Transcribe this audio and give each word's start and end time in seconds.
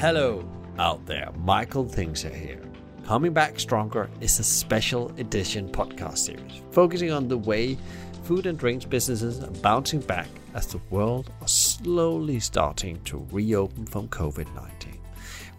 Hello 0.00 0.42
out 0.78 1.04
there, 1.04 1.28
Michael 1.44 1.84
Tingsager 1.84 2.34
here. 2.34 2.62
Coming 3.04 3.34
Back 3.34 3.60
Stronger 3.60 4.08
is 4.22 4.38
a 4.38 4.42
special 4.42 5.10
edition 5.18 5.68
podcast 5.68 6.16
series 6.16 6.62
focusing 6.70 7.12
on 7.12 7.28
the 7.28 7.36
way 7.36 7.76
food 8.22 8.46
and 8.46 8.58
drinks 8.58 8.86
businesses 8.86 9.42
are 9.42 9.50
bouncing 9.60 10.00
back 10.00 10.28
as 10.54 10.68
the 10.68 10.80
world 10.88 11.30
are 11.42 11.48
slowly 11.48 12.40
starting 12.40 12.98
to 13.02 13.26
reopen 13.30 13.84
from 13.84 14.08
COVID 14.08 14.46
19. 14.54 14.98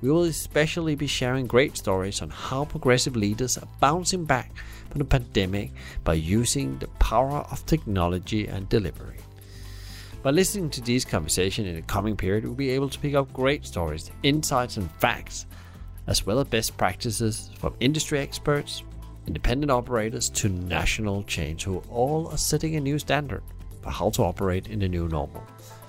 We 0.02 0.10
will 0.10 0.24
especially 0.24 0.96
be 0.96 1.06
sharing 1.06 1.46
great 1.46 1.78
stories 1.78 2.24
on 2.24 2.32
how 2.32 2.66
progressive 2.66 3.16
leaders 3.16 3.60
are 3.60 3.68
bouncing 3.80 4.26
back 4.26 4.52
from 4.90 4.98
the 4.98 5.06
pandemic 5.06 5.70
by 6.04 6.16
using 6.16 6.80
the 6.80 6.88
power 6.98 7.46
of 7.52 7.64
technology 7.68 8.48
and 8.48 8.68
delivery. 8.70 9.20
By 10.24 10.30
listening 10.30 10.70
to 10.72 10.82
these 10.82 11.04
conversations 11.04 11.68
in 11.68 11.76
the 11.76 11.82
coming 11.82 12.16
period, 12.16 12.46
we'll 12.46 12.54
be 12.54 12.70
able 12.70 12.90
to 12.90 13.00
pick 13.00 13.16
up 13.16 13.34
great 13.34 13.66
stories, 13.66 14.12
insights, 14.22 14.78
and 14.78 14.92
facts 14.92 15.48
as 16.06 16.28
well 16.28 16.40
as 16.40 16.48
best 16.48 16.78
practices 16.78 17.50
from 17.58 17.74
industry 17.80 18.20
experts, 18.20 18.84
independent 19.26 19.72
operators 19.72 20.30
to 20.30 20.50
national 20.50 21.24
chains 21.24 21.64
who 21.64 21.80
all 21.90 22.28
are 22.28 22.38
setting 22.38 22.76
a 22.76 22.80
new 22.80 23.00
standard 23.00 23.42
for 23.82 23.90
how 23.90 24.12
to 24.12 24.22
operate 24.22 24.68
in 24.68 24.78
the 24.78 24.88
new 24.88 25.08
normal. 25.08 25.44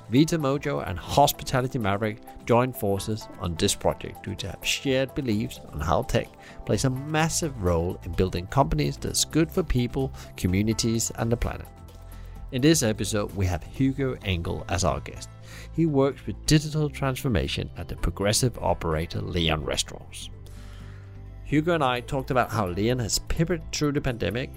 Vita 0.09 0.39
Mojo 0.39 0.87
and 0.89 0.99
Hospitality 0.99 1.79
Maverick 1.79 2.19
join 2.47 2.73
forces 2.73 3.29
on 3.39 3.55
this 3.57 3.75
project 3.75 4.23
due 4.23 4.35
to 4.37 4.47
have 4.49 4.67
shared 4.67 5.15
beliefs 5.15 5.61
on 5.75 5.81
how 5.81 6.03
tech 6.03 6.29
plays 6.65 6.85
a 6.87 6.91
massive 6.91 7.63
role 7.63 8.01
in 8.05 8.13
building 8.13 8.47
companies 8.47 8.97
that's 8.97 9.27
good 9.27 9.53
for 9.53 9.63
people, 9.63 10.11
communities, 10.39 11.13
and 11.17 11.31
the 11.31 11.37
planet. 11.37 11.67
In 12.53 12.61
this 12.61 12.83
episode, 12.83 13.35
we 13.35 13.47
have 13.47 13.65
Hugo 13.65 14.15
Engel 14.27 14.67
as 14.69 14.85
our 14.85 15.01
guest. 15.01 15.31
He 15.75 15.87
works 15.87 16.27
with 16.27 16.45
digital 16.45 16.91
transformation 16.91 17.71
at 17.79 17.89
the 17.89 17.97
progressive 17.97 18.59
operator 18.59 19.23
Leon 19.23 19.65
Restaurants. 19.65 20.29
Hugo 21.45 21.75
and 21.75 21.83
I 21.83 22.01
talked 22.01 22.31
about 22.31 22.51
how 22.51 22.67
Leon 22.67 22.99
has 22.99 23.19
pivoted 23.21 23.73
through 23.73 23.93
the 23.93 24.03
pandemic, 24.03 24.51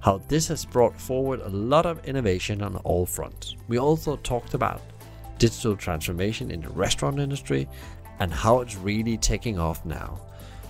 how 0.00 0.16
this 0.28 0.48
has 0.48 0.64
brought 0.64 0.98
forward 0.98 1.42
a 1.42 1.50
lot 1.50 1.84
of 1.84 2.02
innovation 2.06 2.62
on 2.62 2.76
all 2.76 3.04
fronts. 3.04 3.54
We 3.68 3.78
also 3.78 4.16
talked 4.16 4.54
about 4.54 4.80
digital 5.36 5.76
transformation 5.76 6.50
in 6.50 6.62
the 6.62 6.70
restaurant 6.70 7.18
industry 7.18 7.68
and 8.18 8.32
how 8.32 8.60
it's 8.60 8.76
really 8.76 9.18
taking 9.18 9.58
off 9.58 9.84
now, 9.84 10.18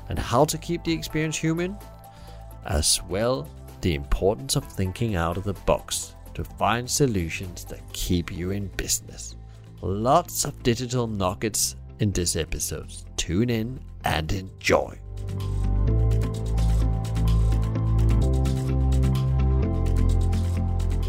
and 0.09 0.19
how 0.19 0.45
to 0.47 0.59
keep 0.59 0.83
the 0.83 0.93
experience 0.93 1.37
human, 1.37 1.77
as 2.65 3.01
well 3.09 3.49
the 3.83 3.95
importance 3.95 4.57
of 4.57 4.65
thinking 4.65 5.15
out 5.15 5.37
of 5.37 5.45
the 5.45 5.53
box 5.53 6.16
to 6.37 6.45
find 6.45 6.89
solutions 6.91 7.65
that 7.65 7.81
keep 7.95 8.31
you 8.31 8.51
in 8.51 8.67
business. 8.77 9.37
Lots 9.81 10.45
of 10.45 10.63
digital 10.63 11.07
nuggets 11.07 11.77
in 11.99 12.13
this 12.13 12.37
episode. 12.37 12.93
Tune 13.17 13.49
in 13.49 13.81
and 14.05 14.31
enjoy. 14.31 14.99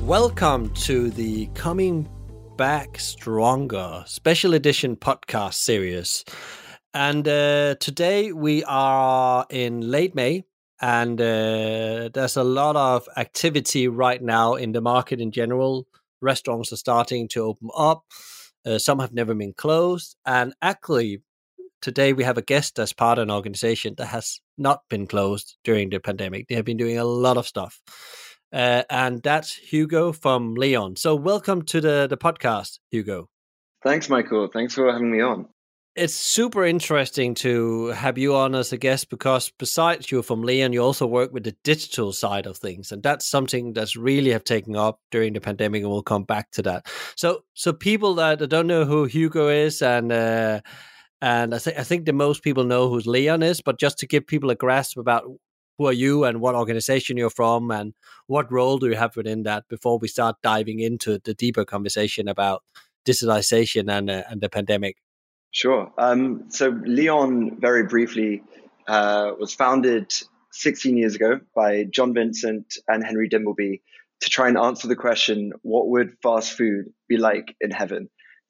Welcome 0.02 0.70
to 0.76 1.10
the 1.10 1.48
Coming 1.48 2.08
Back 2.56 2.98
Stronger 2.98 4.06
special 4.08 4.54
edition 4.54 4.96
podcast 4.96 5.56
series. 5.56 6.24
And 6.94 7.28
uh, 7.28 7.76
today 7.82 8.32
we 8.32 8.64
are 8.64 9.46
in 9.50 9.92
late 9.92 10.16
May, 10.16 10.46
and 10.82 11.20
uh, 11.20 12.10
there's 12.14 12.38
a 12.38 12.44
lot 12.44 12.76
of 12.76 13.08
activity 13.18 13.88
right 13.88 14.22
now 14.22 14.56
in 14.56 14.72
the 14.72 14.82
market 14.82 15.20
in 15.20 15.32
general. 15.32 15.88
Restaurants 16.22 16.72
are 16.72 16.78
starting 16.78 17.28
to 17.30 17.42
open 17.44 17.70
up. 17.76 18.04
Uh, 18.66 18.78
some 18.78 19.00
have 19.00 19.14
never 19.14 19.34
been 19.34 19.54
closed. 19.54 20.16
And 20.26 20.54
actually, 20.62 21.22
today 21.82 22.14
we 22.14 22.24
have 22.24 22.38
a 22.38 22.42
guest 22.42 22.80
as 22.80 22.94
part 22.94 23.18
of 23.18 23.24
an 23.24 23.32
organization 23.32 23.96
that 23.98 24.08
has 24.08 24.40
not 24.58 24.82
been 24.90 25.08
closed 25.08 25.58
during 25.64 25.90
the 25.90 26.00
pandemic. 26.00 26.48
They 26.48 26.56
have 26.56 26.66
been 26.66 26.78
doing 26.78 26.98
a 26.98 27.06
lot 27.06 27.38
of 27.38 27.48
stuff. 27.48 27.82
Uh, 28.54 28.84
and 28.90 29.22
that's 29.24 29.54
Hugo 29.54 30.12
from 30.12 30.56
Leon. 30.56 30.96
So, 30.96 31.16
welcome 31.16 31.64
to 31.64 31.82
the, 31.82 32.08
the 32.10 32.18
podcast, 32.18 32.80
Hugo. 32.92 33.30
Thanks, 33.84 34.10
Michael. 34.10 34.48
Thanks 34.52 34.74
for 34.74 34.92
having 34.92 35.12
me 35.12 35.22
on 35.22 35.48
it's 35.98 36.14
super 36.14 36.64
interesting 36.64 37.34
to 37.34 37.88
have 37.88 38.20
you 38.20 38.36
on 38.36 38.54
as 38.54 38.72
a 38.72 38.78
guest 38.78 39.10
because 39.10 39.52
besides 39.58 40.12
you're 40.12 40.22
from 40.22 40.44
Leon, 40.44 40.72
you 40.72 40.84
also 40.84 41.08
work 41.08 41.34
with 41.34 41.44
the 41.44 41.56
digital 41.64 42.14
side 42.14 42.46
of 42.46 42.56
things, 42.56 42.92
and 42.92 43.02
that's 43.02 43.26
something 43.26 43.74
that's 43.74 43.96
really 43.96 44.32
have 44.32 44.44
taken 44.44 44.76
up 44.76 45.00
during 45.10 45.34
the 45.34 45.42
pandemic, 45.42 45.82
and 45.82 45.92
we'll 45.92 46.04
come 46.04 46.24
back 46.24 46.52
to 46.52 46.62
that. 46.62 46.88
So, 47.16 47.44
so 47.56 47.74
people 47.74 48.14
that 48.16 48.48
don't 48.48 48.68
know 48.68 48.86
who 48.86 49.06
Hugo 49.06 49.50
is, 49.50 49.82
and 49.82 50.12
uh, 50.12 50.62
and 51.22 51.56
I 51.56 51.58
think 51.58 51.80
I 51.80 51.84
think 51.84 52.06
the 52.06 52.14
most 52.14 52.44
people 52.44 52.64
know 52.64 52.90
who 52.90 53.00
Leon 53.00 53.42
is, 53.42 53.62
but 53.62 53.80
just 53.80 53.98
to 54.00 54.08
give 54.08 54.28
people 54.28 54.52
a 54.52 54.56
grasp 54.56 54.98
about 54.98 55.24
who 55.80 55.88
are 55.88 55.94
you 55.94 56.26
and 56.26 56.42
what 56.42 56.56
organization 56.56 57.18
you're 57.18 57.30
from 57.32 57.72
and 57.72 57.94
what 58.28 58.52
role 58.52 58.78
do 58.78 58.88
you 58.88 58.96
have 58.96 59.16
within 59.16 59.44
that 59.44 59.68
before 59.68 59.98
we 60.00 60.08
start 60.08 60.36
diving 60.44 60.80
into 60.80 61.20
the 61.24 61.34
deeper 61.34 61.66
conversation 61.66 62.28
about 62.28 62.64
digitalization 63.06 63.92
and 63.92 64.12
uh, 64.12 64.24
and 64.30 64.42
the 64.42 64.50
pandemic. 64.50 64.98
Sure. 65.52 65.92
Um, 65.98 66.46
so 66.50 66.70
Leon, 66.70 67.60
very 67.60 67.84
briefly, 67.84 68.44
uh, 68.88 69.32
was 69.40 69.54
founded 69.54 70.14
16 70.52 70.98
years 70.98 71.16
ago 71.16 71.40
by 71.56 71.86
John 71.86 72.14
Vincent 72.14 72.78
and 72.88 73.04
Henry 73.04 73.30
Dimbleby 73.30 73.82
to 74.22 74.30
try 74.30 74.48
and 74.48 74.58
answer 74.58 74.88
the 74.88 74.96
question, 74.96 75.54
what 75.62 75.88
would 75.90 76.18
fast 76.24 76.54
food 76.54 76.86
be 77.08 77.18
like 77.18 77.56
in 77.62 77.72
heaven? 77.72 78.10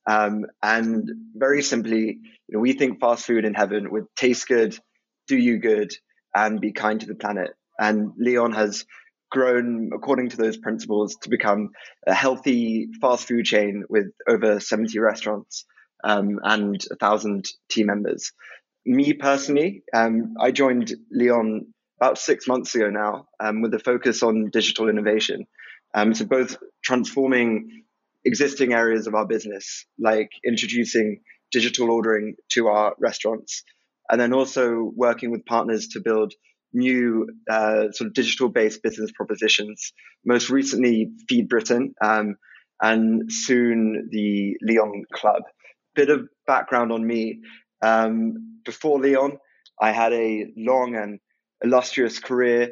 Um, 0.10 0.46
and 0.64 1.10
very 1.36 1.62
simply, 1.62 2.20
you 2.48 2.54
know, 2.54 2.60
we 2.60 2.74
think 2.74 3.00
fast 3.00 3.26
food 3.26 3.44
in 3.44 3.54
heaven 3.54 3.92
would 3.92 4.06
taste 4.16 4.48
good, 4.48 4.78
do 5.28 5.38
you 5.38 5.60
good, 5.60 5.92
and 6.34 6.62
be 6.62 6.72
kind 6.72 7.02
to 7.02 7.08
the 7.08 7.16
planet. 7.16 7.52
And 7.78 8.12
Leon 8.18 8.54
has 8.54 8.86
grown 9.30 9.92
according 9.94 10.30
to 10.30 10.38
those 10.38 10.56
principles 10.56 11.18
to 11.24 11.30
become 11.30 11.72
a 12.06 12.14
healthy 12.14 12.88
fast 13.02 13.28
food 13.28 13.44
chain 13.46 13.84
with 13.90 14.08
over 14.30 14.62
70 14.62 14.98
restaurants 15.00 15.66
um, 16.04 16.40
and 16.44 16.84
a 16.92 16.96
thousand 16.96 17.46
team 17.70 17.88
members. 17.88 18.32
Me 18.86 19.14
personally, 19.14 19.84
um, 19.94 20.36
I 20.40 20.52
joined 20.52 20.94
Leon 21.12 21.74
about 22.00 22.18
six 22.18 22.48
months 22.48 22.74
ago 22.76 22.90
now 22.90 23.28
um, 23.40 23.62
with 23.62 23.74
a 23.74 23.80
focus 23.80 24.24
on 24.24 24.50
digital 24.52 24.88
innovation. 24.90 25.46
Um, 25.94 26.14
so 26.14 26.26
both 26.26 26.58
transforming 26.84 27.84
existing 28.24 28.74
areas 28.74 29.08
of 29.08 29.16
our 29.16 29.26
business, 29.26 29.86
like 30.00 30.30
introducing 30.46 31.22
digital 31.52 31.92
ordering 31.92 32.36
to 32.52 32.68
our 32.68 32.94
restaurants, 33.00 33.64
and 34.10 34.20
then 34.20 34.34
also 34.34 34.92
working 34.96 35.32
with 35.32 35.46
partners 35.46 35.88
to 35.90 36.02
build 36.02 36.34
new 36.74 37.28
uh, 37.50 37.92
sort 37.92 38.08
of 38.08 38.14
digital 38.14 38.50
based 38.50 38.84
business 38.84 39.12
propositions. 39.12 39.94
Most 40.26 40.50
recently, 40.50 41.12
Feed 41.28 41.50
Britain, 41.50 41.96
um, 42.04 42.36
and 42.82 43.32
soon 43.32 44.10
the 44.12 44.58
Leon 44.62 45.06
Club 45.12 45.44
bit 45.98 46.10
of 46.10 46.30
background 46.46 46.94
on 46.94 47.06
me. 47.06 47.42
Um, 47.82 48.60
before 48.64 49.00
Leon, 49.00 49.38
I 49.82 49.92
had 49.92 50.14
a 50.14 50.46
long 50.56 50.96
and 50.96 51.20
illustrious 51.62 52.20
career. 52.20 52.72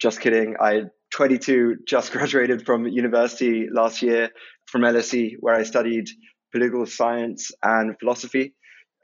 Just 0.00 0.20
kidding. 0.20 0.56
I 0.58 0.84
22, 1.12 1.78
just 1.86 2.12
graduated 2.16 2.64
from 2.64 2.86
university 2.86 3.66
last 3.70 4.00
year 4.00 4.30
from 4.66 4.82
LSE, 4.82 5.34
where 5.40 5.54
I 5.54 5.64
studied 5.64 6.06
political 6.52 6.86
science 6.86 7.50
and 7.62 7.98
philosophy. 7.98 8.54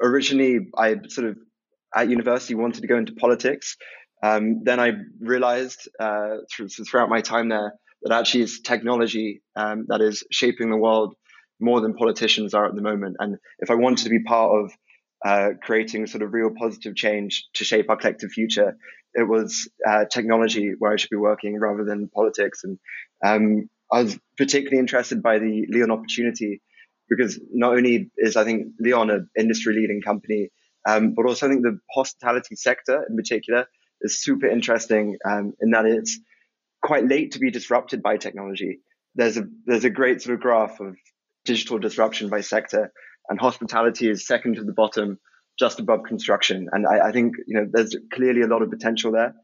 Originally, 0.01 0.61
I 0.79 0.97
sort 1.09 1.29
of 1.29 1.37
at 1.95 2.09
university 2.09 2.55
wanted 2.55 2.83
to 2.83 2.87
go 2.87 2.97
into 2.97 3.13
politics. 3.15 3.77
Um, 4.23 4.63
then 4.65 4.79
I 4.81 4.93
realized 5.21 5.89
uh, 5.99 6.37
through, 6.51 6.69
throughout 6.69 7.09
my 7.09 7.21
time 7.21 7.49
there 7.49 7.75
that 8.03 8.13
actually 8.13 8.45
it's 8.45 8.61
technology 8.61 9.43
um, 9.57 9.87
that 9.89 10.01
is 10.01 10.23
shaping 10.31 10.71
the 10.71 10.77
world 10.77 11.17
more 11.61 11.81
than 11.81 11.95
politicians 11.95 12.55
are 12.55 12.67
at 12.67 12.75
the 12.75 12.83
moment. 12.83 13.17
And 13.19 13.37
if 13.59 13.71
I 13.71 13.75
wanted 13.75 14.05
to 14.05 14.11
be 14.11 14.23
part 14.23 14.53
of 14.53 14.73
uh, 15.25 15.51
creating 15.63 16.07
sort 16.07 16.23
of 16.23 16.33
real 16.33 16.51
positive 16.51 16.95
change 16.95 17.47
to 17.55 17.65
shape 17.65 17.89
our 17.89 17.97
collective 17.97 18.31
future, 18.31 18.77
it 19.15 19.27
was 19.27 19.69
uh, 19.87 20.05
technology 20.05 20.75
where 20.79 20.93
I 20.93 20.97
should 20.97 21.11
be 21.11 21.17
working 21.17 21.59
rather 21.59 21.85
than 21.85 22.09
politics. 22.09 22.63
And 22.65 22.79
um, 23.25 23.71
I 23.91 24.03
was 24.03 24.19
particularly 24.37 24.79
interested 24.79 25.23
by 25.23 25.39
the 25.39 25.67
Leon 25.69 25.91
opportunity 25.91 26.61
because 27.09 27.41
not 27.53 27.73
only 27.73 28.11
is 28.17 28.37
I 28.37 28.45
think 28.45 28.69
Leon 28.81 29.11
an 29.11 29.31
industry 29.39 29.75
leading 29.75 30.03
company, 30.03 30.51
um, 30.87 31.15
but 31.15 31.27
also 31.27 31.47
I 31.47 31.51
think 31.51 31.63
the 31.63 31.79
hospitality 31.95 32.57
sector 32.57 33.05
in 33.09 33.17
particular 33.17 33.67
is 34.03 34.23
super 34.23 34.47
interesting 34.47 35.17
um, 35.25 35.55
in 35.61 35.71
that 35.71 35.87
it's 35.87 36.19
quite 36.83 37.07
late 37.09 37.33
to 37.33 37.39
be 37.39 37.51
disrupted 37.51 38.03
by 38.03 38.17
technology. 38.17 38.81
There's 39.15 39.37
a 39.37 39.45
there's 39.65 39.85
a 39.85 39.91
great 39.91 40.21
sort 40.21 40.35
of 40.35 40.41
graph 40.41 40.81
of 40.81 40.97
digital 41.47 41.79
disruption 41.79 42.29
by 42.29 42.41
sector, 42.43 42.93
and 43.29 43.41
hospitality 43.41 44.09
is 44.11 44.27
second 44.27 44.57
to 44.57 44.65
the 44.65 44.73
bottom, 44.73 45.19
just 45.59 45.81
above 45.81 46.03
construction. 46.05 46.69
And 46.73 46.87
I, 46.87 47.09
I 47.09 47.13
think 47.13 47.35
you 47.47 47.57
know 47.59 47.67
there's 47.71 47.97
clearly 48.13 48.43
a 48.43 48.47
lot 48.47 48.63
of 48.63 48.71
potential 48.71 49.13
there. 49.13 49.35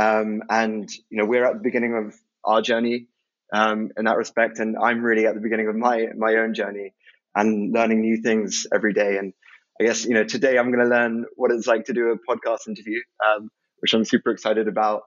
Um, 0.00 0.42
and 0.48 0.90
you 1.10 1.18
know 1.18 1.26
we're 1.26 1.44
at 1.44 1.54
the 1.54 1.62
beginning 1.62 1.94
of 1.94 2.14
our 2.44 2.62
journey 2.62 3.06
um, 3.54 3.90
in 3.96 4.06
that 4.06 4.16
respect, 4.16 4.58
and 4.58 4.76
I'm 4.76 5.02
really 5.02 5.26
at 5.26 5.34
the 5.34 5.40
beginning 5.40 5.68
of 5.68 5.76
my 5.76 6.08
my 6.16 6.34
own 6.36 6.54
journey 6.54 6.94
and 7.34 7.72
learning 7.72 8.00
new 8.00 8.18
things 8.22 8.66
every 8.74 8.92
day. 8.92 9.18
And 9.18 9.32
I 9.80 9.84
guess 9.84 10.04
you 10.04 10.14
know 10.14 10.24
today 10.24 10.58
I'm 10.58 10.72
going 10.72 10.84
to 10.84 10.90
learn 10.90 11.26
what 11.36 11.50
it's 11.50 11.66
like 11.66 11.84
to 11.86 11.92
do 11.92 12.10
a 12.10 12.16
podcast 12.18 12.68
interview, 12.68 12.98
um, 13.24 13.50
which 13.80 13.94
I'm 13.94 14.04
super 14.04 14.30
excited 14.30 14.68
about. 14.68 15.02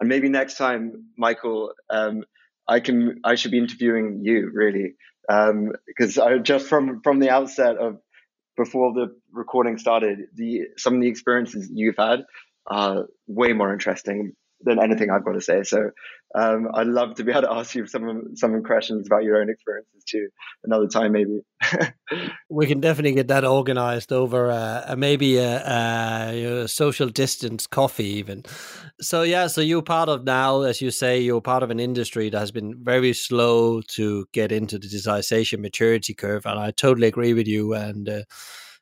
And 0.00 0.08
maybe 0.08 0.30
next 0.30 0.56
time, 0.56 1.10
Michael, 1.18 1.74
um, 1.90 2.24
I 2.66 2.80
can 2.80 3.20
I 3.24 3.34
should 3.34 3.50
be 3.50 3.58
interviewing 3.58 4.20
you 4.22 4.50
really 4.52 4.94
because 5.28 6.18
um, 6.18 6.28
I 6.28 6.38
just 6.38 6.66
from 6.66 7.00
from 7.02 7.18
the 7.18 7.30
outset 7.30 7.76
of 7.76 7.98
before 8.56 8.92
the 8.92 9.16
recording 9.32 9.78
started, 9.78 10.18
the 10.34 10.62
some 10.76 10.96
of 10.96 11.00
the 11.00 11.08
experiences 11.08 11.70
you've 11.72 11.96
had 11.96 12.20
are 12.66 13.06
way 13.26 13.52
more 13.52 13.72
interesting 13.72 14.32
than 14.60 14.78
anything 14.78 15.10
I've 15.10 15.24
got 15.24 15.32
to 15.32 15.40
say. 15.40 15.62
So 15.62 15.90
um, 16.34 16.68
I'd 16.74 16.86
love 16.86 17.14
to 17.16 17.24
be 17.24 17.32
able 17.32 17.42
to 17.42 17.52
ask 17.52 17.74
you 17.74 17.86
some 17.86 18.36
some 18.36 18.62
questions 18.62 19.06
about 19.06 19.24
your 19.24 19.40
own 19.40 19.50
experiences 19.50 20.04
too 20.06 20.28
another 20.64 20.86
time 20.86 21.12
maybe. 21.12 21.40
we 22.50 22.66
can 22.66 22.80
definitely 22.80 23.12
get 23.12 23.28
that 23.28 23.44
organized 23.44 24.12
over 24.12 24.50
uh, 24.50 24.94
maybe 24.96 25.38
a, 25.38 25.62
a, 25.66 26.62
a, 26.62 26.68
social 26.68 27.08
distance 27.08 27.66
coffee 27.66 28.04
even. 28.04 28.44
So 29.00 29.22
yeah, 29.22 29.46
so 29.46 29.60
you're 29.60 29.82
part 29.82 30.08
of 30.08 30.24
now, 30.24 30.62
as 30.62 30.80
you 30.80 30.90
say, 30.90 31.20
you're 31.20 31.40
part 31.40 31.62
of 31.62 31.70
an 31.70 31.80
industry 31.80 32.28
that 32.30 32.38
has 32.38 32.50
been 32.50 32.76
very 32.82 33.12
slow 33.12 33.80
to 33.88 34.26
get 34.32 34.52
into 34.52 34.78
the 34.78 34.86
digitization 34.86 35.60
maturity 35.60 36.14
curve, 36.14 36.46
and 36.46 36.58
I 36.58 36.70
totally 36.70 37.08
agree 37.08 37.34
with 37.34 37.46
you 37.46 37.74
and. 37.74 38.08
Uh, 38.08 38.22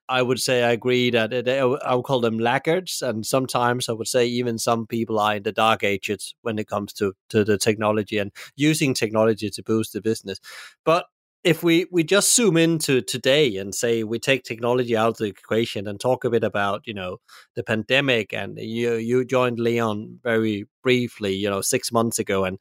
I 0.08 0.22
would 0.22 0.40
say 0.40 0.62
I 0.62 0.72
agree 0.72 1.10
that 1.10 1.31
they, 1.44 1.60
I 1.60 1.94
would 1.94 2.05
call 2.05 2.20
them 2.20 2.38
laggards, 2.38 3.02
and 3.02 3.26
sometimes 3.26 3.88
I 3.88 3.93
would 3.93 4.08
say 4.08 4.26
even 4.26 4.58
some 4.58 4.87
people 4.87 5.19
are 5.19 5.37
in 5.37 5.43
the 5.43 5.52
dark 5.52 5.84
ages 5.84 6.34
when 6.43 6.58
it 6.58 6.69
comes 6.69 6.93
to 6.94 7.14
to 7.31 7.44
the 7.44 7.58
technology 7.58 8.19
and 8.19 8.32
using 8.56 8.94
technology 8.94 9.50
to 9.50 9.62
boost 9.62 9.93
the 9.93 10.00
business. 10.00 10.38
But 10.84 11.06
if 11.44 11.62
we 11.62 11.87
we 11.93 12.02
just 12.02 12.34
zoom 12.34 12.56
into 12.56 13.00
today 13.00 13.56
and 13.56 13.75
say 13.75 14.02
we 14.02 14.19
take 14.19 14.43
technology 14.43 14.96
out 14.96 15.10
of 15.10 15.16
the 15.19 15.26
equation 15.26 15.87
and 15.87 16.00
talk 16.00 16.25
a 16.25 16.31
bit 16.31 16.43
about 16.44 16.82
you 16.87 16.94
know 16.94 17.19
the 17.54 17.62
pandemic 17.62 18.32
and 18.32 18.58
you 18.58 18.94
you 18.94 19.25
joined 19.25 19.58
Leon 19.58 20.19
very 20.22 20.66
briefly 20.82 21.34
you 21.34 21.49
know 21.49 21.61
six 21.61 21.93
months 21.93 22.19
ago 22.19 22.44
and 22.44 22.58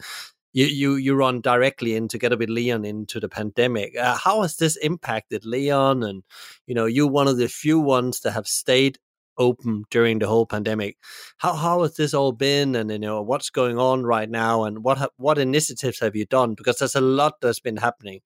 you 0.54 0.66
you 0.66 0.96
you 0.96 1.16
run 1.16 1.42
directly 1.42 1.96
in 1.96 2.08
together 2.08 2.38
with 2.38 2.50
Leon 2.50 2.86
into 2.86 3.20
the 3.20 3.30
pandemic. 3.30 3.96
Uh, 3.98 4.18
how 4.18 4.42
has 4.42 4.58
this 4.58 4.76
impacted 4.78 5.46
Leon? 5.46 6.04
And 6.04 6.24
you 6.66 6.76
know, 6.76 6.86
you're 6.86 7.08
one 7.08 7.28
of 7.28 7.38
the 7.38 7.48
few 7.48 7.80
ones 7.80 8.22
that 8.22 8.32
have 8.32 8.48
stayed 8.48 8.98
open 9.38 9.84
during 9.90 10.20
the 10.20 10.28
whole 10.28 10.46
pandemic. 10.46 10.98
How 11.38 11.54
how 11.54 11.84
has 11.84 11.96
this 11.96 12.14
all 12.14 12.32
been? 12.32 12.76
And 12.76 12.92
you 12.92 13.00
know, 13.00 13.22
what's 13.22 13.50
going 13.50 13.78
on 13.78 14.04
right 14.04 14.30
now? 14.30 14.64
And 14.64 14.84
what 14.84 14.98
ha- 14.98 15.10
what 15.18 15.38
initiatives 15.38 16.00
have 16.00 16.16
you 16.16 16.26
done? 16.26 16.56
Because 16.56 16.80
there's 16.80 16.96
a 16.96 17.02
lot 17.02 17.36
that's 17.42 17.60
been 17.60 17.78
happening. 17.78 18.22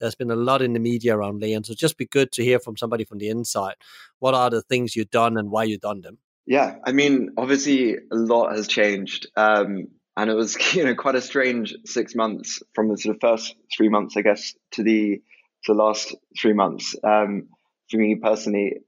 There's 0.00 0.14
been 0.14 0.30
a 0.30 0.36
lot 0.36 0.60
in 0.62 0.74
the 0.74 0.80
media 0.80 1.16
around 1.16 1.40
Leon, 1.40 1.64
so 1.64 1.74
just 1.74 1.96
be 1.96 2.06
good 2.06 2.32
to 2.32 2.44
hear 2.44 2.58
from 2.58 2.76
somebody 2.76 3.04
from 3.04 3.18
the 3.18 3.28
inside. 3.28 3.76
What 4.18 4.34
are 4.34 4.50
the 4.50 4.62
things 4.62 4.94
you've 4.94 5.10
done 5.10 5.38
and 5.38 5.50
why 5.50 5.64
you've 5.64 5.80
done 5.80 6.02
them? 6.02 6.18
Yeah, 6.46 6.76
I 6.84 6.92
mean, 6.92 7.30
obviously 7.36 7.96
a 7.96 8.14
lot 8.14 8.54
has 8.54 8.68
changed. 8.68 9.26
Um, 9.36 9.88
and 10.16 10.30
it 10.30 10.34
was 10.34 10.56
you 10.74 10.84
know 10.84 10.94
quite 10.94 11.14
a 11.14 11.20
strange 11.20 11.74
six 11.84 12.14
months 12.14 12.62
from 12.74 12.88
the 12.88 12.98
sort 12.98 13.16
of 13.16 13.20
first 13.20 13.54
three 13.76 13.88
months, 13.88 14.16
I 14.16 14.22
guess, 14.22 14.54
to 14.72 14.82
the 14.82 15.22
to 15.64 15.72
the 15.72 15.78
last 15.78 16.14
three 16.40 16.52
months. 16.52 16.94
Um, 17.04 17.48
for 17.90 17.98
me 17.98 18.16
personally, 18.16 18.80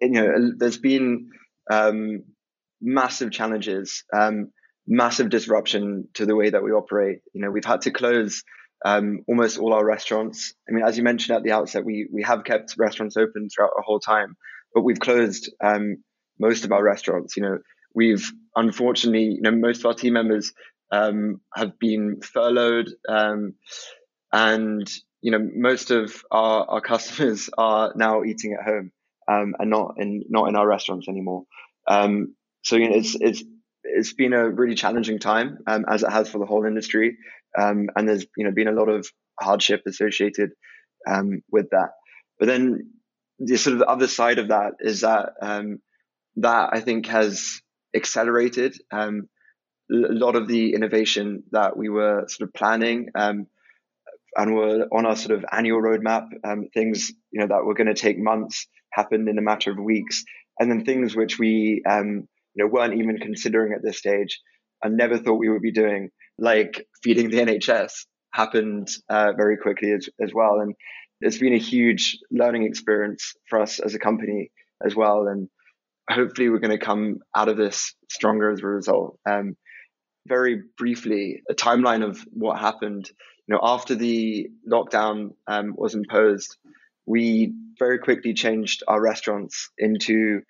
you 0.00 0.10
know, 0.10 0.52
there's 0.56 0.78
been 0.78 1.30
um, 1.70 2.24
massive 2.80 3.30
challenges, 3.30 4.04
um, 4.12 4.50
massive 4.86 5.30
disruption 5.30 6.08
to 6.14 6.26
the 6.26 6.36
way 6.36 6.50
that 6.50 6.62
we 6.62 6.72
operate. 6.72 7.18
You 7.32 7.42
know, 7.42 7.50
we've 7.50 7.64
had 7.64 7.82
to 7.82 7.90
close 7.90 8.42
um, 8.84 9.20
almost 9.28 9.58
all 9.58 9.72
our 9.72 9.84
restaurants. 9.84 10.54
I 10.68 10.72
mean, 10.72 10.84
as 10.84 10.96
you 10.96 11.02
mentioned 11.02 11.36
at 11.36 11.42
the 11.42 11.52
outset, 11.52 11.84
we 11.84 12.08
we 12.12 12.22
have 12.22 12.44
kept 12.44 12.76
restaurants 12.78 13.16
open 13.16 13.48
throughout 13.48 13.72
the 13.76 13.82
whole 13.84 14.00
time, 14.00 14.36
but 14.74 14.82
we've 14.82 15.00
closed 15.00 15.52
um, 15.62 15.96
most 16.38 16.64
of 16.64 16.72
our 16.72 16.82
restaurants. 16.82 17.36
You 17.36 17.42
know, 17.44 17.58
We've 17.94 18.24
unfortunately, 18.56 19.24
you 19.24 19.40
know, 19.40 19.52
most 19.52 19.80
of 19.80 19.86
our 19.86 19.94
team 19.94 20.14
members 20.14 20.52
um, 20.90 21.40
have 21.54 21.78
been 21.78 22.20
furloughed, 22.22 22.88
um, 23.08 23.54
and 24.32 24.90
you 25.22 25.30
know, 25.30 25.48
most 25.54 25.90
of 25.90 26.22
our, 26.30 26.66
our 26.68 26.80
customers 26.80 27.48
are 27.58 27.92
now 27.96 28.24
eating 28.24 28.54
at 28.58 28.64
home 28.64 28.92
um, 29.28 29.54
and 29.58 29.70
not 29.70 29.94
in 29.98 30.24
not 30.28 30.48
in 30.48 30.56
our 30.56 30.66
restaurants 30.66 31.08
anymore. 31.08 31.44
Um, 31.88 32.34
so 32.62 32.76
you 32.76 32.88
know, 32.88 32.96
it's 32.96 33.16
it's 33.20 33.44
it's 33.82 34.12
been 34.12 34.32
a 34.32 34.48
really 34.48 34.74
challenging 34.74 35.18
time, 35.18 35.58
um, 35.66 35.84
as 35.88 36.02
it 36.02 36.10
has 36.10 36.28
for 36.28 36.38
the 36.38 36.46
whole 36.46 36.66
industry, 36.66 37.16
um, 37.58 37.88
and 37.96 38.08
there's 38.08 38.26
you 38.36 38.44
know 38.44 38.52
been 38.52 38.68
a 38.68 38.72
lot 38.72 38.88
of 38.88 39.06
hardship 39.40 39.82
associated 39.86 40.50
with 41.50 41.70
that. 41.70 41.90
But 42.38 42.46
then 42.46 42.90
the 43.38 43.56
sort 43.56 43.74
of 43.74 43.80
the 43.80 43.86
other 43.86 44.08
side 44.08 44.38
of 44.38 44.48
that 44.48 44.74
is 44.80 45.02
that 45.02 45.30
that 46.36 46.70
I 46.72 46.80
think 46.80 47.06
has 47.06 47.60
accelerated 47.94 48.76
um, 48.90 49.28
a 49.90 49.94
lot 49.94 50.36
of 50.36 50.48
the 50.48 50.74
innovation 50.74 51.44
that 51.52 51.76
we 51.76 51.88
were 51.88 52.24
sort 52.28 52.48
of 52.48 52.54
planning 52.54 53.10
um, 53.14 53.46
and 54.36 54.54
were 54.54 54.88
on 54.92 55.06
our 55.06 55.16
sort 55.16 55.38
of 55.38 55.44
annual 55.52 55.80
roadmap. 55.80 56.26
Um, 56.42 56.68
things 56.72 57.12
you 57.30 57.40
know 57.40 57.48
that 57.48 57.64
were 57.64 57.74
going 57.74 57.86
to 57.86 57.94
take 57.94 58.18
months 58.18 58.66
happened 58.92 59.28
in 59.28 59.38
a 59.38 59.42
matter 59.42 59.70
of 59.70 59.78
weeks, 59.78 60.24
and 60.58 60.70
then 60.70 60.84
things 60.84 61.14
which 61.14 61.38
we 61.38 61.82
um, 61.88 62.28
you 62.54 62.64
know 62.64 62.70
weren't 62.70 62.94
even 62.94 63.18
considering 63.18 63.72
at 63.74 63.82
this 63.82 63.98
stage 63.98 64.40
and 64.84 64.96
never 64.96 65.18
thought 65.18 65.38
we 65.38 65.48
would 65.48 65.62
be 65.62 65.72
doing, 65.72 66.10
like 66.38 66.86
feeding 67.02 67.30
the 67.30 67.38
NHS, 67.38 68.04
happened 68.32 68.88
uh, 69.08 69.32
very 69.36 69.56
quickly 69.56 69.92
as, 69.92 70.08
as 70.20 70.32
well. 70.34 70.60
And 70.60 70.74
it's 71.20 71.38
been 71.38 71.54
a 71.54 71.58
huge 71.58 72.18
learning 72.30 72.64
experience 72.64 73.34
for 73.48 73.60
us 73.60 73.80
as 73.80 73.94
a 73.94 73.98
company 73.98 74.50
as 74.84 74.94
well. 74.94 75.26
And 75.26 75.48
hopefully 76.08 76.48
we're 76.48 76.58
going 76.58 76.78
to 76.78 76.84
come 76.84 77.18
out 77.34 77.48
of 77.48 77.56
this 77.56 77.94
stronger 78.10 78.50
as 78.50 78.60
a 78.60 78.66
result. 78.66 79.18
Um, 79.28 79.56
very 80.26 80.62
briefly, 80.78 81.42
a 81.50 81.54
timeline 81.54 82.04
of 82.04 82.18
what 82.32 82.58
happened. 82.58 83.10
You 83.46 83.54
know, 83.54 83.60
after 83.62 83.94
the 83.94 84.48
lockdown 84.70 85.30
um, 85.46 85.74
was 85.76 85.94
imposed, 85.94 86.56
we 87.06 87.52
very 87.78 87.98
quickly 87.98 88.32
changed 88.32 88.82
our 88.88 89.00
restaurants 89.00 89.70
into 89.76 90.40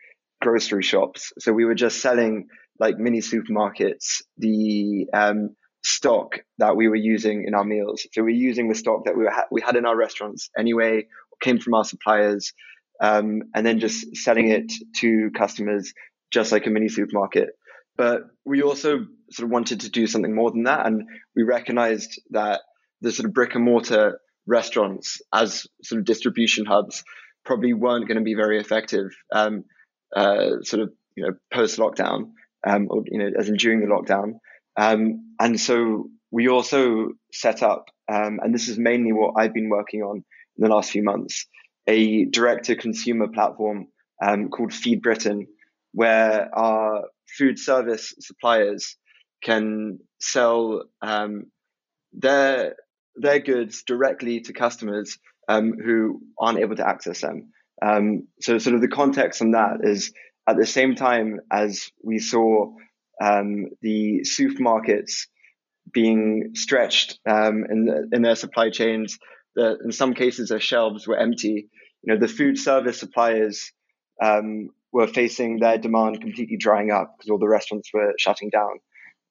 grocery 0.41 0.83
shops. 0.83 1.33
So 1.39 1.53
we 1.53 1.65
were 1.65 1.75
just 1.75 2.01
selling 2.01 2.49
like 2.79 2.99
mini 2.99 3.21
supermarkets 3.21 4.23
the 4.39 5.09
um, 5.12 5.56
stock 5.83 6.41
that 6.59 6.77
we 6.77 6.89
were 6.89 6.97
using 6.97 7.45
in 7.47 7.55
our 7.55 7.65
meals. 7.65 8.06
So 8.12 8.23
we 8.23 8.33
are 8.33 8.37
using 8.37 8.69
the 8.69 8.75
stock 8.75 9.05
that 9.06 9.17
we, 9.17 9.25
were 9.25 9.31
ha- 9.31 9.47
we 9.51 9.61
had 9.61 9.77
in 9.77 9.87
our 9.87 9.97
restaurants 9.97 10.51
anyway, 10.58 11.06
came 11.41 11.58
from 11.58 11.75
our 11.75 11.84
suppliers, 11.84 12.53
um, 13.01 13.43
and 13.55 13.67
then 13.67 13.81
just 13.81 14.17
selling 14.17 14.48
it 14.48 14.72
to 14.96 15.31
customers 15.36 15.93
just 16.31 16.53
like 16.53 16.67
a 16.67 16.70
mini 16.70 16.89
supermarket. 16.89 17.51
But 17.96 18.22
we 18.44 18.63
also 18.63 19.06
sort 19.31 19.44
of 19.44 19.51
wanted 19.51 19.81
to 19.81 19.91
do 19.91 20.06
something 20.06 20.34
more 20.34 20.51
than 20.51 20.65
that, 20.65 20.86
and 20.86 21.05
we 21.36 21.43
recognized 21.44 22.20
that 22.31 22.60
the 23.01 23.13
sort 23.13 23.27
of 23.27 23.34
brick 23.34 23.55
and 23.55 23.65
mortar 23.65 24.20
restaurants 24.46 25.20
as 25.32 25.67
sort 25.82 26.01
of 26.01 26.05
distribution 26.05 26.67
hubs 26.67 27.05
probably 27.44 27.72
weren't 27.72 28.08
going 28.08 28.19
to 28.19 28.24
be 28.24 28.34
very 28.34 28.58
effective, 28.60 29.10
um, 29.32 29.65
uh, 30.15 30.63
sort 30.63 30.82
of 30.82 30.93
you 31.17 31.24
know 31.24 31.34
post 31.53 31.79
lockdown, 31.79 32.32
um, 32.67 32.89
or 32.91 33.05
you 33.06 33.19
know 33.19 33.31
as 33.39 33.48
in 33.48 33.56
during 33.56 33.81
the 33.81 33.86
lockdown, 33.86 34.39
um, 34.77 35.34
and 35.39 35.60
so 35.60 36.08
we 36.31 36.48
also 36.48 37.10
set 37.32 37.63
up, 37.63 37.86
um, 38.13 38.41
and 38.43 38.53
this 38.53 38.69
is 38.69 38.77
mainly 38.77 39.13
what 39.13 39.34
I've 39.39 39.55
been 39.55 39.69
working 39.69 40.03
on 40.03 40.17
in 40.17 40.65
the 40.65 40.69
last 40.69 40.91
few 40.91 41.05
months, 41.05 41.46
a 41.86 42.24
direct 42.26 42.67
to 42.67 42.76
consumer 42.76 43.29
platform 43.29 43.88
um, 44.22 44.48
called 44.48 44.72
Feed 44.72 45.03
Britain, 45.03 45.46
where 45.93 46.48
our 46.55 47.05
food 47.36 47.58
service 47.58 48.14
suppliers 48.20 48.96
can 49.43 49.98
sell 50.20 50.84
um, 51.03 51.46
their 52.12 52.76
their 53.17 53.38
goods 53.38 53.84
directly 53.86 54.41
to 54.41 54.53
customers 54.53 55.19
um, 55.48 55.74
who 55.79 56.20
aren't 56.38 56.58
able 56.58 56.76
to 56.76 56.88
access 56.88 57.20
them. 57.20 57.53
Um, 57.82 58.29
so, 58.41 58.58
sort 58.58 58.74
of 58.74 58.81
the 58.81 58.88
context 58.88 59.43
on 59.43 59.53
that 59.53 59.79
is 59.82 60.12
at 60.48 60.56
the 60.56 60.67
same 60.67 60.94
time 60.94 61.41
as 61.50 61.91
we 62.03 62.19
saw 62.19 62.72
um, 63.22 63.67
the 63.82 64.24
supermarkets 64.24 65.26
being 65.93 66.53
stretched 66.55 67.19
um, 67.29 67.64
in, 67.70 68.10
in 68.12 68.22
their 68.22 68.36
supply 68.36 68.70
chains 68.70 69.19
the, 69.55 69.79
in 69.84 69.93
some 69.93 70.15
cases 70.15 70.49
their 70.49 70.61
shelves 70.61 71.06
were 71.06 71.17
empty. 71.17 71.69
You 72.03 72.15
know, 72.15 72.20
the 72.20 72.29
food 72.29 72.58
service 72.58 72.99
suppliers 72.99 73.73
um, 74.23 74.70
were 74.93 75.06
facing 75.06 75.58
their 75.58 75.79
demand 75.79 76.20
completely 76.20 76.56
drying 76.56 76.91
up 76.91 77.15
because 77.17 77.31
all 77.31 77.39
the 77.39 77.49
restaurants 77.49 77.91
were 77.93 78.15
shutting 78.19 78.51
down. 78.51 78.79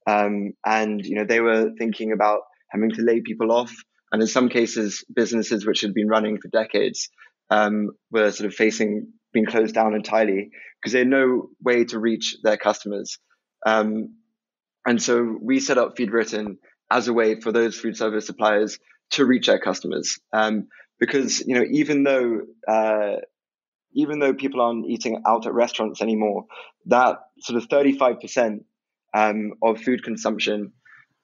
Um, 0.05 0.53
and, 0.65 1.05
you 1.05 1.15
know, 1.15 1.25
they 1.25 1.39
were 1.39 1.71
thinking 1.77 2.11
about 2.11 2.41
having 2.69 2.91
to 2.91 3.01
lay 3.01 3.21
people 3.21 3.51
off. 3.51 3.73
And 4.11 4.21
in 4.21 4.27
some 4.27 4.49
cases, 4.49 5.05
businesses 5.13 5.65
which 5.65 5.81
had 5.81 5.93
been 5.93 6.07
running 6.07 6.37
for 6.39 6.49
decades 6.49 7.09
um, 7.49 7.91
were 8.11 8.31
sort 8.31 8.47
of 8.47 8.55
facing 8.55 9.13
being 9.31 9.45
closed 9.45 9.73
down 9.73 9.95
entirely 9.95 10.51
because 10.79 10.93
they 10.93 10.99
had 10.99 11.07
no 11.07 11.49
way 11.63 11.85
to 11.85 11.99
reach 11.99 12.37
their 12.43 12.57
customers. 12.57 13.17
Um, 13.65 14.15
and 14.85 15.01
so 15.01 15.37
we 15.41 15.59
set 15.59 15.77
up 15.77 15.97
Feed 15.97 16.11
Britain 16.11 16.59
as 16.91 17.07
a 17.07 17.13
way 17.13 17.39
for 17.39 17.51
those 17.51 17.79
food 17.79 17.97
service 17.97 18.27
suppliers 18.27 18.77
to 19.13 19.25
reach 19.25 19.49
our 19.49 19.59
customers. 19.59 20.19
Um, 20.31 20.67
because 20.99 21.41
you 21.45 21.55
know, 21.55 21.65
even 21.69 22.03
though 22.03 22.41
uh, 22.67 23.17
even 23.93 24.19
though 24.19 24.33
people 24.33 24.61
aren't 24.61 24.85
eating 24.87 25.21
out 25.25 25.45
at 25.45 25.53
restaurants 25.53 26.01
anymore, 26.01 26.45
that 26.87 27.19
sort 27.39 27.61
of 27.61 27.69
35% 27.69 28.59
um, 29.13 29.53
of 29.61 29.79
food 29.81 30.03
consumption, 30.03 30.73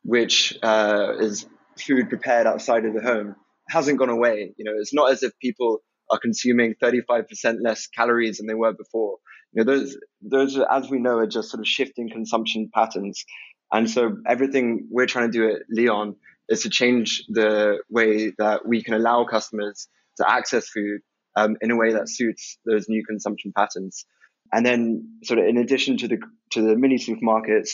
which 0.03 0.57
uh, 0.61 1.13
is 1.19 1.45
food 1.79 2.09
prepared 2.09 2.45
outside 2.45 2.85
of 2.85 2.93
the 2.93 3.01
home, 3.01 3.35
hasn't 3.69 3.97
gone 3.97 4.09
away. 4.09 4.53
You 4.57 4.65
know, 4.65 4.73
it's 4.79 4.93
not 4.93 5.11
as 5.11 5.23
if 5.23 5.31
people 5.39 5.79
are 6.11 6.19
consuming 6.19 6.75
35% 6.81 7.57
less 7.61 7.87
calories 7.87 8.37
than 8.37 8.47
they 8.47 8.53
were 8.53 8.73
before. 8.73 9.17
You 9.53 9.63
know, 9.63 9.71
those, 9.71 9.97
those, 10.21 10.59
as 10.69 10.89
we 10.89 10.99
know, 10.99 11.17
are 11.17 11.27
just 11.27 11.49
sort 11.49 11.61
of 11.61 11.67
shifting 11.67 12.09
consumption 12.09 12.69
patterns. 12.73 13.23
And 13.71 13.89
so 13.89 14.17
everything 14.27 14.87
we're 14.89 15.05
trying 15.05 15.31
to 15.31 15.37
do 15.37 15.49
at 15.49 15.61
Leon 15.69 16.15
is 16.49 16.63
to 16.63 16.69
change 16.69 17.23
the 17.29 17.77
way 17.89 18.31
that 18.37 18.67
we 18.67 18.83
can 18.83 18.95
allow 18.95 19.23
customers 19.23 19.87
to 20.17 20.29
access 20.29 20.67
food 20.67 21.01
um, 21.35 21.55
in 21.61 21.71
a 21.71 21.77
way 21.77 21.93
that 21.93 22.09
suits 22.09 22.57
those 22.65 22.89
new 22.89 23.05
consumption 23.05 23.53
patterns. 23.55 24.05
And 24.51 24.65
then, 24.65 25.19
sort 25.23 25.39
of, 25.39 25.45
in 25.45 25.57
addition 25.57 25.97
to 25.97 26.07
the 26.07 26.17
to 26.51 26.61
the 26.61 26.75
mini 26.75 26.97
supermarkets 26.97 27.73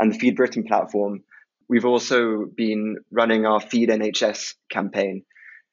and 0.00 0.12
the 0.12 0.18
Feed 0.18 0.36
Britain 0.36 0.64
platform, 0.64 1.20
we've 1.68 1.84
also 1.84 2.44
been 2.44 2.96
running 3.12 3.46
our 3.46 3.60
Feed 3.60 3.88
NHS 3.88 4.54
campaign, 4.70 5.22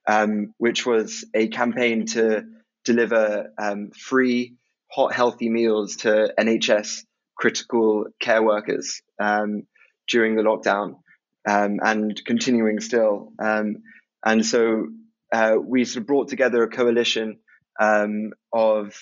um, 0.07 0.53
which 0.59 0.85
was 0.85 1.25
a 1.33 1.47
campaign 1.47 2.05
to 2.07 2.43
deliver 2.85 3.51
um, 3.57 3.89
free 3.91 4.55
hot 4.91 5.13
healthy 5.13 5.49
meals 5.49 5.95
to 5.97 6.31
NHS 6.39 7.03
critical 7.35 8.05
care 8.21 8.43
workers 8.43 9.01
um, 9.19 9.63
during 10.07 10.35
the 10.35 10.43
lockdown 10.43 10.97
um, 11.47 11.79
and 11.81 12.23
continuing 12.25 12.79
still. 12.79 13.31
Um, 13.39 13.77
and 14.25 14.45
so 14.45 14.87
uh, 15.33 15.55
we 15.61 15.85
sort 15.85 16.01
of 16.01 16.07
brought 16.07 16.29
together 16.29 16.63
a 16.63 16.69
coalition 16.69 17.39
um, 17.79 18.31
of 18.51 18.95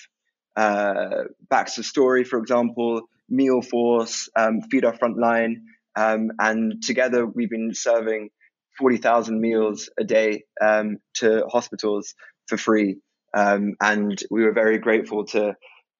uh, 0.56 1.24
BaxterStorey, 1.50 2.26
for 2.26 2.38
example, 2.38 3.02
Meal 3.28 3.62
Force, 3.62 4.28
um, 4.36 4.62
Feed 4.62 4.84
Our 4.84 4.96
Frontline, 4.96 5.62
um, 5.96 6.32
and 6.38 6.82
together 6.82 7.26
we've 7.26 7.50
been 7.50 7.74
serving 7.74 8.30
40,000 8.78 9.40
meals 9.40 9.90
a 9.98 10.04
day 10.04 10.44
to 10.60 11.46
hospitals 11.50 12.14
for 12.46 12.56
free. 12.56 12.98
and 13.34 14.22
we 14.30 14.44
were 14.44 14.52
very 14.52 14.78
grateful 14.78 15.26
to 15.26 15.54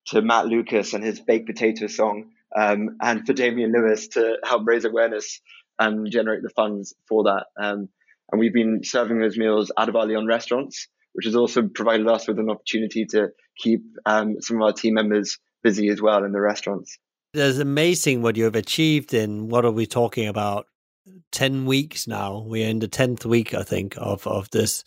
to 0.07 0.23
Matt 0.23 0.47
Lucas 0.47 0.95
and 0.95 1.05
his 1.05 1.21
baked 1.21 1.47
potato 1.47 1.87
song, 1.87 2.31
um, 2.57 2.97
and 3.01 3.27
for 3.27 3.33
Damian 3.33 3.73
Lewis 3.73 4.09
to 4.09 4.37
help 4.45 4.63
raise 4.67 4.85
awareness 4.85 5.41
and 5.87 6.11
generate 6.11 6.43
the 6.43 6.51
funds 6.51 6.95
for 7.09 7.25
that. 7.25 7.47
Um, 7.61 7.89
and 8.31 8.41
we've 8.41 8.55
been 8.55 8.81
serving 8.83 9.21
those 9.21 9.37
meals 9.37 9.71
out 9.77 9.89
of 9.89 9.97
our 9.97 10.07
Leon 10.07 10.27
restaurants, 10.27 10.89
which 11.13 11.27
has 11.27 11.37
also 11.37 11.69
provided 11.69 12.07
us 12.09 12.27
with 12.27 12.39
an 12.39 12.51
opportunity 12.51 13.05
to 13.07 13.29
keep 13.57 13.83
um, 14.07 14.37
some 14.41 14.57
of 14.57 14.63
our 14.63 14.73
team 14.73 14.95
members 14.95 15.39
busy 15.63 15.89
as 15.89 16.01
well 16.01 16.25
in 16.25 16.33
the 16.33 16.41
restaurants. 16.41 16.99
It's 17.35 17.59
amazing 17.59 18.23
what 18.23 18.37
you 18.37 18.45
have 18.45 18.57
achieved 18.57 19.15
in 19.15 19.49
what 19.49 19.65
are 19.65 19.71
we 19.71 19.87
talking 19.87 20.29
about 20.29 20.67
10 21.33 21.65
weeks 21.65 22.07
now. 22.07 22.45
We're 22.47 22.69
in 22.69 22.79
the 22.79 22.89
10th 22.89 23.25
week, 23.25 23.55
I 23.55 23.63
think, 23.63 23.95
of, 23.97 24.27
of 24.27 24.51
this. 24.51 24.85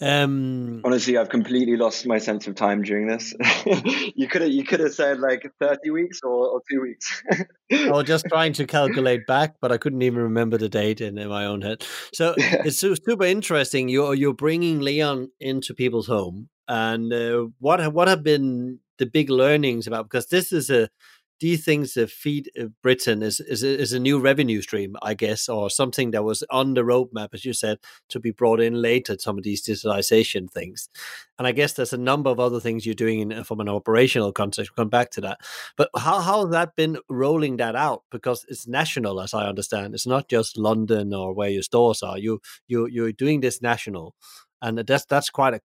Um, 0.00 0.80
Honestly, 0.84 1.18
I've 1.18 1.28
completely 1.28 1.76
lost 1.76 2.06
my 2.06 2.18
sense 2.18 2.46
of 2.46 2.54
time 2.54 2.82
during 2.82 3.08
this. 3.08 3.34
you 4.14 4.28
could 4.28 4.42
have, 4.42 4.50
you 4.50 4.64
could 4.64 4.80
have 4.80 4.94
said 4.94 5.18
like 5.18 5.50
30 5.60 5.90
weeks 5.90 6.20
or, 6.22 6.48
or 6.48 6.62
two 6.70 6.80
weeks. 6.80 7.22
I 7.70 7.90
was 7.90 8.04
just 8.04 8.26
trying 8.28 8.52
to 8.54 8.66
calculate 8.66 9.26
back, 9.26 9.56
but 9.60 9.72
I 9.72 9.76
couldn't 9.76 10.02
even 10.02 10.20
remember 10.20 10.56
the 10.56 10.68
date 10.68 11.00
in, 11.00 11.18
in 11.18 11.28
my 11.28 11.44
own 11.44 11.60
head. 11.60 11.84
So 12.14 12.34
yeah. 12.38 12.62
it's 12.64 12.78
super 12.78 13.24
interesting. 13.24 13.88
You're, 13.88 14.14
you're 14.14 14.34
bringing 14.34 14.80
Leon 14.80 15.30
into 15.40 15.74
people's 15.74 16.06
home. 16.06 16.48
And 16.68 17.12
uh, 17.12 17.46
what, 17.58 17.92
what 17.92 18.08
have 18.08 18.22
been 18.22 18.78
the 18.98 19.06
big 19.06 19.30
learnings 19.30 19.86
about? 19.86 20.04
Because 20.04 20.26
this 20.26 20.52
is 20.52 20.70
a, 20.70 20.88
do 21.40 21.46
you 21.46 21.56
think 21.56 21.92
the 21.92 22.06
feed 22.06 22.50
uh, 22.60 22.66
Britain 22.82 23.22
is, 23.22 23.40
is 23.40 23.62
is 23.62 23.92
a 23.92 23.98
new 24.00 24.18
revenue 24.18 24.60
stream, 24.60 24.96
I 25.02 25.14
guess, 25.14 25.48
or 25.48 25.70
something 25.70 26.10
that 26.10 26.24
was 26.24 26.42
on 26.50 26.74
the 26.74 26.82
roadmap, 26.82 27.28
as 27.32 27.44
you 27.44 27.52
said, 27.52 27.78
to 28.08 28.20
be 28.20 28.30
brought 28.30 28.60
in 28.60 28.74
later? 28.74 29.16
Some 29.18 29.38
of 29.38 29.44
these 29.44 29.66
digitalization 29.66 30.50
things, 30.50 30.88
and 31.38 31.46
I 31.46 31.52
guess 31.52 31.74
there's 31.74 31.92
a 31.92 31.98
number 31.98 32.30
of 32.30 32.40
other 32.40 32.60
things 32.60 32.84
you're 32.84 32.94
doing 32.94 33.20
in, 33.20 33.32
uh, 33.32 33.44
from 33.44 33.60
an 33.60 33.68
operational 33.68 34.32
context. 34.32 34.72
We'll 34.76 34.84
come 34.84 34.90
back 34.90 35.10
to 35.12 35.20
that, 35.22 35.38
but 35.76 35.90
how 35.96 36.20
how 36.20 36.42
has 36.42 36.50
that 36.50 36.76
been 36.76 36.98
rolling 37.08 37.56
that 37.58 37.76
out? 37.76 38.02
Because 38.10 38.44
it's 38.48 38.66
national, 38.66 39.20
as 39.20 39.34
I 39.34 39.46
understand. 39.46 39.94
It's 39.94 40.06
not 40.06 40.28
just 40.28 40.58
London 40.58 41.14
or 41.14 41.32
where 41.32 41.50
your 41.50 41.62
stores 41.62 42.02
are. 42.02 42.18
You 42.18 42.40
you 42.66 42.86
you're 42.86 43.12
doing 43.12 43.40
this 43.40 43.62
national, 43.62 44.14
and 44.60 44.78
that's 44.78 45.04
that's 45.04 45.30
quite 45.30 45.54
a 45.54 45.60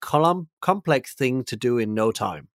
complex 0.61 1.15
thing 1.15 1.43
to 1.45 1.55
do 1.55 1.77
in 1.77 1.93
no 1.93 2.11
time. 2.11 2.49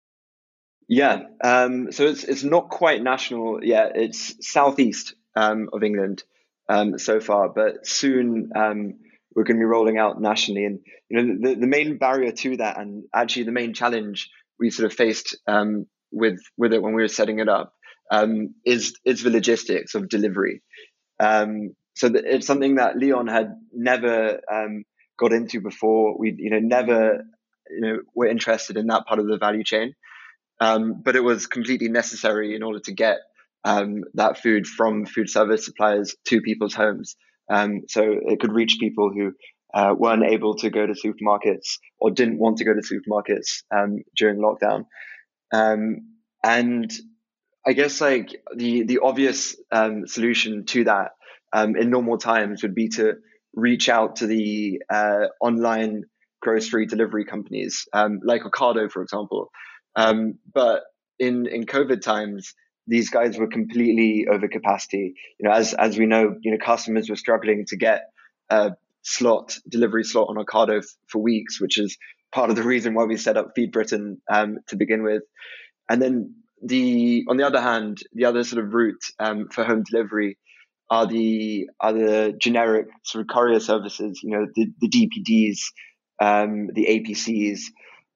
Yeah, 0.88 1.24
um, 1.44 1.92
so 1.92 2.06
it's 2.06 2.24
it's 2.24 2.44
not 2.44 2.70
quite 2.70 3.02
national 3.02 3.62
yet. 3.62 3.92
It's 3.96 4.34
southeast 4.40 5.14
um, 5.36 5.68
of 5.72 5.82
England 5.82 6.22
um, 6.68 6.98
so 6.98 7.20
far, 7.20 7.50
but 7.50 7.86
soon 7.86 8.50
um, 8.56 8.94
we're 9.34 9.44
going 9.44 9.58
to 9.58 9.60
be 9.60 9.66
rolling 9.66 9.98
out 9.98 10.18
nationally. 10.20 10.64
And 10.64 10.80
you 11.10 11.22
know, 11.22 11.48
the, 11.50 11.60
the 11.60 11.66
main 11.66 11.98
barrier 11.98 12.32
to 12.32 12.56
that, 12.56 12.78
and 12.80 13.04
actually 13.14 13.44
the 13.44 13.52
main 13.52 13.74
challenge 13.74 14.30
we 14.58 14.70
sort 14.70 14.90
of 14.90 14.96
faced 14.96 15.36
um, 15.46 15.86
with 16.10 16.40
with 16.56 16.72
it 16.72 16.82
when 16.82 16.94
we 16.94 17.02
were 17.02 17.08
setting 17.08 17.38
it 17.38 17.50
up, 17.50 17.74
um, 18.10 18.54
is 18.64 18.94
is 19.04 19.22
the 19.22 19.30
logistics 19.30 19.94
of 19.94 20.08
delivery. 20.08 20.62
so 21.20 22.10
it's 22.14 22.46
something 22.46 22.76
that 22.76 22.96
Leon 22.96 23.26
had 23.26 23.54
never 23.74 24.40
got 25.18 25.32
into 25.34 25.60
before. 25.60 26.16
We 26.18 26.34
you 26.38 26.48
know 26.48 26.60
never 26.60 27.24
you 27.68 27.80
know 27.82 27.98
were 28.14 28.26
interested 28.26 28.78
in 28.78 28.86
that 28.86 29.04
part 29.06 29.20
of 29.20 29.26
the 29.26 29.36
value 29.36 29.64
chain. 29.64 29.94
Um, 30.60 31.00
but 31.04 31.16
it 31.16 31.22
was 31.22 31.46
completely 31.46 31.88
necessary 31.88 32.54
in 32.54 32.62
order 32.62 32.80
to 32.80 32.92
get 32.92 33.18
um, 33.64 34.04
that 34.14 34.38
food 34.38 34.66
from 34.66 35.06
food 35.06 35.28
service 35.28 35.64
suppliers 35.64 36.16
to 36.26 36.40
people's 36.40 36.74
homes. 36.74 37.16
Um, 37.50 37.82
so 37.88 38.02
it 38.02 38.40
could 38.40 38.52
reach 38.52 38.78
people 38.80 39.10
who 39.14 39.32
uh, 39.74 39.94
weren't 39.96 40.24
able 40.24 40.56
to 40.56 40.70
go 40.70 40.86
to 40.86 40.92
supermarkets 40.94 41.78
or 41.98 42.10
didn't 42.10 42.38
want 42.38 42.58
to 42.58 42.64
go 42.64 42.72
to 42.74 42.80
supermarkets 42.80 43.62
um, 43.74 43.98
during 44.16 44.38
lockdown. 44.38 44.84
Um, 45.52 46.14
and 46.42 46.90
I 47.66 47.72
guess 47.72 48.00
like 48.00 48.34
the 48.54 48.84
the 48.84 49.00
obvious 49.02 49.56
um, 49.72 50.06
solution 50.06 50.64
to 50.66 50.84
that 50.84 51.12
in 51.54 51.90
normal 51.90 52.18
times 52.18 52.62
would 52.62 52.74
be 52.74 52.88
to 52.88 53.14
reach 53.54 53.88
out 53.88 54.16
to 54.16 54.26
the 54.26 54.82
uh, 54.90 55.26
online 55.40 56.04
grocery 56.40 56.86
delivery 56.86 57.24
companies 57.24 57.88
like 58.22 58.42
Ocado, 58.42 58.90
for 58.90 59.02
example. 59.02 59.50
Um, 59.98 60.38
but 60.54 60.84
in 61.18 61.46
in 61.46 61.66
COVID 61.66 62.00
times, 62.02 62.54
these 62.86 63.10
guys 63.10 63.36
were 63.36 63.48
completely 63.48 64.26
over 64.30 64.46
capacity. 64.46 65.14
You 65.38 65.48
know, 65.48 65.54
as 65.54 65.74
as 65.74 65.98
we 65.98 66.06
know, 66.06 66.36
you 66.40 66.52
know, 66.52 66.58
customers 66.64 67.10
were 67.10 67.16
struggling 67.16 67.64
to 67.68 67.76
get 67.76 68.02
a 68.48 68.72
slot 69.02 69.58
delivery 69.68 70.04
slot 70.04 70.28
on 70.28 70.36
Ocado 70.36 70.78
f- 70.78 70.84
for 71.08 71.20
weeks, 71.20 71.60
which 71.60 71.78
is 71.78 71.98
part 72.32 72.50
of 72.50 72.56
the 72.56 72.62
reason 72.62 72.94
why 72.94 73.04
we 73.04 73.16
set 73.16 73.36
up 73.36 73.52
Feed 73.56 73.72
Britain 73.72 74.22
um, 74.30 74.58
to 74.68 74.76
begin 74.76 75.02
with. 75.02 75.22
And 75.90 76.00
then 76.00 76.34
the 76.62 77.24
on 77.28 77.36
the 77.36 77.46
other 77.46 77.60
hand, 77.60 77.98
the 78.12 78.26
other 78.26 78.44
sort 78.44 78.64
of 78.64 78.72
route 78.72 79.04
um, 79.18 79.48
for 79.48 79.64
home 79.64 79.82
delivery 79.82 80.38
are 80.88 81.06
the 81.06 81.68
are 81.80 81.92
the 81.92 82.38
generic 82.40 82.86
sort 83.02 83.22
of 83.22 83.34
courier 83.34 83.58
services. 83.58 84.20
You 84.22 84.30
know, 84.30 84.46
the 84.54 84.66
the 84.80 84.88
DPDs, 84.88 85.58
um, 86.20 86.68
the 86.72 86.86
APCs 86.86 87.62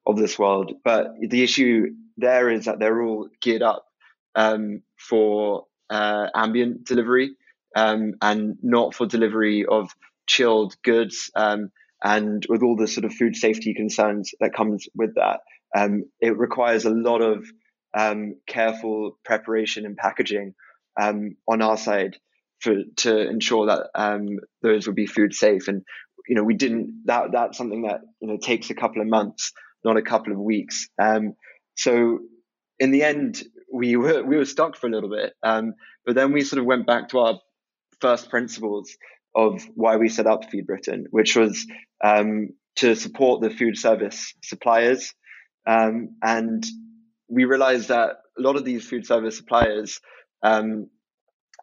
of 0.05 0.17
this 0.17 0.37
world. 0.37 0.73
But 0.83 1.13
the 1.21 1.43
issue 1.43 1.87
there 2.17 2.49
is 2.49 2.65
that 2.65 2.79
they're 2.79 3.01
all 3.01 3.29
geared 3.41 3.61
up 3.61 3.85
um, 4.35 4.81
for 4.97 5.65
uh, 5.89 6.27
ambient 6.35 6.85
delivery 6.85 7.35
um, 7.75 8.13
and 8.21 8.57
not 8.61 8.93
for 8.93 9.05
delivery 9.05 9.65
of 9.65 9.91
chilled 10.27 10.75
goods. 10.83 11.31
Um, 11.35 11.71
and 12.03 12.45
with 12.49 12.63
all 12.63 12.75
the 12.75 12.87
sort 12.87 13.05
of 13.05 13.13
food 13.13 13.35
safety 13.35 13.73
concerns 13.73 14.31
that 14.39 14.53
comes 14.53 14.87
with 14.95 15.15
that, 15.15 15.39
um, 15.75 16.03
it 16.19 16.37
requires 16.37 16.85
a 16.85 16.89
lot 16.89 17.21
of 17.21 17.45
um, 17.93 18.35
careful 18.47 19.17
preparation 19.23 19.85
and 19.85 19.95
packaging 19.95 20.53
um, 20.99 21.37
on 21.47 21.61
our 21.61 21.77
side 21.77 22.17
for 22.59 22.75
to 22.97 23.29
ensure 23.29 23.67
that 23.67 24.31
those 24.61 24.87
would 24.87 24.95
be 24.95 25.05
food 25.05 25.33
safe. 25.33 25.67
And 25.67 25.83
you 26.27 26.35
know, 26.35 26.43
we 26.43 26.53
didn't. 26.53 27.03
That 27.05 27.31
that's 27.31 27.57
something 27.57 27.83
that 27.83 28.01
you 28.21 28.27
know 28.27 28.37
takes 28.37 28.69
a 28.69 28.75
couple 28.75 29.01
of 29.01 29.07
months 29.07 29.51
not 29.83 29.97
a 29.97 30.01
couple 30.01 30.33
of 30.33 30.39
weeks. 30.39 30.87
Um, 31.01 31.33
so 31.75 32.19
in 32.79 32.91
the 32.91 33.03
end, 33.03 33.43
we 33.71 33.95
were 33.95 34.23
we 34.23 34.37
were 34.37 34.45
stuck 34.45 34.75
for 34.75 34.87
a 34.87 34.91
little 34.91 35.09
bit, 35.09 35.33
um, 35.43 35.73
but 36.05 36.15
then 36.15 36.31
we 36.31 36.43
sort 36.43 36.59
of 36.59 36.65
went 36.65 36.85
back 36.85 37.09
to 37.09 37.19
our 37.19 37.39
first 37.99 38.29
principles 38.29 38.95
of 39.35 39.63
why 39.75 39.97
we 39.97 40.09
set 40.09 40.27
up 40.27 40.49
Feed 40.49 40.67
Britain, 40.67 41.05
which 41.09 41.35
was 41.35 41.65
um, 42.03 42.49
to 42.75 42.95
support 42.95 43.41
the 43.41 43.49
food 43.49 43.77
service 43.77 44.33
suppliers, 44.43 45.13
um, 45.65 46.15
and 46.21 46.63
we 47.27 47.45
realized 47.45 47.89
that 47.89 48.17
a 48.37 48.41
lot 48.41 48.55
of 48.55 48.65
these 48.65 48.87
food 48.87 49.05
service 49.05 49.37
suppliers 49.37 49.99
um, 50.43 50.87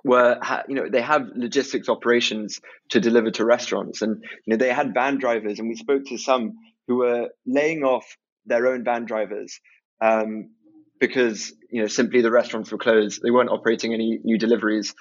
were 0.05 0.39
you 0.69 0.75
know 0.75 0.89
they 0.89 1.03
have 1.03 1.29
logistics 1.35 1.89
operations 1.89 2.61
to 2.91 3.00
deliver 3.00 3.31
to 3.31 3.45
restaurants. 3.45 4.03
And 4.03 4.23
you 4.47 4.53
know 4.53 4.57
they 4.57 4.73
had 4.73 4.95
van 4.95 5.19
drivers 5.19 5.59
and 5.59 5.69
we 5.69 5.77
spoke 5.77 6.05
to 6.07 6.19
some 6.19 6.55
who 6.89 6.97
were 6.97 7.29
laying 7.47 7.83
off 7.83 8.17
their 8.47 8.67
own 8.67 8.85
van 8.85 9.05
drivers 9.05 9.61
um, 10.01 10.51
because 10.99 11.53
you 11.71 11.81
know 11.81 11.89
simply 11.89 12.21
the 12.21 12.31
restaurants 12.31 12.71
were 12.71 12.79
closed. 12.79 13.21
They 13.23 13.31
weren't 13.31 13.51
operating 13.51 13.95
any 13.95 14.19
new 14.23 14.39
deliveries. 14.39 14.95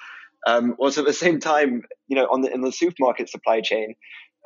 Um, 0.46 0.74
also, 0.78 1.02
at 1.02 1.06
the 1.06 1.12
same 1.12 1.38
time, 1.38 1.82
you 2.08 2.16
know, 2.16 2.26
on 2.30 2.40
the 2.40 2.52
in 2.52 2.62
the 2.62 2.72
supermarket 2.72 3.28
supply 3.28 3.60
chain, 3.60 3.94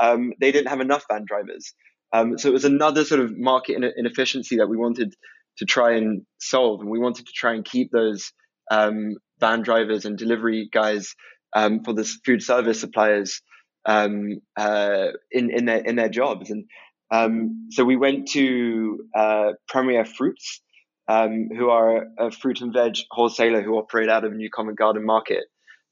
um, 0.01 0.33
they 0.41 0.53
didn't 0.53 0.69
have 0.69 0.81
enough 0.81 1.05
van 1.11 1.25
drivers. 1.27 1.73
Um, 2.13 2.39
so 2.39 2.49
it 2.49 2.53
was 2.53 2.65
another 2.65 3.05
sort 3.05 3.21
of 3.21 3.37
market 3.37 3.83
inefficiency 3.97 4.57
that 4.57 4.69
we 4.69 4.77
wanted 4.77 5.15
to 5.59 5.65
try 5.65 5.97
and 5.97 6.23
solve, 6.39 6.81
and 6.81 6.91
we 6.91 6.99
wanted 6.99 7.27
to 7.27 7.33
try 7.33 7.55
and 7.55 7.65
keep 7.65 7.91
those 7.93 8.33
um, 8.71 9.15
van 9.41 9.63
drivers 9.63 10.05
and 10.05 10.19
delivery 10.19 10.69
guys 10.73 11.15
um, 11.55 11.85
for 11.85 11.93
the 11.93 12.05
food 12.25 12.43
service 12.43 12.81
suppliers 12.81 13.41
um, 13.87 14.41
uh, 14.57 15.09
in 15.31 15.51
in 15.51 15.65
their 15.65 15.79
in 15.79 15.97
their 15.97 16.09
jobs. 16.09 16.51
And 16.51 16.65
um, 17.11 17.69
so 17.71 17.85
we 17.85 17.97
went 17.97 18.29
to 18.29 19.07
uh, 19.15 19.53
Premier 19.69 20.05
Fruits, 20.05 20.61
um, 21.09 21.49
who 21.57 21.71
are 21.71 22.07
a 22.19 22.31
fruit 22.31 22.61
and 22.61 22.73
veg 22.73 22.97
wholesaler 23.11 23.63
who 23.63 23.75
operate 23.75 24.09
out 24.09 24.25
of 24.25 24.33
New 24.33 24.51
Covent 24.51 24.79
Garden 24.79 25.05
Market, 25.05 25.45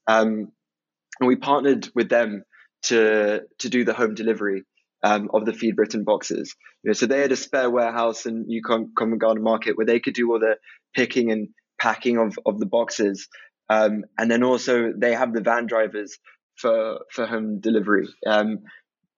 um, 0.07 0.53
and 1.21 1.29
we 1.29 1.37
partnered 1.37 1.89
with 1.95 2.09
them 2.09 2.45
to 2.85 3.43
to 3.59 3.69
do 3.69 3.85
the 3.85 3.95
home 3.95 4.15
delivery. 4.15 4.65
Um, 5.05 5.31
of 5.35 5.45
the 5.45 5.53
Feed 5.53 5.75
Britain 5.75 6.05
boxes, 6.05 6.55
you 6.85 6.89
know, 6.89 6.93
so 6.93 7.07
they 7.07 7.23
had 7.23 7.33
a 7.33 7.37
spare 7.37 7.69
warehouse 7.69 8.25
in 8.25 8.47
New 8.47 8.63
Covent 8.63 9.19
Garden 9.19 9.43
Market 9.43 9.77
where 9.77 9.85
they 9.85 9.99
could 9.99 10.15
do 10.15 10.31
all 10.31 10.39
the 10.39 10.59
picking 10.95 11.33
and 11.33 11.49
packing 11.81 12.19
of, 12.19 12.39
of 12.47 12.61
the 12.61 12.67
boxes. 12.67 13.27
Um, 13.69 14.05
and 14.17 14.31
then 14.31 14.45
also 14.45 14.93
they 14.97 15.13
have 15.13 15.33
the 15.33 15.41
van 15.41 15.67
drivers 15.67 16.19
for 16.57 17.01
for 17.11 17.27
home 17.27 17.59
delivery. 17.59 18.09
Um, 18.25 18.61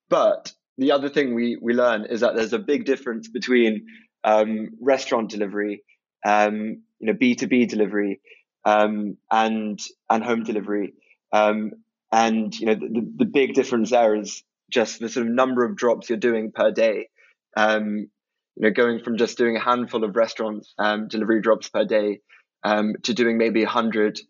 but 0.09 0.53
the 0.79 0.93
other 0.93 1.09
thing 1.09 1.35
we 1.35 1.59
we 1.61 1.75
learn 1.75 2.07
is 2.07 2.21
that 2.21 2.35
there's 2.35 2.53
a 2.53 2.59
big 2.59 2.85
difference 2.85 3.29
between 3.29 3.87
um, 4.25 4.71
restaurant 4.81 5.31
delivery, 5.31 5.85
um, 6.27 6.83
you 6.99 7.07
know, 7.07 7.13
B 7.13 7.35
two 7.35 7.47
B 7.47 7.67
delivery, 7.67 8.21
um, 8.65 9.17
and 9.31 9.81
and 10.11 10.25
home 10.25 10.45
delivery. 10.45 10.95
Um, 11.33 11.73
and 12.13 12.55
you 12.59 12.67
know, 12.67 12.75
the, 12.75 13.13
the 13.17 13.25
big 13.25 13.55
difference 13.55 13.91
there 13.91 14.15
is 14.17 14.43
just 14.71 15.01
the 15.01 15.09
sort 15.09 15.27
of 15.27 15.33
number 15.33 15.65
of 15.65 15.77
drops 15.77 16.09
you're 16.09 16.19
doing 16.19 16.53
per 16.53 16.71
day. 16.71 17.09
Um, 17.57 18.09
you 18.57 18.63
know, 18.63 18.71
going 18.71 19.01
from 19.03 19.17
just 19.17 19.37
doing 19.37 19.57
a 19.57 19.61
handful 19.61 20.05
of 20.05 20.17
restaurant 20.17 20.67
um, 20.79 21.09
delivery 21.09 21.41
drops 21.41 21.69
per 21.69 21.85
day 21.85 22.21
to 22.65 23.15
doing 23.15 23.37
maybe 23.37 23.63
a 23.65 23.69
hundred 23.69 24.21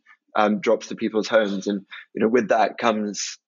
drops 0.61 0.89
to 0.89 0.97
people's 0.97 1.29
homes. 1.29 1.67
And 1.67 1.87
you 2.15 2.23
know, 2.23 2.29
with 2.29 2.49
that 2.49 2.79
comes 2.79 3.39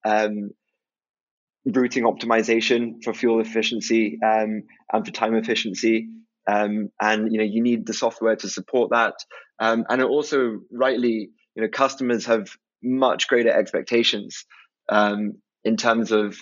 routing 1.66 2.04
optimization 2.04 3.02
for 3.02 3.12
fuel 3.12 3.40
efficiency 3.40 4.18
um, 4.24 4.62
and 4.92 5.04
for 5.04 5.10
time 5.10 5.34
efficiency. 5.34 6.08
Um, 6.46 6.90
and 7.00 7.32
you 7.32 7.38
know, 7.38 7.44
you 7.44 7.62
need 7.62 7.86
the 7.86 7.94
software 7.94 8.36
to 8.36 8.48
support 8.48 8.90
that. 8.90 9.14
Um, 9.58 9.84
and 9.88 10.02
also, 10.02 10.60
rightly, 10.70 11.30
you 11.54 11.62
know, 11.62 11.68
customers 11.68 12.26
have 12.26 12.48
much 12.82 13.26
greater 13.26 13.50
expectations 13.50 14.44
um, 14.88 15.34
in 15.64 15.76
terms 15.76 16.12
of 16.12 16.36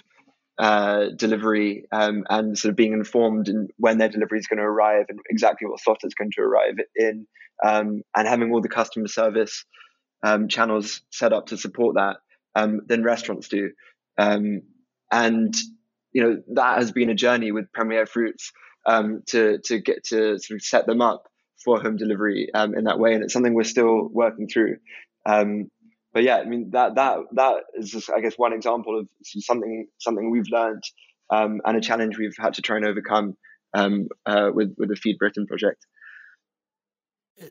uh, 0.58 1.06
delivery 1.16 1.84
um, 1.90 2.24
and 2.28 2.58
sort 2.58 2.70
of 2.70 2.76
being 2.76 2.92
informed 2.92 3.48
in 3.48 3.68
when 3.78 3.98
their 3.98 4.10
delivery 4.10 4.38
is 4.38 4.46
going 4.46 4.58
to 4.58 4.64
arrive 4.64 5.06
and 5.08 5.18
exactly 5.30 5.66
what 5.66 5.80
slot 5.80 5.98
it's 6.02 6.14
going 6.14 6.30
to 6.32 6.42
arrive 6.42 6.74
in, 6.96 7.26
um, 7.64 8.02
and 8.14 8.28
having 8.28 8.52
all 8.52 8.60
the 8.60 8.68
customer 8.68 9.08
service 9.08 9.64
channels 10.48 11.02
set 11.10 11.34
up 11.34 11.46
to 11.46 11.56
support 11.56 11.96
that 11.96 12.16
than 12.86 13.02
restaurants 13.02 13.48
do. 13.48 13.70
Um, 14.18 14.62
and 15.10 15.54
you 16.12 16.22
know 16.22 16.42
that 16.54 16.78
has 16.78 16.92
been 16.92 17.10
a 17.10 17.14
journey 17.14 17.52
with 17.52 17.72
Premier 17.72 18.06
Fruits 18.06 18.52
um, 18.86 19.22
to 19.28 19.58
to 19.64 19.80
get 19.80 20.04
to 20.04 20.38
sort 20.38 20.56
of 20.56 20.62
set 20.62 20.86
them 20.86 21.00
up 21.00 21.28
for 21.64 21.80
home 21.80 21.96
delivery 21.96 22.50
um, 22.54 22.74
in 22.74 22.84
that 22.84 22.98
way, 22.98 23.14
and 23.14 23.24
it's 23.24 23.32
something 23.32 23.54
we're 23.54 23.64
still 23.64 24.08
working 24.08 24.48
through. 24.48 24.76
Um, 25.26 25.70
but 26.12 26.22
yeah, 26.22 26.38
I 26.38 26.44
mean 26.44 26.70
that 26.72 26.94
that 26.94 27.18
that 27.32 27.54
is 27.74 27.90
just, 27.90 28.10
I 28.10 28.20
guess 28.20 28.34
one 28.36 28.52
example 28.52 28.98
of 29.00 29.08
something 29.22 29.88
something 29.98 30.30
we've 30.30 30.50
learned 30.50 30.82
and 31.30 31.76
a 31.76 31.80
challenge 31.80 32.18
we've 32.18 32.36
had 32.38 32.54
to 32.54 32.62
try 32.62 32.76
and 32.76 32.86
overcome 32.86 33.36
uh, 33.74 34.50
with 34.54 34.74
with 34.78 34.90
the 34.90 34.96
Feed 34.96 35.18
Britain 35.18 35.46
project. 35.46 35.84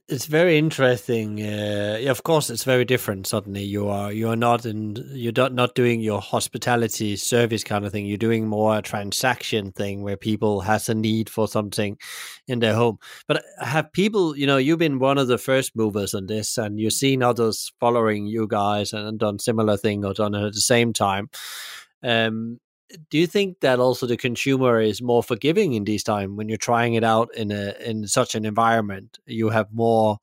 It's 0.07 0.27
very 0.27 0.57
interesting. 0.57 1.41
Uh, 1.41 1.99
of 2.07 2.23
course, 2.23 2.49
it's 2.49 2.63
very 2.63 2.85
different. 2.85 3.27
Suddenly, 3.27 3.63
you 3.63 3.89
are 3.89 4.13
you 4.13 4.29
are 4.29 4.35
not 4.35 4.65
in 4.65 4.95
you're 5.11 5.33
not 5.35 5.53
not 5.53 5.75
doing 5.75 5.99
your 5.99 6.21
hospitality 6.21 7.17
service 7.17 7.65
kind 7.65 7.85
of 7.85 7.91
thing. 7.91 8.05
You're 8.05 8.17
doing 8.17 8.47
more 8.47 8.77
a 8.77 8.81
transaction 8.81 9.73
thing 9.73 10.01
where 10.01 10.15
people 10.15 10.61
has 10.61 10.87
a 10.87 10.93
need 10.95 11.29
for 11.29 11.49
something 11.49 11.97
in 12.47 12.59
their 12.59 12.75
home. 12.75 12.97
But 13.27 13.43
have 13.59 13.91
people, 13.91 14.37
you 14.37 14.47
know, 14.47 14.55
you've 14.55 14.79
been 14.79 14.99
one 14.99 15.17
of 15.17 15.27
the 15.27 15.37
first 15.37 15.75
movers 15.75 16.13
on 16.13 16.27
this, 16.27 16.57
and 16.57 16.79
you've 16.79 16.93
seen 16.93 17.21
others 17.21 17.73
following 17.81 18.25
you 18.25 18.47
guys 18.47 18.93
and 18.93 19.19
done 19.19 19.37
similar 19.37 19.75
thing 19.75 20.05
or 20.05 20.13
done 20.13 20.33
it 20.33 20.45
at 20.45 20.53
the 20.53 20.61
same 20.61 20.93
time. 20.93 21.29
Um, 22.01 22.61
do 23.09 23.17
you 23.17 23.27
think 23.27 23.59
that 23.61 23.79
also 23.79 24.05
the 24.05 24.17
consumer 24.17 24.79
is 24.79 25.01
more 25.01 25.23
forgiving 25.23 25.73
in 25.73 25.83
this 25.85 26.03
time 26.03 26.35
when 26.35 26.49
you're 26.49 26.57
trying 26.57 26.93
it 26.95 27.03
out 27.03 27.29
in 27.35 27.51
a 27.51 27.75
in 27.79 28.07
such 28.07 28.35
an 28.35 28.45
environment? 28.45 29.19
You 29.25 29.49
have 29.49 29.73
more 29.73 30.19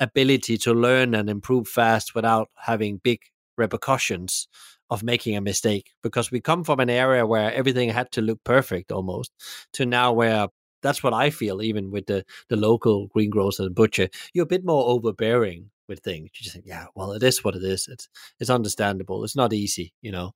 ability 0.00 0.58
to 0.58 0.74
learn 0.74 1.14
and 1.14 1.30
improve 1.30 1.68
fast 1.68 2.14
without 2.14 2.50
having 2.56 2.98
big 2.98 3.20
repercussions 3.56 4.48
of 4.90 5.02
making 5.02 5.36
a 5.36 5.40
mistake? 5.40 5.90
Because 6.02 6.30
we 6.30 6.40
come 6.40 6.64
from 6.64 6.80
an 6.80 6.90
area 6.90 7.26
where 7.26 7.52
everything 7.52 7.90
had 7.90 8.10
to 8.12 8.22
look 8.22 8.42
perfect 8.44 8.92
almost 8.92 9.32
to 9.74 9.86
now 9.86 10.12
where 10.12 10.48
that's 10.82 11.02
what 11.02 11.14
I 11.14 11.30
feel 11.30 11.62
even 11.62 11.90
with 11.90 12.06
the 12.06 12.24
the 12.48 12.56
local 12.56 13.08
greengrocer 13.08 13.64
and 13.64 13.74
butcher. 13.74 14.08
You're 14.34 14.44
a 14.44 14.46
bit 14.46 14.64
more 14.64 14.84
overbearing 14.88 15.70
with 15.88 16.00
things. 16.00 16.30
You 16.34 16.44
just 16.44 16.54
think 16.54 16.66
yeah 16.66 16.86
well 16.94 17.12
it 17.12 17.22
is 17.22 17.44
what 17.44 17.56
it 17.56 17.64
is. 17.64 17.88
It's 17.88 18.08
it's 18.40 18.50
understandable. 18.50 19.24
It's 19.24 19.36
not 19.36 19.52
easy 19.52 19.94
you 20.02 20.12
know 20.12 20.32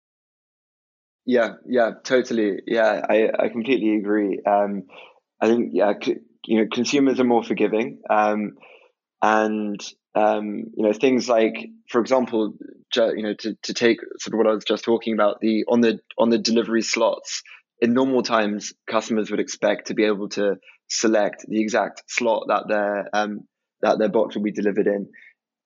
yeah, 1.28 1.56
yeah, 1.66 1.90
totally. 2.04 2.60
Yeah, 2.66 3.04
I, 3.06 3.28
I 3.38 3.48
completely 3.50 3.96
agree. 3.96 4.40
Um, 4.46 4.84
I 5.42 5.48
think 5.48 5.72
yeah, 5.74 5.92
c- 6.02 6.16
you 6.46 6.58
know, 6.60 6.68
consumers 6.72 7.20
are 7.20 7.24
more 7.24 7.44
forgiving, 7.44 8.00
um, 8.08 8.52
and 9.22 9.80
um, 10.14 10.64
you 10.76 10.84
know, 10.84 10.92
things 10.94 11.28
like, 11.28 11.68
for 11.90 12.00
example, 12.00 12.54
ju- 12.92 13.14
you 13.16 13.22
know, 13.22 13.34
to, 13.40 13.56
to 13.64 13.74
take 13.74 13.98
sort 14.20 14.34
of 14.34 14.38
what 14.38 14.46
I 14.48 14.54
was 14.54 14.64
just 14.64 14.84
talking 14.84 15.14
about, 15.14 15.40
the 15.40 15.64
on 15.68 15.82
the 15.82 16.00
on 16.18 16.30
the 16.30 16.38
delivery 16.38 16.82
slots. 16.82 17.42
In 17.80 17.94
normal 17.94 18.22
times, 18.22 18.72
customers 18.88 19.30
would 19.30 19.40
expect 19.40 19.88
to 19.88 19.94
be 19.94 20.04
able 20.04 20.30
to 20.30 20.56
select 20.88 21.44
the 21.48 21.60
exact 21.60 22.04
slot 22.08 22.46
that 22.48 22.64
their 22.68 23.08
um, 23.12 23.42
that 23.82 23.98
their 23.98 24.08
box 24.08 24.34
will 24.34 24.44
be 24.44 24.52
delivered 24.52 24.86
in 24.86 25.08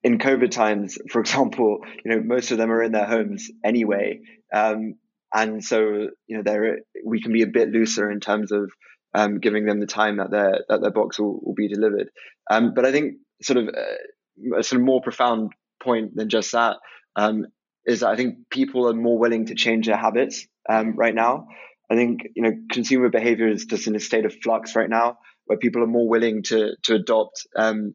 in 0.03 0.19
COVID 0.19 0.51
times, 0.51 0.99
for 1.11 1.21
example, 1.23 1.81
you 2.05 2.11
know, 2.11 2.23
most 2.23 2.51
of 2.51 2.59
them 2.59 2.73
are 2.73 2.83
in 2.83 2.93
their 2.93 3.07
homes 3.07 3.51
anyway. 3.65 4.21
Um, 4.53 4.95
and 5.35 5.65
so 5.65 6.09
you 6.27 6.37
know 6.37 6.43
there 6.43 6.79
we 7.05 7.23
can 7.23 7.33
be 7.33 7.43
a 7.43 7.47
bit 7.47 7.71
looser 7.71 8.11
in 8.11 8.21
terms 8.21 8.53
of 8.53 8.71
um, 9.15 9.41
giving 9.41 9.67
them 9.67 9.81
the 9.81 9.87
time 9.87 10.17
that 10.19 10.31
their 10.31 10.65
that 10.69 10.81
their 10.81 10.91
box 10.91 11.19
will, 11.19 11.41
will 11.43 11.55
be 11.55 11.69
delivered. 11.69 12.11
Um, 12.51 12.75
but 12.75 12.85
I 12.85 12.93
think 12.93 13.15
sort 13.43 13.59
of 13.59 13.69
uh, 13.69 14.59
a 14.59 14.63
sort 14.63 14.81
of 14.81 14.87
more 14.87 15.03
profound 15.03 15.53
point 15.83 16.15
than 16.15 16.29
just 16.29 16.53
that 16.53 16.77
um, 17.17 17.47
is 17.87 18.01
that 18.01 18.11
I 18.11 18.17
think 18.17 18.49
people 18.51 18.89
are 18.89 18.95
more 18.95 19.19
willing 19.19 19.47
to 19.47 19.55
change 19.55 19.87
their 19.87 19.97
habits 19.97 20.47
um, 20.69 20.95
right 20.97 21.15
now. 21.15 21.49
I 21.91 21.97
think 21.97 22.23
you 22.35 22.43
know 22.43 22.53
consumer 22.71 23.11
behavior 23.11 23.49
is 23.49 23.67
just 23.67 23.87
in 23.87 23.97
a 23.97 24.01
state 24.01 24.25
of 24.25 24.35
flux 24.43 24.75
right 24.75 24.89
now, 24.89 25.19
where 25.47 25.59
people 25.59 25.83
are 25.83 25.89
more 25.89 26.09
willing 26.09 26.43
to 26.45 26.73
to 26.85 26.95
adopt 26.95 27.47
um, 27.57 27.95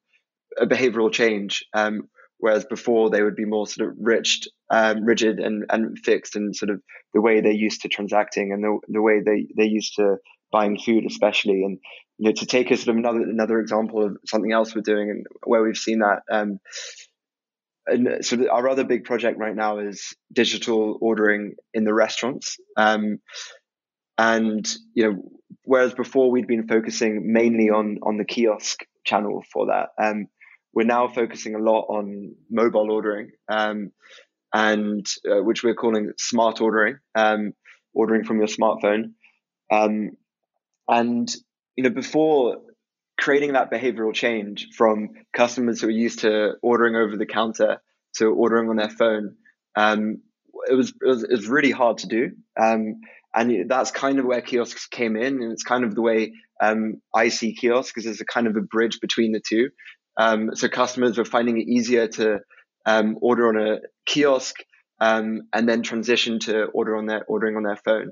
a 0.60 0.68
behavioral 0.68 1.12
change. 1.12 1.66
Whereas 2.40 2.66
before 2.66 3.10
they 3.10 3.24
would 3.24 3.36
be 3.36 3.46
more 3.46 3.66
sort 3.66 3.90
of 3.90 3.96
rich, 4.00 4.48
um, 4.70 5.04
rigid 5.04 5.40
and, 5.40 5.66
and 5.70 5.98
fixed 5.98 6.36
in 6.36 6.54
sort 6.54 6.70
of 6.70 6.82
the 7.14 7.22
way 7.22 7.42
they're 7.42 7.52
used 7.52 7.82
to 7.82 7.88
transacting 7.88 8.52
and 8.52 8.64
the, 8.64 8.80
the 8.88 9.02
way 9.02 9.22
they, 9.26 9.48
they're 9.56 9.66
used 9.66 9.96
to 9.96 10.18
buying 10.52 10.78
food, 10.78 11.06
especially. 11.08 11.64
And, 11.64 11.80
you 12.20 12.30
know, 12.30 12.32
to 12.34 12.46
take 12.46 12.70
a 12.70 12.78
sort 12.78 12.90
of 12.90 12.98
another, 12.98 13.22
another 13.22 13.60
example 13.60 14.06
of 14.06 14.18
something 14.26 14.52
else 14.52 14.76
we're 14.76 14.82
doing 14.82 15.10
and 15.10 15.26
where 15.46 15.64
we've 15.64 15.78
seen 15.78 16.00
that, 16.00 16.22
um, 16.32 16.60
and 17.88 18.26
so 18.26 18.50
our 18.50 18.68
other 18.68 18.84
big 18.84 19.06
project 19.06 19.40
right 19.40 19.56
now 19.56 19.80
is 19.80 20.14
digital 20.32 20.98
ordering 21.00 21.56
in 21.74 21.86
the 21.86 21.94
restaurants. 21.94 22.58
Um, 22.76 23.20
and, 24.18 24.68
you 24.94 25.04
know, 25.04 25.24
whereas 25.64 25.94
before 25.94 26.30
we'd 26.30 26.48
been 26.48 26.68
focusing 26.68 27.32
mainly 27.32 27.70
on, 27.70 28.00
on 28.04 28.18
the 28.18 28.26
kiosk 28.26 28.82
channel 29.06 29.42
for 29.54 29.68
that, 29.68 29.90
um, 30.04 30.28
we're 30.78 30.86
now 30.86 31.08
focusing 31.08 31.56
a 31.56 31.58
lot 31.58 31.88
on 31.90 32.36
mobile 32.52 32.92
ordering, 32.92 33.32
um, 33.50 33.92
and 34.54 35.04
uh, 35.28 35.42
which 35.42 35.64
we're 35.64 35.74
calling 35.74 36.12
smart 36.20 36.62
ordering, 36.62 37.00
um, 37.16 37.54
ordering 37.96 38.24
from 38.24 38.38
your 38.38 38.46
smartphone. 38.46 39.14
Um, 39.72 40.12
and 40.88 41.36
you 41.76 41.84
know, 41.84 41.90
before 41.90 42.58
creating 43.20 43.54
that 43.54 43.72
behavioral 43.72 44.14
change 44.14 44.68
from 44.78 45.10
customers 45.34 45.82
who 45.82 45.88
are 45.88 46.02
used 46.06 46.20
to 46.20 46.52
ordering 46.62 46.96
over 46.96 47.18
the 47.18 47.26
counter 47.26 47.82
to 48.18 48.26
ordering 48.28 48.70
on 48.70 48.76
their 48.76 48.92
phone, 48.92 49.36
um, 49.76 50.22
it 50.70 50.76
was, 50.76 50.90
it 50.90 51.08
was, 51.08 51.24
it 51.24 51.32
was 51.32 51.48
really 51.48 51.72
hard 51.72 51.98
to 51.98 52.08
do. 52.08 52.30
Um, 52.56 53.02
and 53.34 53.68
that's 53.68 53.90
kind 53.90 54.20
of 54.20 54.26
where 54.26 54.42
kiosks 54.42 54.86
came 54.86 55.16
in, 55.16 55.42
and 55.42 55.52
it's 55.52 55.64
kind 55.64 55.84
of 55.84 55.96
the 55.96 56.04
way 56.04 56.34
um, 56.62 57.02
I 57.16 57.30
see 57.30 57.56
kiosks 57.56 57.92
because 57.92 58.06
there's 58.06 58.22
a 58.22 58.26
kind 58.26 58.46
of 58.46 58.56
a 58.56 58.62
bridge 58.62 59.00
between 59.02 59.32
the 59.32 59.42
two. 59.42 59.72
Um, 60.18 60.56
so 60.56 60.68
customers 60.68 61.18
were 61.18 61.26
finding 61.26 61.60
it 61.60 61.68
easier 61.68 62.08
to 62.08 62.40
um, 62.86 63.18
order 63.22 63.50
on 63.50 63.68
a 63.68 63.80
kiosk 64.06 64.56
um, 65.00 65.44
and 65.54 65.70
then 65.70 65.84
transition 65.84 66.40
to 66.40 66.66
order 66.66 66.96
on 66.96 67.06
their 67.06 67.24
ordering 67.26 67.56
on 67.56 67.64
their 67.64 67.76
phone. 67.78 68.12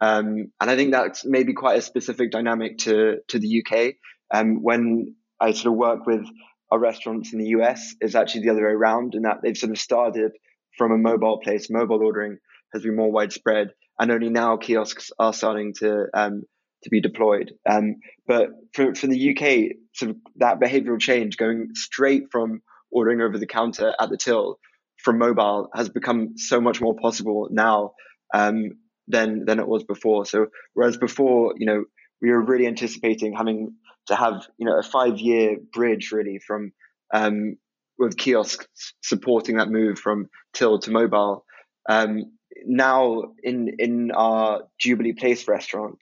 Um, 0.00 0.50
and 0.60 0.70
I 0.70 0.76
think 0.76 0.92
that's 0.92 1.24
maybe 1.24 1.52
quite 1.52 1.78
a 1.78 1.82
specific 1.82 2.30
dynamic 2.30 2.78
to 2.78 3.18
to 3.28 3.38
the 3.38 3.62
UK. 3.62 3.94
Um, 4.34 4.62
when 4.62 5.14
I 5.38 5.52
sort 5.52 5.72
of 5.72 5.78
work 5.78 6.06
with 6.06 6.24
our 6.70 6.78
restaurants 6.78 7.32
in 7.32 7.38
the 7.38 7.48
US, 7.58 7.94
it's 8.00 8.14
actually 8.14 8.42
the 8.42 8.50
other 8.50 8.66
way 8.66 8.72
around, 8.72 9.14
in 9.14 9.22
that 9.22 9.42
they've 9.42 9.56
sort 9.56 9.72
of 9.72 9.78
started 9.78 10.32
from 10.78 10.90
a 10.90 10.98
mobile 10.98 11.38
place. 11.38 11.68
Mobile 11.70 12.02
ordering 12.02 12.38
has 12.72 12.82
been 12.82 12.96
more 12.96 13.12
widespread, 13.12 13.74
and 14.00 14.10
only 14.10 14.30
now 14.30 14.56
kiosks 14.56 15.12
are 15.18 15.34
starting 15.34 15.74
to 15.74 16.06
um, 16.14 16.42
to 16.82 16.90
be 16.90 17.00
deployed. 17.00 17.52
Um, 17.68 17.96
but 18.26 18.50
for 18.74 18.94
for 18.94 19.06
the 19.06 19.30
UK, 19.30 19.76
sort 19.94 20.10
of 20.12 20.16
that 20.36 20.60
behavioural 20.60 21.00
change 21.00 21.36
going 21.36 21.70
straight 21.74 22.24
from 22.30 22.62
ordering 22.90 23.20
over 23.20 23.38
the 23.38 23.46
counter 23.46 23.94
at 24.00 24.10
the 24.10 24.16
till 24.16 24.58
from 24.98 25.18
mobile 25.18 25.68
has 25.74 25.88
become 25.88 26.36
so 26.36 26.60
much 26.60 26.80
more 26.80 26.94
possible 26.94 27.48
now 27.50 27.92
um, 28.34 28.72
than 29.08 29.44
than 29.44 29.58
it 29.58 29.68
was 29.68 29.84
before. 29.84 30.24
So 30.26 30.46
whereas 30.74 30.96
before, 30.96 31.54
you 31.56 31.66
know, 31.66 31.84
we 32.20 32.30
were 32.30 32.44
really 32.44 32.66
anticipating 32.66 33.34
having 33.34 33.74
to 34.06 34.14
have 34.14 34.46
you 34.58 34.66
know 34.66 34.78
a 34.78 34.82
five 34.82 35.18
year 35.18 35.56
bridge 35.72 36.12
really 36.12 36.38
from 36.38 36.72
um, 37.12 37.56
with 37.98 38.16
kiosks 38.16 38.94
supporting 39.02 39.56
that 39.56 39.68
move 39.68 39.98
from 39.98 40.28
till 40.54 40.78
to 40.80 40.90
mobile. 40.90 41.44
Um, 41.88 42.32
now 42.64 43.32
in 43.42 43.76
in 43.78 44.10
our 44.12 44.62
Jubilee 44.78 45.14
Place 45.14 45.48
restaurant, 45.48 45.98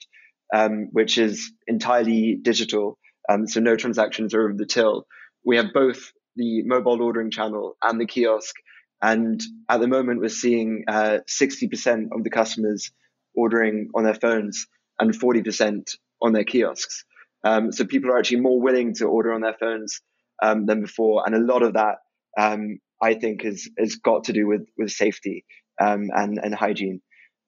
um, 0.53 0.89
which 0.91 1.17
is 1.17 1.51
entirely 1.67 2.37
digital, 2.41 2.97
um, 3.29 3.47
so 3.47 3.59
no 3.59 3.75
transactions 3.75 4.33
are 4.33 4.43
over 4.43 4.53
the 4.57 4.65
till. 4.65 5.05
We 5.45 5.57
have 5.57 5.73
both 5.73 6.11
the 6.35 6.63
mobile 6.63 7.01
ordering 7.01 7.31
channel 7.31 7.77
and 7.81 7.99
the 7.99 8.05
kiosk, 8.05 8.55
and 9.01 9.41
at 9.69 9.79
the 9.79 9.87
moment 9.87 10.21
we're 10.21 10.29
seeing 10.29 10.85
uh, 10.87 11.19
60% 11.27 12.09
of 12.11 12.23
the 12.23 12.29
customers 12.29 12.91
ordering 13.35 13.89
on 13.95 14.03
their 14.03 14.15
phones 14.15 14.67
and 14.99 15.13
40% 15.13 15.95
on 16.21 16.33
their 16.33 16.43
kiosks. 16.43 17.05
Um, 17.43 17.71
so 17.71 17.85
people 17.85 18.11
are 18.11 18.19
actually 18.19 18.41
more 18.41 18.61
willing 18.61 18.93
to 18.95 19.05
order 19.05 19.33
on 19.33 19.41
their 19.41 19.55
phones 19.59 20.01
um, 20.43 20.65
than 20.65 20.81
before, 20.81 21.23
and 21.25 21.35
a 21.35 21.39
lot 21.39 21.63
of 21.63 21.73
that 21.73 21.95
um, 22.37 22.79
I 23.01 23.15
think 23.15 23.43
has 23.43 23.67
has 23.77 23.95
got 23.95 24.25
to 24.25 24.33
do 24.33 24.47
with 24.47 24.67
with 24.77 24.91
safety 24.91 25.45
um, 25.79 26.09
and 26.13 26.39
and 26.41 26.53
hygiene. 26.53 27.01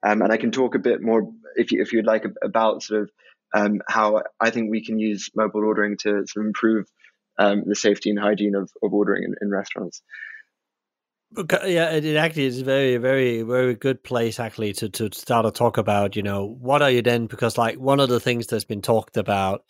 Um, 0.05 0.21
and 0.21 0.31
I 0.31 0.37
can 0.37 0.51
talk 0.51 0.75
a 0.75 0.79
bit 0.79 1.01
more 1.01 1.31
if 1.55 1.71
you, 1.71 1.81
if 1.81 1.93
you'd 1.93 2.05
like 2.05 2.25
about 2.43 2.83
sort 2.83 3.03
of 3.03 3.11
um, 3.55 3.81
how 3.87 4.23
I 4.39 4.49
think 4.49 4.69
we 4.69 4.83
can 4.83 4.99
use 4.99 5.29
mobile 5.35 5.63
ordering 5.65 5.97
to 5.99 6.25
sort 6.27 6.45
of 6.45 6.47
improve 6.47 6.85
the 7.37 7.75
safety 7.75 8.09
and 8.09 8.19
hygiene 8.19 8.55
of, 8.55 8.69
of 8.81 8.93
ordering 8.93 9.23
in, 9.23 9.35
in 9.41 9.49
restaurants. 9.51 10.01
Yeah, 11.65 11.91
it 11.91 12.15
actually 12.15 12.45
is 12.45 12.61
very, 12.61 12.97
very, 12.97 13.41
very 13.41 13.73
good 13.73 14.03
place 14.03 14.39
actually 14.39 14.73
to, 14.73 14.89
to 14.89 15.09
start 15.13 15.45
to 15.47 15.51
talk 15.51 15.79
about, 15.79 16.15
you 16.15 16.21
know, 16.21 16.45
what 16.45 16.83
are 16.83 16.91
you 16.91 17.01
then? 17.01 17.25
Because 17.25 17.57
like 17.57 17.79
one 17.79 17.99
of 17.99 18.09
the 18.09 18.19
things 18.19 18.45
that's 18.45 18.65
been 18.65 18.83
talked 18.83 19.17
about 19.17 19.63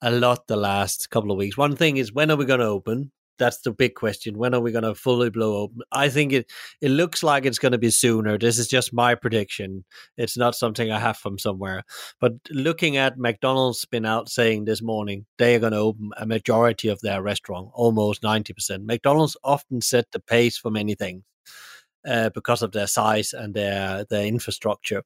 a 0.00 0.10
lot 0.10 0.46
the 0.46 0.56
last 0.56 1.10
couple 1.10 1.30
of 1.30 1.36
weeks, 1.36 1.56
one 1.56 1.76
thing 1.76 1.98
is 1.98 2.14
when 2.14 2.30
are 2.30 2.36
we 2.36 2.46
going 2.46 2.60
to 2.60 2.66
open? 2.66 3.12
That's 3.38 3.60
the 3.62 3.72
big 3.72 3.94
question. 3.94 4.38
When 4.38 4.54
are 4.54 4.60
we 4.60 4.72
going 4.72 4.84
to 4.84 4.94
fully 4.94 5.30
blow 5.30 5.56
open? 5.56 5.80
I 5.92 6.08
think 6.08 6.32
it 6.32 6.50
it 6.80 6.90
looks 6.90 7.22
like 7.22 7.44
it's 7.44 7.58
going 7.58 7.72
to 7.72 7.78
be 7.78 7.90
sooner. 7.90 8.38
This 8.38 8.58
is 8.58 8.68
just 8.68 8.92
my 8.92 9.14
prediction. 9.14 9.84
It's 10.16 10.36
not 10.36 10.54
something 10.54 10.90
I 10.90 10.98
have 10.98 11.16
from 11.16 11.38
somewhere. 11.38 11.84
But 12.20 12.34
looking 12.50 12.96
at 12.96 13.18
McDonald's 13.18 13.84
been 13.84 14.06
out 14.06 14.28
saying 14.28 14.64
this 14.64 14.82
morning 14.82 15.26
they 15.38 15.54
are 15.54 15.60
going 15.60 15.72
to 15.72 15.78
open 15.78 16.10
a 16.16 16.26
majority 16.26 16.88
of 16.88 17.00
their 17.00 17.22
restaurant, 17.22 17.70
almost 17.74 18.22
ninety 18.22 18.52
percent. 18.52 18.84
McDonald's 18.84 19.36
often 19.44 19.80
set 19.80 20.10
the 20.12 20.20
pace 20.20 20.56
for 20.56 20.70
many 20.70 20.94
things 20.94 21.22
uh, 22.06 22.30
because 22.30 22.62
of 22.62 22.72
their 22.72 22.86
size 22.86 23.32
and 23.32 23.54
their 23.54 24.04
their 24.04 24.26
infrastructure. 24.26 25.02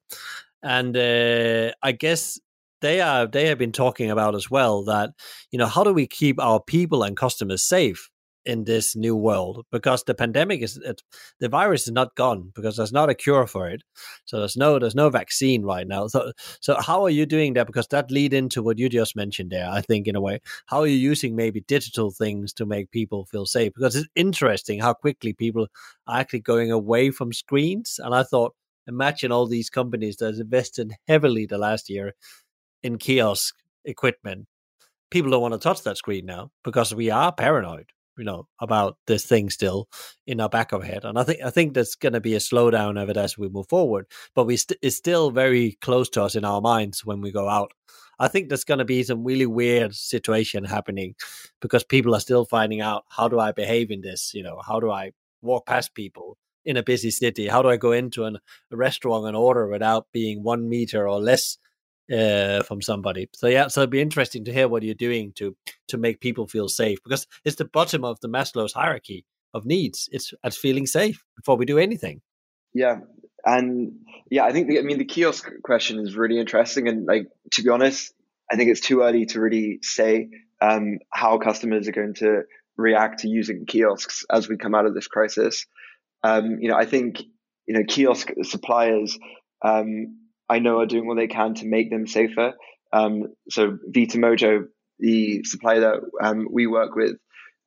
And 0.63 0.97
uh, 0.97 1.71
I 1.83 1.91
guess 1.91 2.39
they 2.81 3.01
are 3.01 3.27
they 3.27 3.47
have 3.47 3.57
been 3.57 3.71
talking 3.71 4.11
about 4.11 4.35
as 4.35 4.49
well 4.49 4.83
that 4.83 5.11
you 5.51 5.59
know 5.59 5.65
how 5.65 5.83
do 5.83 5.93
we 5.93 6.07
keep 6.07 6.39
our 6.39 6.61
people 6.61 7.03
and 7.03 7.17
customers 7.17 7.63
safe 7.63 8.09
in 8.47 8.63
this 8.63 8.95
new 8.95 9.15
world 9.15 9.65
because 9.71 10.03
the 10.05 10.15
pandemic 10.15 10.61
is 10.61 10.77
it, 10.77 11.03
the 11.39 11.49
virus 11.49 11.83
is 11.83 11.91
not 11.91 12.15
gone 12.15 12.51
because 12.55 12.77
there's 12.77 12.93
not 12.93 13.09
a 13.09 13.13
cure 13.13 13.45
for 13.45 13.69
it. 13.69 13.83
So 14.25 14.39
there's 14.39 14.55
no 14.55 14.79
there's 14.79 14.95
no 14.95 15.09
vaccine 15.09 15.63
right 15.63 15.87
now. 15.87 16.07
So 16.07 16.31
so 16.61 16.79
how 16.81 17.03
are 17.03 17.09
you 17.09 17.25
doing 17.25 17.53
that 17.53 17.67
because 17.67 17.87
that 17.89 18.09
lead 18.09 18.33
into 18.33 18.63
what 18.63 18.79
you 18.79 18.89
just 18.89 19.15
mentioned 19.15 19.51
there 19.51 19.69
i 19.69 19.81
think 19.81 20.07
in 20.07 20.15
a 20.15 20.21
way. 20.21 20.39
How 20.67 20.79
are 20.79 20.87
you 20.87 20.97
using 20.97 21.35
maybe 21.35 21.61
digital 21.61 22.09
things 22.11 22.53
to 22.53 22.65
make 22.65 22.91
people 22.91 23.25
feel 23.25 23.45
safe? 23.45 23.73
Because 23.75 23.95
it's 23.95 24.09
interesting 24.15 24.79
how 24.79 24.93
quickly 24.93 25.33
people 25.33 25.67
are 26.07 26.19
actually 26.19 26.39
going 26.39 26.71
away 26.71 27.11
from 27.11 27.33
screens 27.33 27.99
and 28.03 28.15
i 28.15 28.23
thought 28.23 28.55
imagine 28.87 29.31
all 29.31 29.45
these 29.45 29.69
companies 29.69 30.15
that 30.17 30.35
invested 30.35 30.93
heavily 31.07 31.45
the 31.45 31.57
last 31.57 31.89
year 31.89 32.13
in 32.83 32.97
kiosk 32.97 33.55
equipment. 33.83 34.47
People 35.09 35.31
don't 35.31 35.41
want 35.41 35.53
to 35.53 35.59
touch 35.59 35.83
that 35.83 35.97
screen 35.97 36.25
now 36.25 36.51
because 36.63 36.95
we 36.95 37.09
are 37.09 37.31
paranoid 37.31 37.91
you 38.17 38.23
know 38.23 38.47
about 38.59 38.97
this 39.07 39.25
thing 39.25 39.49
still 39.49 39.87
in 40.25 40.41
our 40.41 40.49
back 40.49 40.71
of 40.71 40.81
our 40.81 40.87
head 40.87 41.05
and 41.05 41.19
i 41.19 41.23
think 41.23 41.39
i 41.43 41.49
think 41.49 41.73
there's 41.73 41.95
going 41.95 42.13
to 42.13 42.21
be 42.21 42.33
a 42.35 42.39
slowdown 42.39 43.01
of 43.01 43.09
it 43.09 43.17
as 43.17 43.37
we 43.37 43.47
move 43.49 43.67
forward 43.69 44.05
but 44.35 44.45
we 44.45 44.57
st- 44.57 44.79
it's 44.81 44.95
still 44.95 45.31
very 45.31 45.77
close 45.81 46.09
to 46.09 46.23
us 46.23 46.35
in 46.35 46.45
our 46.45 46.61
minds 46.61 47.05
when 47.05 47.21
we 47.21 47.31
go 47.31 47.47
out. 47.49 47.71
I 48.19 48.27
think 48.27 48.49
there's 48.49 48.63
going 48.63 48.79
to 48.79 48.85
be 48.85 49.03
some 49.03 49.23
really 49.23 49.45
weird 49.45 49.95
situation 49.95 50.63
happening 50.63 51.15
because 51.61 51.83
people 51.83 52.15
are 52.15 52.19
still 52.19 52.45
finding 52.45 52.81
out 52.81 53.05
how 53.09 53.27
do 53.27 53.39
i 53.39 53.51
behave 53.51 53.91
in 53.91 54.01
this? 54.01 54.31
You 54.33 54.43
know 54.43 54.61
how 54.65 54.79
do 54.79 54.91
i 54.91 55.11
walk 55.41 55.65
past 55.67 55.93
people 55.93 56.37
in 56.65 56.77
a 56.77 56.83
busy 56.83 57.11
city? 57.11 57.47
How 57.47 57.61
do 57.61 57.69
i 57.69 57.77
go 57.77 57.91
into 57.91 58.25
an, 58.25 58.37
a 58.71 58.77
restaurant 58.77 59.25
and 59.27 59.35
order 59.35 59.67
without 59.67 60.07
being 60.11 60.43
one 60.43 60.67
meter 60.69 61.07
or 61.07 61.19
less 61.19 61.57
uh, 62.11 62.63
from 62.63 62.81
somebody. 62.81 63.29
So 63.33 63.47
yeah, 63.47 63.67
so 63.67 63.81
it'd 63.81 63.89
be 63.89 64.01
interesting 64.01 64.45
to 64.45 64.53
hear 64.53 64.67
what 64.67 64.83
you're 64.83 64.95
doing 64.95 65.33
to 65.33 65.55
to 65.89 65.97
make 65.97 66.19
people 66.19 66.47
feel 66.47 66.69
safe 66.69 66.99
because 67.03 67.27
it's 67.45 67.57
the 67.57 67.65
bottom 67.65 68.03
of 68.03 68.19
the 68.21 68.29
Maslow's 68.29 68.73
hierarchy 68.73 69.25
of 69.53 69.65
needs. 69.65 70.09
It's 70.11 70.33
at 70.43 70.53
feeling 70.53 70.85
safe 70.85 71.23
before 71.35 71.57
we 71.57 71.65
do 71.65 71.77
anything. 71.77 72.21
Yeah, 72.73 72.99
and 73.45 73.93
yeah, 74.29 74.43
I 74.43 74.51
think 74.51 74.67
the, 74.67 74.79
I 74.79 74.81
mean 74.81 74.97
the 74.97 75.05
kiosk 75.05 75.49
question 75.63 75.99
is 75.99 76.15
really 76.15 76.39
interesting, 76.39 76.87
and 76.87 77.05
like 77.05 77.27
to 77.53 77.63
be 77.63 77.69
honest, 77.69 78.13
I 78.51 78.55
think 78.55 78.69
it's 78.69 78.81
too 78.81 79.01
early 79.01 79.25
to 79.27 79.39
really 79.39 79.79
say 79.81 80.29
um, 80.61 80.99
how 81.11 81.37
customers 81.37 81.87
are 81.87 81.93
going 81.93 82.15
to 82.15 82.43
react 82.77 83.19
to 83.19 83.27
using 83.27 83.65
kiosks 83.65 84.23
as 84.31 84.47
we 84.47 84.57
come 84.57 84.75
out 84.75 84.85
of 84.85 84.93
this 84.93 85.07
crisis. 85.07 85.65
Um, 86.23 86.59
you 86.59 86.69
know, 86.69 86.75
I 86.75 86.85
think 86.85 87.21
you 87.67 87.73
know 87.73 87.83
kiosk 87.87 88.31
suppliers 88.43 89.17
um, 89.63 90.26
I 90.49 90.59
know 90.59 90.79
are 90.79 90.85
doing 90.85 91.07
what 91.07 91.17
they 91.17 91.27
can 91.27 91.55
to 91.55 91.65
make 91.65 91.89
them 91.89 92.07
safer. 92.07 92.53
Um, 92.93 93.33
so 93.49 93.77
Vita 93.87 94.17
Mojo, 94.17 94.67
the 94.99 95.43
supplier 95.43 95.81
that 95.81 95.99
um, 96.21 96.47
we 96.51 96.67
work 96.67 96.95
with, 96.95 97.17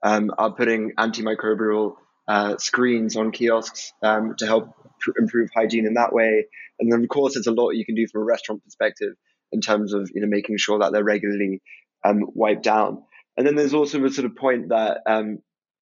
um, 0.03 0.31
are 0.39 0.53
putting 0.53 0.93
antimicrobial 0.99 1.95
uh, 2.27 2.57
screens 2.59 3.17
on 3.17 3.33
kiosks 3.33 3.93
um, 4.03 4.35
to 4.39 4.47
help 4.47 4.75
pr- 5.01 5.19
improve 5.19 5.51
hygiene 5.55 5.87
in 5.87 5.95
that 5.95 6.13
way. 6.13 6.47
And 6.79 6.91
then, 6.91 7.03
of 7.03 7.09
course, 7.09 7.35
there's 7.35 7.47
a 7.47 7.53
lot 7.53 7.71
you 7.71 7.85
can 7.85 7.95
do 7.95 8.07
from 8.07 8.23
a 8.23 8.25
restaurant 8.25 8.65
perspective 8.65 9.15
in 9.53 9.61
terms 9.61 9.93
of 9.93 10.11
you 10.15 10.21
know 10.21 10.29
making 10.29 10.57
sure 10.57 10.79
that 10.79 10.93
they're 10.93 11.05
regularly 11.05 11.61
um, 12.05 12.23
wiped 12.35 12.63
down. 12.63 13.03
And 13.37 13.47
then 13.47 13.57
there's 13.57 13.75
also 13.75 14.03
a 14.05 14.11
sort 14.11 14.27
of 14.27 14.37
point 14.37 14.71
that 14.71 15.01
um, 15.07 15.39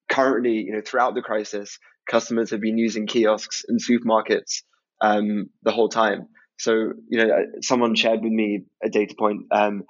currently, 0.09 0.63
you 0.63 0.73
know, 0.73 0.81
throughout 0.85 1.13
the 1.13 1.21
crisis, 1.21 1.77
customers 2.09 2.51
have 2.51 2.61
been 2.61 2.77
using 2.77 3.07
kiosks 3.07 3.63
in 3.67 3.77
supermarkets 3.77 4.63
the 5.01 5.71
whole 5.71 5.89
time. 5.89 6.27
So, 6.59 6.93
you 7.07 7.17
know, 7.25 7.33
uh, 7.33 7.61
someone 7.61 7.95
shared 7.95 8.21
with 8.21 8.33
me 8.33 8.65
a 8.83 8.89
data 8.89 9.15
point 9.17 9.45
um, 9.51 9.83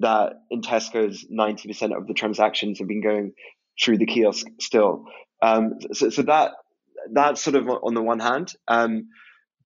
that 0.00 0.32
in 0.50 0.62
Tesco's, 0.62 1.26
90% 1.30 1.96
of 1.96 2.06
the 2.06 2.14
transactions 2.14 2.78
have 2.78 2.88
been 2.88 3.02
going 3.02 3.32
through 3.80 3.98
the 3.98 4.06
kiosk 4.06 4.46
still. 4.60 5.04
Um, 5.42 5.74
so, 5.92 6.08
so, 6.08 6.22
that 6.22 6.52
that's 7.12 7.44
sort 7.44 7.56
of 7.56 7.68
on 7.68 7.92
the 7.92 8.02
one 8.02 8.18
hand. 8.18 8.54
Um, 8.66 9.10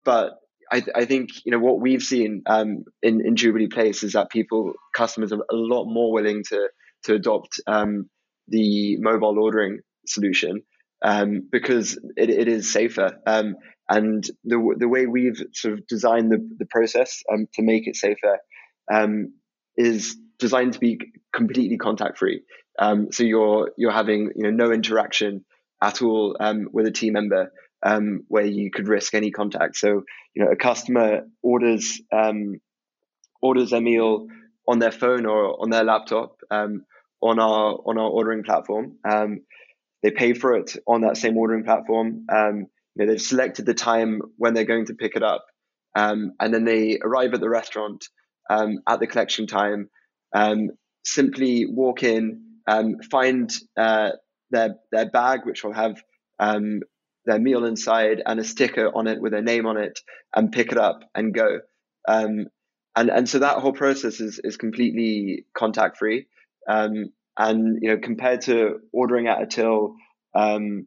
but 0.05 0.33
I, 0.73 0.83
I, 0.95 1.05
think, 1.05 1.31
you 1.45 1.53
know, 1.53 1.61
what 1.61 1.81
we've 1.81 2.03
seen 2.03 2.43
um, 2.47 2.85
in, 3.01 3.25
in 3.25 3.37
Jubilee 3.37 3.69
Place 3.69 4.03
is 4.03 4.15
that 4.15 4.31
people, 4.31 4.73
customers 4.95 5.33
are 5.33 5.39
a 5.51 5.55
lot 5.55 5.85
more 5.85 6.13
willing 6.13 6.43
to, 6.49 6.69
to 7.05 7.15
adopt 7.15 7.61
um, 7.69 8.11
the 8.49 8.97
mobile 8.99 9.39
ordering 9.39 9.81
solution 10.07 10.63
um, 11.03 11.49
because 11.51 11.99
it, 12.17 12.31
it 12.31 12.49
is 12.49 12.73
safer. 12.73 13.19
Um, 13.27 13.57
and 13.89 14.25
the 14.45 14.75
the 14.79 14.89
way 14.89 15.07
we've 15.07 15.43
sort 15.53 15.75
of 15.75 15.87
designed 15.87 16.31
the 16.31 16.39
the 16.59 16.67
process 16.67 17.23
um, 17.33 17.49
to 17.55 17.63
make 17.63 17.89
it 17.89 17.97
safer 17.97 18.39
um, 18.93 19.35
is 19.77 20.17
designed 20.39 20.75
to 20.75 20.79
be 20.79 20.99
completely 21.33 21.77
contact 21.77 22.19
free. 22.19 22.43
Um, 22.79 23.11
so 23.13 23.25
you're 23.25 23.73
you're 23.77 23.93
having 23.93 24.31
you 24.37 24.45
know 24.45 24.51
no 24.51 24.73
interaction 24.73 25.45
at 25.83 26.03
all 26.03 26.37
um, 26.39 26.69
with 26.73 26.87
a 26.87 26.93
team 26.93 27.15
member. 27.15 27.53
where 28.29 28.47
you 28.47 28.71
could 28.71 28.89
risk 28.89 29.15
any 29.15 29.31
contact. 29.31 29.77
So, 29.77 30.05
you 30.35 30.45
know, 30.45 30.51
a 30.53 30.57
customer 30.57 31.23
orders 31.43 32.01
orders 33.43 33.73
a 33.73 33.81
meal 33.81 34.27
on 34.69 34.79
their 34.79 34.93
phone 34.93 35.27
or 35.27 35.61
on 35.61 35.71
their 35.71 35.85
laptop 35.85 36.37
on 36.51 37.39
our 37.39 37.79
on 37.85 37.99
our 37.99 38.09
ordering 38.09 38.45
platform. 38.45 38.99
Um, 40.03 40.11
they 40.11 40.11
pay 40.11 40.35
for 40.35 40.57
it 40.57 40.77
on 40.87 41.03
that 41.03 41.17
same 41.17 41.37
ordering 41.37 41.65
platform. 41.65 42.27
Um, 42.33 42.67
you 42.95 43.07
know, 43.07 43.13
they've 43.13 43.21
selected 43.21 43.67
the 43.67 43.75
time 43.75 44.21
when 44.37 44.55
they're 44.55 44.65
going 44.65 44.87
to 44.87 44.95
pick 44.95 45.17
it 45.17 45.23
up, 45.23 45.45
um, 45.95 46.33
and 46.41 46.53
then 46.53 46.65
they 46.65 46.99
arrive 47.03 47.35
at 47.35 47.41
the 47.41 47.49
restaurant 47.49 48.05
at 48.51 49.01
the 49.01 49.07
collection 49.07 49.47
time. 49.47 49.89
simply 51.05 51.67
walk 51.67 52.03
in, 52.03 52.43
find 53.11 53.51
uh, 53.77 54.11
their 54.51 54.77
their 54.93 55.11
bag, 55.11 55.41
which 55.45 55.65
will 55.65 55.73
have 55.73 56.03
um, 56.39 56.81
their 57.27 57.39
meal 57.39 57.65
inside 57.65 58.23
and 58.25 58.41
a 58.41 58.45
sticker 58.45 58.91
on 58.95 59.07
it 59.07 59.21
with 59.21 59.33
their 59.33 59.43
name 59.43 59.67
on 59.67 59.77
it, 59.77 60.01
and 60.35 60.53
pick 60.53 60.73
it 60.73 60.79
up 60.79 61.03
and 61.15 61.35
go. 61.35 61.61
Um, 62.09 62.47
and 62.97 63.11
and 63.11 63.29
so 63.29 63.39
that 63.39 63.59
whole 63.59 63.73
process 63.73 64.21
is 64.21 64.41
is 64.43 64.57
completely 64.57 65.47
contact 65.55 65.99
free. 65.99 66.27
Um, 66.69 67.13
and 67.41 67.79
you 67.81 67.89
know, 67.89 67.97
compared 67.97 68.43
to 68.43 68.81
ordering 68.93 69.27
at 69.27 69.43
a 69.43 69.47
till, 69.47 69.95
um, 70.35 70.87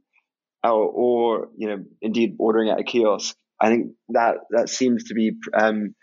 or, 0.64 0.72
or, 0.72 1.48
you 1.58 1.68
know, 1.68 1.84
indeed 2.00 2.36
ordering 2.38 2.70
at 2.70 2.80
a 2.80 2.84
kiosk, 2.84 3.36
I 3.60 3.70
think 3.70 3.94
that 4.10 4.36
that 4.52 4.70
seems 4.70 5.06
to 5.06 5.16
be 5.16 5.32
um, 5.52 5.96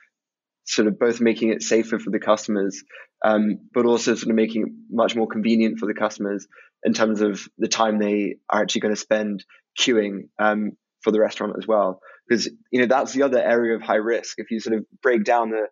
sort 0.66 0.88
of 0.88 0.98
both 0.98 1.20
making 1.20 1.50
it 1.50 1.62
safer 1.62 2.00
for 2.00 2.10
the 2.10 2.18
customers, 2.18 2.82
um, 3.24 3.68
but 3.72 3.86
also 3.86 4.16
sort 4.16 4.30
of 4.30 4.34
making 4.34 4.62
it 4.62 4.72
much 4.90 5.14
more 5.14 5.28
convenient 5.28 5.78
for 5.78 5.86
the 5.86 5.94
customers 5.94 6.48
in 6.82 6.94
terms 6.94 7.20
of 7.20 7.40
the 7.56 7.68
time 7.68 8.00
they 8.00 8.34
are 8.48 8.62
actually 8.62 8.80
going 8.80 8.94
to 8.94 9.00
spend 9.00 9.44
queuing 9.78 10.30
um, 10.40 10.72
for 11.02 11.12
the 11.12 11.20
restaurant 11.20 11.54
as 11.58 11.66
well. 11.68 12.00
Because 12.28 12.50
you 12.72 12.80
know 12.80 12.86
that's 12.86 13.12
the 13.12 13.22
other 13.22 13.40
area 13.40 13.76
of 13.76 13.82
high 13.82 13.96
risk. 13.96 14.38
If 14.38 14.50
you 14.50 14.58
sort 14.58 14.76
of 14.76 14.84
break 15.00 15.22
down 15.22 15.50
the 15.50 15.66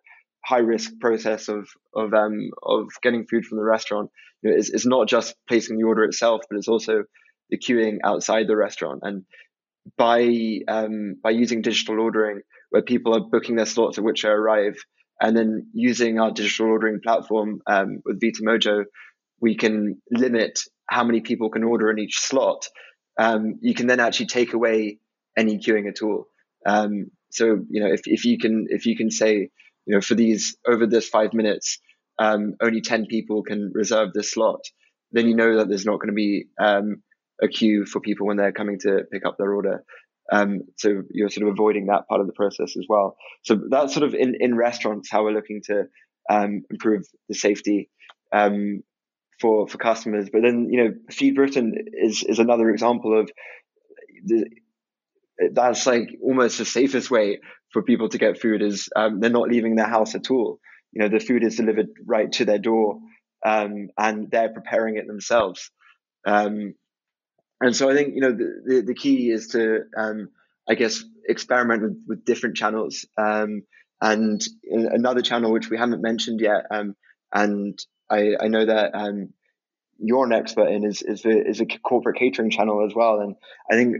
high 0.45 0.59
risk 0.59 0.91
process 0.99 1.47
of 1.47 1.67
of 1.95 2.13
um, 2.13 2.51
of 2.63 2.87
getting 3.01 3.25
food 3.25 3.45
from 3.45 3.57
the 3.57 3.63
restaurant, 3.63 4.09
you 4.41 4.49
know, 4.49 4.57
it's, 4.57 4.69
it's 4.69 4.85
not 4.85 5.07
just 5.07 5.35
placing 5.47 5.77
the 5.77 5.83
order 5.83 6.03
itself, 6.03 6.41
but 6.49 6.57
it's 6.57 6.67
also 6.67 7.03
the 7.49 7.57
queuing 7.57 7.97
outside 8.03 8.47
the 8.47 8.55
restaurant. 8.55 9.01
And 9.03 9.25
by 9.97 10.59
um, 10.67 11.15
by 11.23 11.31
using 11.31 11.61
digital 11.61 11.99
ordering, 11.99 12.41
where 12.69 12.81
people 12.81 13.15
are 13.15 13.29
booking 13.29 13.55
their 13.55 13.65
slots 13.65 13.97
at 13.97 14.03
which 14.03 14.23
they 14.23 14.29
arrive, 14.29 14.75
and 15.19 15.35
then 15.35 15.69
using 15.73 16.19
our 16.19 16.31
digital 16.31 16.67
ordering 16.67 16.99
platform 17.01 17.61
um, 17.67 18.01
with 18.05 18.21
Vita 18.21 18.41
Mojo, 18.41 18.85
we 19.41 19.55
can 19.55 20.01
limit 20.11 20.59
how 20.87 21.03
many 21.03 21.21
people 21.21 21.49
can 21.49 21.63
order 21.63 21.89
in 21.91 21.99
each 21.99 22.19
slot, 22.19 22.67
um, 23.19 23.59
you 23.61 23.73
can 23.73 23.87
then 23.87 23.99
actually 23.99 24.25
take 24.25 24.53
away 24.53 24.97
any 25.37 25.57
queuing 25.57 25.87
at 25.87 26.01
all. 26.01 26.27
Um, 26.65 27.11
so 27.31 27.45
you 27.69 27.81
know 27.81 27.91
if, 27.91 28.01
if 28.05 28.25
you 28.25 28.37
can 28.37 28.67
if 28.69 28.85
you 28.85 28.95
can 28.95 29.11
say 29.11 29.49
you 29.89 29.95
know 29.95 30.01
for 30.01 30.15
these 30.15 30.55
over 30.67 30.85
this 30.85 31.09
five 31.09 31.33
minutes 31.33 31.79
um, 32.19 32.55
only 32.61 32.81
10 32.81 33.07
people 33.07 33.43
can 33.43 33.71
reserve 33.73 34.13
this 34.13 34.31
slot 34.31 34.61
then 35.11 35.27
you 35.27 35.35
know 35.35 35.57
that 35.57 35.67
there's 35.67 35.85
not 35.85 35.99
going 35.99 36.09
to 36.09 36.13
be 36.13 36.45
um, 36.61 37.01
a 37.41 37.47
queue 37.47 37.85
for 37.85 37.99
people 37.99 38.27
when 38.27 38.37
they're 38.37 38.51
coming 38.51 38.77
to 38.79 39.01
pick 39.11 39.25
up 39.25 39.37
their 39.37 39.53
order 39.53 39.83
um, 40.31 40.61
so 40.77 41.01
you're 41.09 41.29
sort 41.29 41.47
of 41.47 41.53
avoiding 41.53 41.87
that 41.87 42.07
part 42.07 42.21
of 42.21 42.27
the 42.27 42.33
process 42.33 42.77
as 42.77 42.85
well 42.87 43.17
so 43.43 43.59
that's 43.69 43.93
sort 43.93 44.05
of 44.05 44.13
in, 44.13 44.35
in 44.39 44.55
restaurants 44.55 45.09
how 45.11 45.23
we're 45.23 45.31
looking 45.31 45.61
to 45.65 45.85
um, 46.29 46.61
improve 46.69 47.03
the 47.27 47.35
safety 47.35 47.89
um, 48.31 48.83
for 49.39 49.67
for 49.67 49.77
customers. 49.77 50.29
But 50.31 50.41
then 50.43 50.67
you 50.69 50.83
know, 50.83 50.93
Feed 51.09 51.35
Britain 51.35 51.73
is 51.93 52.23
is 52.23 52.39
another 52.39 52.69
example 52.69 53.19
of 53.19 53.29
the, 54.25 54.45
that's 55.51 55.85
like 55.85 56.09
almost 56.21 56.57
the 56.57 56.65
safest 56.65 57.09
way 57.09 57.39
for 57.71 57.83
people 57.83 58.09
to 58.09 58.17
get 58.17 58.39
food 58.39 58.61
is 58.61 58.89
um, 58.95 59.19
they're 59.19 59.29
not 59.29 59.49
leaving 59.49 59.75
their 59.75 59.87
house 59.87 60.15
at 60.15 60.29
all. 60.31 60.59
You 60.91 61.01
know, 61.01 61.09
the 61.09 61.23
food 61.23 61.43
is 61.43 61.55
delivered 61.55 61.87
right 62.05 62.31
to 62.33 62.45
their 62.45 62.57
door, 62.57 62.99
um, 63.45 63.89
and 63.97 64.29
they're 64.31 64.53
preparing 64.53 64.97
it 64.97 65.07
themselves. 65.07 65.71
Um, 66.25 66.73
and 67.61 67.75
so 67.75 67.89
I 67.89 67.95
think 67.95 68.15
you 68.15 68.21
know 68.21 68.31
the 68.31 68.61
the, 68.65 68.81
the 68.87 68.95
key 68.95 69.29
is 69.29 69.49
to 69.49 69.81
um, 69.97 70.29
I 70.67 70.75
guess 70.75 71.03
experiment 71.27 71.83
with, 71.83 72.03
with 72.07 72.25
different 72.25 72.57
channels. 72.57 73.05
Um, 73.17 73.63
and 74.01 74.41
another 74.63 75.21
channel 75.21 75.51
which 75.51 75.69
we 75.69 75.77
haven't 75.77 76.01
mentioned 76.01 76.39
yet, 76.39 76.65
um, 76.71 76.95
and 77.33 77.77
I, 78.09 78.31
I 78.39 78.47
know 78.47 78.65
that 78.65 78.95
um, 78.95 79.33
you're 79.97 80.25
an 80.25 80.31
expert 80.31 80.69
in 80.69 80.85
is 80.85 81.01
is 81.01 81.25
a, 81.25 81.47
is 81.47 81.59
a 81.59 81.65
corporate 81.65 82.17
catering 82.17 82.49
channel 82.49 82.85
as 82.85 82.95
well, 82.95 83.19
and 83.19 83.35
I 83.69 83.75
think 83.75 83.97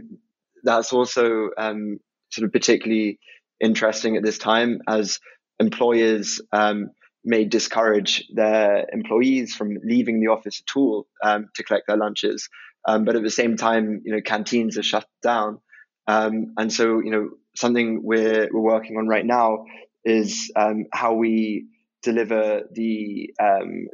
that's 0.62 0.92
also 0.92 1.50
um, 1.58 1.98
sort 2.30 2.46
of 2.46 2.52
particularly 2.52 3.18
interesting 3.60 4.16
at 4.16 4.22
this 4.22 4.38
time 4.38 4.80
as 4.88 5.20
employers 5.58 6.40
um, 6.52 6.90
may 7.24 7.44
discourage 7.44 8.26
their 8.34 8.86
employees 8.92 9.54
from 9.54 9.76
leaving 9.84 10.20
the 10.20 10.28
office 10.28 10.62
at 10.66 10.76
all 10.76 11.06
um, 11.22 11.48
to 11.54 11.62
collect 11.62 11.86
their 11.86 11.98
lunches, 11.98 12.48
um, 12.88 13.04
but 13.04 13.16
at 13.16 13.22
the 13.22 13.30
same 13.30 13.56
time, 13.56 14.00
you 14.04 14.12
know, 14.12 14.20
canteens 14.22 14.78
are 14.78 14.82
shut 14.82 15.06
down, 15.22 15.58
um, 16.06 16.54
and 16.56 16.72
so 16.72 17.00
you 17.00 17.10
know 17.10 17.30
something 17.54 18.00
we're 18.02 18.48
we're 18.50 18.60
working 18.60 18.96
on 18.96 19.06
right 19.06 19.26
now 19.26 19.64
is 20.04 20.50
um, 20.56 20.86
how 20.92 21.12
we 21.12 21.66
deliver 22.02 22.62
the 22.72 23.30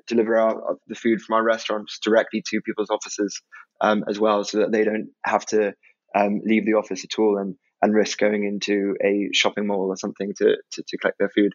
deliver 0.06 0.38
our, 0.38 0.76
the 0.86 0.94
food 0.94 1.20
from 1.20 1.34
our 1.34 1.42
restaurants 1.42 1.98
directly 1.98 2.44
to 2.48 2.60
people's 2.60 2.90
offices 2.90 3.42
as 3.82 4.20
well, 4.20 4.44
so 4.44 4.58
that 4.58 4.70
they 4.70 4.84
don't 4.84 5.08
have 5.24 5.44
to 5.46 5.74
um, 6.16 6.40
leave 6.44 6.66
the 6.66 6.74
office 6.74 7.04
at 7.04 7.18
all 7.18 7.38
and 7.38 7.56
and 7.82 7.94
risk 7.94 8.18
going 8.18 8.44
into 8.44 8.96
a 9.04 9.28
shopping 9.32 9.66
mall 9.66 9.88
or 9.88 9.96
something 9.96 10.32
to 10.38 10.56
to, 10.72 10.82
to 10.86 10.98
collect 10.98 11.18
their 11.18 11.28
food. 11.28 11.52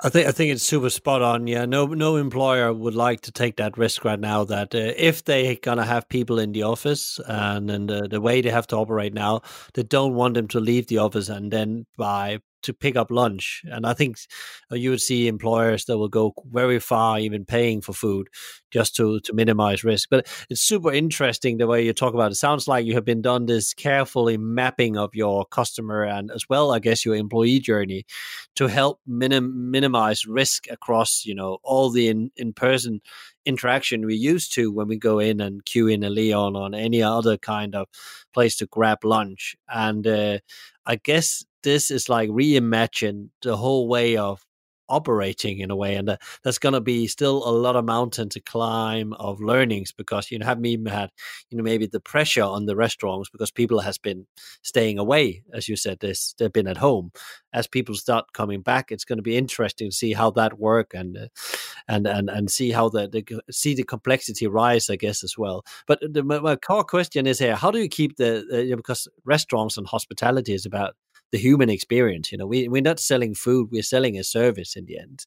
I 0.00 0.08
think 0.08 0.26
I 0.26 0.32
think 0.32 0.50
it's 0.50 0.62
super 0.62 0.88
spot 0.88 1.20
on. 1.20 1.46
Yeah, 1.46 1.66
no 1.66 1.86
no 1.86 2.16
employer 2.16 2.72
would 2.72 2.94
like 2.94 3.20
to 3.22 3.32
take 3.32 3.56
that 3.56 3.76
risk 3.76 4.04
right 4.04 4.18
now. 4.18 4.44
That 4.44 4.74
uh, 4.74 4.92
if 4.96 5.24
they're 5.24 5.56
gonna 5.56 5.84
have 5.84 6.08
people 6.08 6.38
in 6.38 6.52
the 6.52 6.62
office 6.62 7.20
and 7.26 7.70
and 7.70 7.90
uh, 7.90 8.06
the 8.06 8.20
way 8.20 8.40
they 8.40 8.50
have 8.50 8.66
to 8.68 8.76
operate 8.76 9.12
now, 9.12 9.42
they 9.74 9.82
don't 9.82 10.14
want 10.14 10.34
them 10.34 10.48
to 10.48 10.60
leave 10.60 10.86
the 10.86 10.98
office 10.98 11.28
and 11.28 11.50
then 11.50 11.86
by 11.98 12.38
to 12.64 12.74
pick 12.74 12.96
up 12.96 13.10
lunch. 13.10 13.62
And 13.66 13.86
I 13.86 13.94
think 13.94 14.18
uh, 14.70 14.76
you 14.76 14.90
would 14.90 15.00
see 15.00 15.28
employers 15.28 15.84
that 15.86 15.98
will 15.98 16.08
go 16.08 16.34
very 16.50 16.80
far, 16.80 17.18
even 17.18 17.44
paying 17.44 17.80
for 17.80 17.92
food, 17.92 18.28
just 18.70 18.96
to 18.96 19.20
to 19.20 19.32
minimize 19.32 19.84
risk. 19.84 20.08
But 20.10 20.26
it's 20.50 20.60
super 20.60 20.92
interesting 20.92 21.58
the 21.58 21.66
way 21.66 21.84
you 21.84 21.92
talk 21.92 22.14
about 22.14 22.32
it. 22.32 22.36
Sounds 22.36 22.68
like 22.68 22.86
you 22.86 22.94
have 22.94 23.04
been 23.04 23.22
done 23.22 23.46
this 23.46 23.72
carefully 23.74 24.36
mapping 24.36 24.96
of 24.96 25.14
your 25.14 25.46
customer 25.46 26.02
and 26.04 26.30
as 26.30 26.48
well, 26.48 26.72
I 26.72 26.78
guess, 26.80 27.04
your 27.04 27.16
employee 27.16 27.60
journey 27.60 28.04
to 28.56 28.66
help 28.66 29.00
minim- 29.06 29.70
minimize 29.70 30.26
risk 30.26 30.66
across 30.70 31.24
you 31.24 31.34
know 31.34 31.58
all 31.62 31.90
the 31.90 32.08
in 32.08 32.30
in 32.36 32.52
person 32.52 33.00
interaction 33.46 34.06
we 34.06 34.14
used 34.14 34.52
to 34.54 34.72
when 34.72 34.88
we 34.88 34.96
go 34.96 35.18
in 35.18 35.40
and 35.40 35.64
queue 35.64 35.86
in 35.88 36.02
a 36.02 36.10
Leon 36.10 36.56
on 36.56 36.74
any 36.74 37.02
other 37.02 37.36
kind 37.36 37.74
of 37.74 37.88
place 38.32 38.56
to 38.56 38.66
grab 38.66 39.04
lunch. 39.04 39.54
And 39.68 40.06
uh, 40.06 40.38
I 40.86 40.96
guess 40.96 41.44
this 41.64 41.90
is 41.90 42.08
like 42.08 42.30
reimagine 42.30 43.30
the 43.42 43.56
whole 43.56 43.88
way 43.88 44.16
of 44.16 44.44
operating 44.88 45.60
in 45.60 45.70
a 45.70 45.76
way 45.76 45.94
and 45.94 46.16
there's 46.42 46.58
going 46.58 46.72
to 46.72 46.80
be 46.80 47.06
still 47.06 47.48
a 47.48 47.50
lot 47.50 47.76
of 47.76 47.84
mountain 47.84 48.28
to 48.28 48.40
climb 48.40 49.12
of 49.14 49.40
learnings 49.40 49.92
because 49.92 50.30
you 50.30 50.38
know 50.38 50.44
haven't 50.44 50.66
even 50.66 50.86
had 50.86 51.10
you 51.50 51.56
know 51.56 51.64
maybe 51.64 51.86
the 51.86 52.00
pressure 52.00 52.42
on 52.42 52.66
the 52.66 52.76
restaurants 52.76 53.30
because 53.30 53.50
people 53.50 53.80
has 53.80 53.96
been 53.96 54.26
staying 54.62 54.98
away 54.98 55.42
as 55.54 55.68
you 55.68 55.76
said 55.76 55.98
this 56.00 56.34
they've 56.38 56.52
been 56.52 56.66
at 56.66 56.76
home. 56.76 57.10
As 57.52 57.66
people 57.66 57.94
start 57.94 58.32
coming 58.34 58.60
back 58.62 58.90
it's 58.90 59.04
going 59.04 59.18
to 59.18 59.22
be 59.22 59.36
interesting 59.36 59.90
to 59.90 59.96
see 59.96 60.12
how 60.12 60.30
that 60.32 60.58
work 60.58 60.92
and 60.92 61.16
uh, 61.16 61.28
and 61.88 62.06
and 62.06 62.28
and 62.28 62.50
see 62.50 62.70
how 62.70 62.88
the, 62.88 63.08
the 63.08 63.24
see 63.50 63.74
the 63.74 63.84
complexity 63.84 64.46
rise 64.46 64.90
i 64.90 64.96
guess 64.96 65.24
as 65.24 65.38
well. 65.38 65.64
But 65.86 66.00
the, 66.02 66.22
my, 66.22 66.40
my 66.40 66.56
core 66.56 66.84
question 66.84 67.26
is 67.26 67.38
here 67.38 67.56
how 67.56 67.70
do 67.70 67.78
you 67.78 67.88
keep 67.88 68.16
the 68.16 68.44
uh, 68.52 68.76
because 68.76 69.08
restaurants 69.24 69.78
and 69.78 69.86
hospitality 69.86 70.52
is 70.52 70.66
about 70.66 70.94
the 71.34 71.40
human 71.40 71.68
experience. 71.68 72.30
You 72.30 72.38
know, 72.38 72.46
we 72.46 72.68
we're 72.68 72.80
not 72.80 73.00
selling 73.00 73.34
food; 73.34 73.70
we're 73.72 73.82
selling 73.82 74.16
a 74.16 74.22
service 74.22 74.76
in 74.76 74.84
the 74.86 75.00
end. 75.00 75.26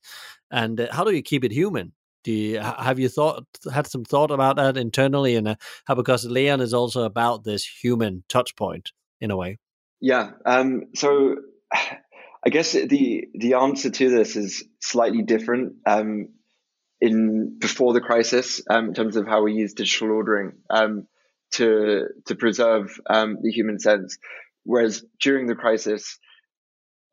And 0.50 0.80
uh, 0.80 0.88
how 0.90 1.04
do 1.04 1.12
you 1.12 1.22
keep 1.22 1.44
it 1.44 1.52
human? 1.52 1.92
Do 2.24 2.32
you 2.32 2.60
have 2.62 2.98
you 2.98 3.10
thought 3.10 3.44
had 3.74 3.88
some 3.88 4.06
thought 4.06 4.32
about 4.32 4.56
that 4.56 4.78
internally, 4.78 5.36
and 5.36 5.50
uh, 5.50 5.56
how 5.86 5.96
because 5.96 6.24
Leon 6.24 6.62
is 6.62 6.74
also 6.74 7.04
about 7.04 7.44
this 7.44 7.66
human 7.66 8.24
touch 8.30 8.56
point 8.56 8.94
in 9.20 9.32
a 9.32 9.36
way. 9.36 9.60
Yeah. 10.00 10.32
Um, 10.46 10.86
so. 10.96 11.36
I 12.46 12.50
guess 12.50 12.72
the 12.72 13.28
the 13.34 13.56
answer 13.56 13.90
to 13.90 14.10
this 14.10 14.38
is 14.38 14.64
slightly 14.80 15.22
different 15.24 15.74
um, 15.86 16.30
in 17.02 17.58
before 17.60 17.92
the 17.92 18.00
crisis 18.00 18.62
um, 18.70 18.90
in 18.90 18.94
terms 18.94 19.18
of 19.18 19.28
how 19.28 19.44
we 19.44 19.54
use 19.54 19.74
digital 19.74 20.12
ordering 20.12 20.54
um, 20.70 21.08
to 21.56 22.06
to 22.28 22.36
preserve 22.36 23.02
um, 23.10 23.40
the 23.42 23.52
human 23.52 23.80
sense. 23.80 24.18
Whereas 24.68 25.04
during 25.22 25.48
the 25.48 25.56
crisis, 25.56 26.20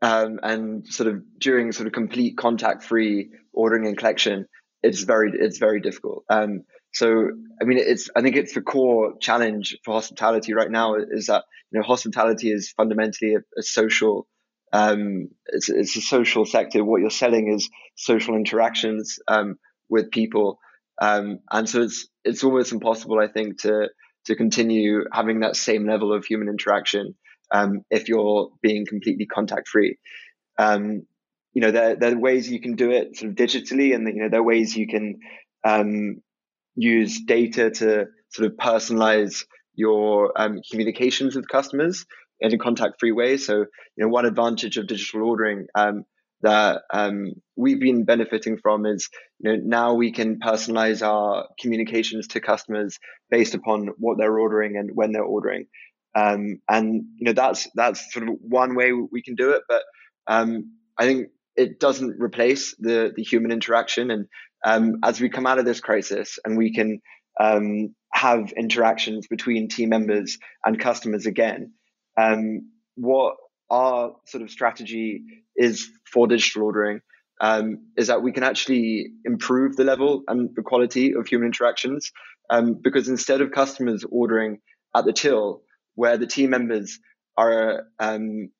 um, 0.03 0.41
and 0.43 0.87
sort 0.87 1.09
of 1.09 1.23
during 1.39 1.71
sort 1.71 1.87
of 1.87 1.93
complete 1.93 2.37
contact 2.37 2.83
free 2.83 3.31
ordering 3.53 3.87
and 3.87 3.97
collection, 3.97 4.47
it's 4.83 5.05
very 5.05 5.31
it's 5.33 5.59
very 5.59 5.81
difficult. 5.81 6.25
Um, 6.29 6.65
So, 6.93 7.31
I 7.61 7.65
mean, 7.65 7.79
it's 7.79 8.11
I 8.17 8.21
think 8.23 8.37
it's 8.37 8.55
the 8.55 8.61
core 8.61 9.15
challenge 9.21 9.79
for 9.85 9.95
hospitality 9.95 10.53
right 10.55 10.71
now 10.71 10.97
is 10.97 11.27
that 11.27 11.45
you 11.71 11.79
know 11.79 11.87
hospitality 11.87 12.51
is 12.51 12.73
fundamentally 12.77 13.35
a, 13.35 13.41
a 13.59 13.63
social 13.63 14.27
um, 14.73 15.29
it's, 15.47 15.69
it's, 15.69 15.97
a 15.97 16.01
social 16.01 16.45
sector. 16.45 16.85
What 16.85 17.01
you're 17.01 17.11
selling 17.11 17.53
is 17.55 17.71
social 17.95 18.35
interactions 18.35 19.21
um, 19.29 19.57
with 19.89 20.11
people, 20.11 20.59
um, 21.01 21.39
and 21.53 21.69
so 21.69 21.83
it's 21.83 22.09
it's 22.25 22.43
almost 22.43 22.73
impossible, 22.73 23.21
I 23.21 23.29
think, 23.29 23.61
to 23.63 23.89
to 24.27 24.35
continue 24.35 25.05
having 25.13 25.41
that 25.41 25.55
same 25.55 25.87
level 25.87 26.13
of 26.13 26.25
human 26.25 26.49
interaction 26.49 27.15
um, 27.55 27.83
if 27.91 28.09
you're 28.09 28.51
being 28.61 28.85
completely 28.85 29.27
contact 29.27 29.69
free. 29.69 29.97
Um, 30.59 31.07
you 31.55 31.63
know, 31.63 31.71
there, 31.71 31.95
there 31.95 32.13
are 32.13 32.19
ways 32.19 32.51
you 32.51 32.61
can 32.61 32.75
do 32.75 32.91
it 32.91 33.17
sort 33.17 33.31
of 33.31 33.37
digitally, 33.37 33.95
and 33.95 34.07
you 34.09 34.23
know 34.23 34.29
there 34.29 34.41
are 34.41 34.45
ways 34.45 34.77
you 34.77 34.89
can 34.89 35.21
um, 35.65 36.17
use 36.75 37.21
data 37.25 37.71
to 37.71 38.07
sort 38.31 38.51
of 38.51 38.57
personalize 38.57 39.45
your 39.75 40.33
um, 40.37 40.61
communications 40.71 41.37
with 41.37 41.49
customers 41.49 42.05
in 42.41 42.53
a 42.53 42.59
contact 42.59 42.95
free 42.99 43.13
way. 43.13 43.37
So, 43.37 43.59
you 43.59 43.67
know, 43.99 44.09
one 44.09 44.27
advantage 44.27 44.77
of 44.77 44.87
digital 44.87 45.23
ordering 45.23 45.67
um, 45.75 46.05
that 46.43 46.83
um, 46.93 47.33
we've 47.57 47.81
been 47.81 48.05
benefiting 48.05 48.59
from 48.59 48.87
is, 48.87 49.09
you 49.39 49.53
know, 49.53 49.61
now 49.65 49.95
we 49.95 50.13
can 50.13 50.41
personalize 50.41 51.07
our 51.07 51.47
communications 51.61 52.29
to 52.29 52.41
customers 52.41 52.99
based 53.31 53.55
upon 53.55 53.91
what 53.99 54.19
they're 54.19 54.39
ordering 54.39 54.77
and 54.77 54.91
when 54.95 55.13
they're 55.13 55.23
ordering. 55.23 55.67
Um, 56.15 56.61
and 56.69 57.05
you 57.17 57.27
know 57.27 57.33
that's 57.33 57.69
that's 57.75 58.13
sort 58.13 58.29
of 58.29 58.37
one 58.41 58.77
way 58.77 58.93
we 58.93 59.23
can 59.23 59.35
do 59.35 59.51
it, 59.51 59.63
but 59.69 59.83
um, 60.27 60.73
I 60.99 61.07
think 61.07 61.29
it 61.57 61.81
doesn't 61.81 62.21
replace 62.21 62.75
the 62.79 63.13
the 63.15 63.23
human 63.23 63.51
interaction. 63.51 64.11
And 64.11 64.27
um, 64.65 64.99
as 65.03 65.21
we 65.21 65.29
come 65.29 65.47
out 65.47 65.59
of 65.59 65.65
this 65.65 65.81
crisis 65.81 66.39
and 66.45 66.57
we 66.57 66.73
can 66.73 67.01
um, 67.41 67.95
have 68.13 68.53
interactions 68.53 69.27
between 69.27 69.69
team 69.69 69.89
members 69.89 70.39
and 70.65 70.79
customers 70.79 71.27
again, 71.27 71.73
um, 72.17 72.71
what 72.95 73.35
our 73.71 74.15
sort 74.27 74.43
of 74.43 74.51
strategy 74.51 75.23
is 75.57 75.89
for 76.11 76.29
digital 76.29 76.63
ordering 76.63 77.01
um, 77.41 77.89
is 77.97 78.07
that 78.07 78.23
we 78.23 78.31
can 78.31 78.45
actually 78.45 79.09
improve 79.25 79.75
the 79.75 79.85
level 79.85 80.23
and 80.29 80.51
the 80.55 80.63
quality 80.63 81.15
of 81.15 81.27
human 81.27 81.47
interactions 81.47 82.13
because 82.83 83.09
instead 83.09 83.41
of 83.41 83.51
customers 83.51 84.05
ordering 84.09 84.59
at 84.95 85.05
the 85.05 85.13
till 85.13 85.63
where 85.95 86.17
the 86.17 86.27
team 86.27 86.51
members 86.51 86.99
are 87.37 87.85
um, 87.99 88.51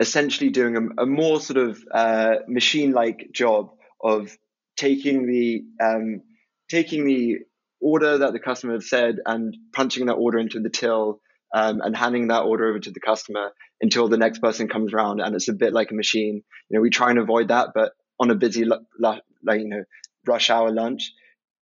essentially 0.00 0.50
doing 0.50 0.76
a, 0.76 1.02
a 1.02 1.06
more 1.06 1.40
sort 1.40 1.58
of 1.58 1.82
uh, 1.92 2.36
machine-like 2.48 3.30
job 3.32 3.70
of 4.02 4.36
taking 4.76 5.26
the 5.26 5.62
um, 5.82 6.22
taking 6.70 7.04
the 7.04 7.38
order 7.80 8.18
that 8.18 8.32
the 8.32 8.38
customer 8.38 8.74
has 8.74 8.88
said 8.88 9.16
and 9.26 9.56
punching 9.74 10.06
that 10.06 10.14
order 10.14 10.38
into 10.38 10.60
the 10.60 10.70
till 10.70 11.20
um, 11.54 11.80
and 11.82 11.96
handing 11.96 12.28
that 12.28 12.42
order 12.42 12.68
over 12.68 12.78
to 12.78 12.90
the 12.90 13.00
customer 13.00 13.50
until 13.80 14.08
the 14.08 14.16
next 14.16 14.40
person 14.40 14.68
comes 14.68 14.92
around 14.92 15.20
and 15.20 15.34
it's 15.34 15.48
a 15.48 15.52
bit 15.52 15.72
like 15.72 15.90
a 15.90 15.94
machine. 15.94 16.42
You 16.68 16.76
know 16.76 16.80
we 16.80 16.90
try 16.90 17.10
and 17.10 17.18
avoid 17.18 17.48
that 17.48 17.70
but 17.74 17.92
on 18.18 18.30
a 18.30 18.34
busy 18.34 18.64
like 18.64 19.22
you 19.48 19.68
know 19.68 19.84
rush 20.26 20.50
hour 20.50 20.70
lunch 20.70 21.12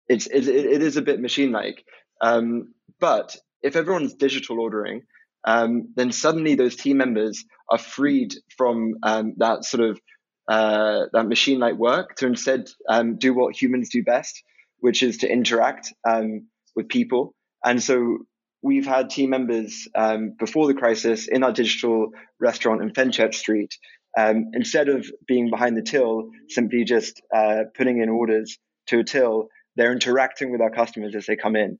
it's 0.09 0.27
it, 0.27 0.47
it 0.47 0.83
is 0.83 0.97
a 0.97 1.03
bit 1.03 1.21
machine 1.21 1.53
like 1.53 1.85
um, 2.21 2.75
but 2.99 3.37
if 3.63 3.77
everyone's 3.77 4.15
digital 4.15 4.61
ordering 4.61 5.03
um, 5.45 5.93
then 5.97 6.13
suddenly 6.13 6.55
those 6.55 6.77
team 6.77 6.99
members 6.99 7.45
are 7.69 7.79
freed 7.79 8.35
from 8.57 8.95
um, 9.03 9.35
that 9.39 9.65
sort 9.65 9.89
of 9.89 10.01
uh, 10.49 11.07
that 11.13 11.29
machine-like 11.29 11.77
work 11.77 12.17
to 12.17 12.27
instead 12.27 12.69
um, 12.89 13.17
do 13.19 13.33
what 13.33 13.61
humans 13.61 13.89
do 13.91 14.03
best, 14.03 14.43
which 14.79 15.03
is 15.03 15.19
to 15.19 15.31
interact 15.31 15.93
um, 16.09 16.49
with 16.75 16.89
people. 16.89 17.35
And 17.65 17.81
so 17.81 18.19
we've 18.63 18.87
had 18.87 19.11
team 19.11 19.31
members 19.31 19.87
um, 19.95 20.35
before 20.39 20.67
the 20.67 20.75
crisis 20.75 21.29
in 21.29 21.45
our 21.45 21.53
digital 21.53 22.09
restaurant 22.41 22.83
in 22.83 22.91
Fenchurch 22.91 23.35
Street. 23.35 23.73
Um, 24.19 24.51
instead 24.55 24.89
of 24.89 25.07
being 25.29 25.51
behind 25.51 25.77
the 25.77 25.83
till, 25.83 26.31
simply 26.49 26.83
just 26.83 27.23
uh, 27.33 27.65
putting 27.77 28.03
in 28.03 28.09
orders 28.09 28.59
to 28.89 28.99
a 28.99 29.05
till, 29.05 29.49
they're 29.77 29.93
interacting 29.93 30.51
with 30.51 30.61
our 30.61 30.71
customers 30.71 31.15
as 31.15 31.27
they 31.27 31.37
come 31.37 31.55
in. 31.55 31.79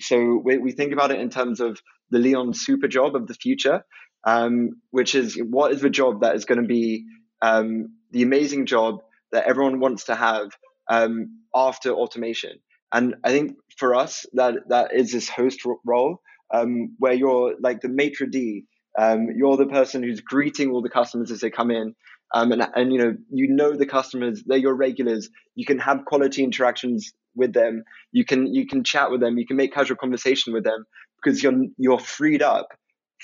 So 0.00 0.40
we, 0.42 0.56
we, 0.56 0.72
think 0.72 0.94
about 0.94 1.10
it 1.10 1.20
in 1.20 1.28
terms 1.28 1.60
of 1.60 1.78
the 2.10 2.18
Leon 2.18 2.54
super 2.54 2.88
job 2.88 3.16
of 3.16 3.26
the 3.26 3.34
future, 3.34 3.82
um, 4.24 4.80
which 4.90 5.14
is 5.14 5.40
what 5.40 5.72
is 5.72 5.80
the 5.80 5.90
job 5.90 6.22
that 6.22 6.34
is 6.36 6.44
going 6.44 6.60
to 6.60 6.66
be 6.66 7.04
um, 7.42 7.94
the 8.10 8.22
amazing 8.22 8.66
job 8.66 9.00
that 9.32 9.46
everyone 9.46 9.80
wants 9.80 10.04
to 10.04 10.14
have 10.14 10.48
um, 10.88 11.40
after 11.54 11.90
automation. 11.90 12.58
And 12.92 13.16
I 13.24 13.30
think 13.30 13.56
for 13.76 13.94
us, 13.94 14.26
that 14.32 14.54
that 14.68 14.94
is 14.94 15.12
this 15.12 15.28
host 15.28 15.60
role 15.84 16.20
um, 16.52 16.94
where 16.98 17.12
you're 17.12 17.54
like 17.60 17.80
the 17.80 17.88
maitre 17.88 18.30
d. 18.30 18.64
Um, 18.98 19.28
you're 19.36 19.56
the 19.56 19.66
person 19.66 20.02
who's 20.02 20.20
greeting 20.20 20.70
all 20.70 20.82
the 20.82 20.88
customers 20.88 21.30
as 21.30 21.40
they 21.40 21.50
come 21.50 21.70
in. 21.70 21.94
Um, 22.34 22.52
and, 22.52 22.66
and 22.74 22.92
you 22.92 22.98
know 22.98 23.16
you 23.30 23.48
know 23.48 23.74
the 23.74 23.86
customers 23.86 24.42
they're 24.44 24.58
your 24.58 24.74
regulars 24.74 25.30
you 25.54 25.64
can 25.64 25.78
have 25.78 26.04
quality 26.04 26.44
interactions 26.44 27.14
with 27.34 27.54
them 27.54 27.84
you 28.12 28.22
can 28.22 28.52
you 28.52 28.66
can 28.66 28.84
chat 28.84 29.10
with 29.10 29.20
them 29.22 29.38
you 29.38 29.46
can 29.46 29.56
make 29.56 29.72
casual 29.72 29.96
conversation 29.96 30.52
with 30.52 30.62
them 30.62 30.84
because 31.22 31.42
you're 31.42 31.66
you're 31.76 31.98
freed 31.98 32.42
up 32.42 32.68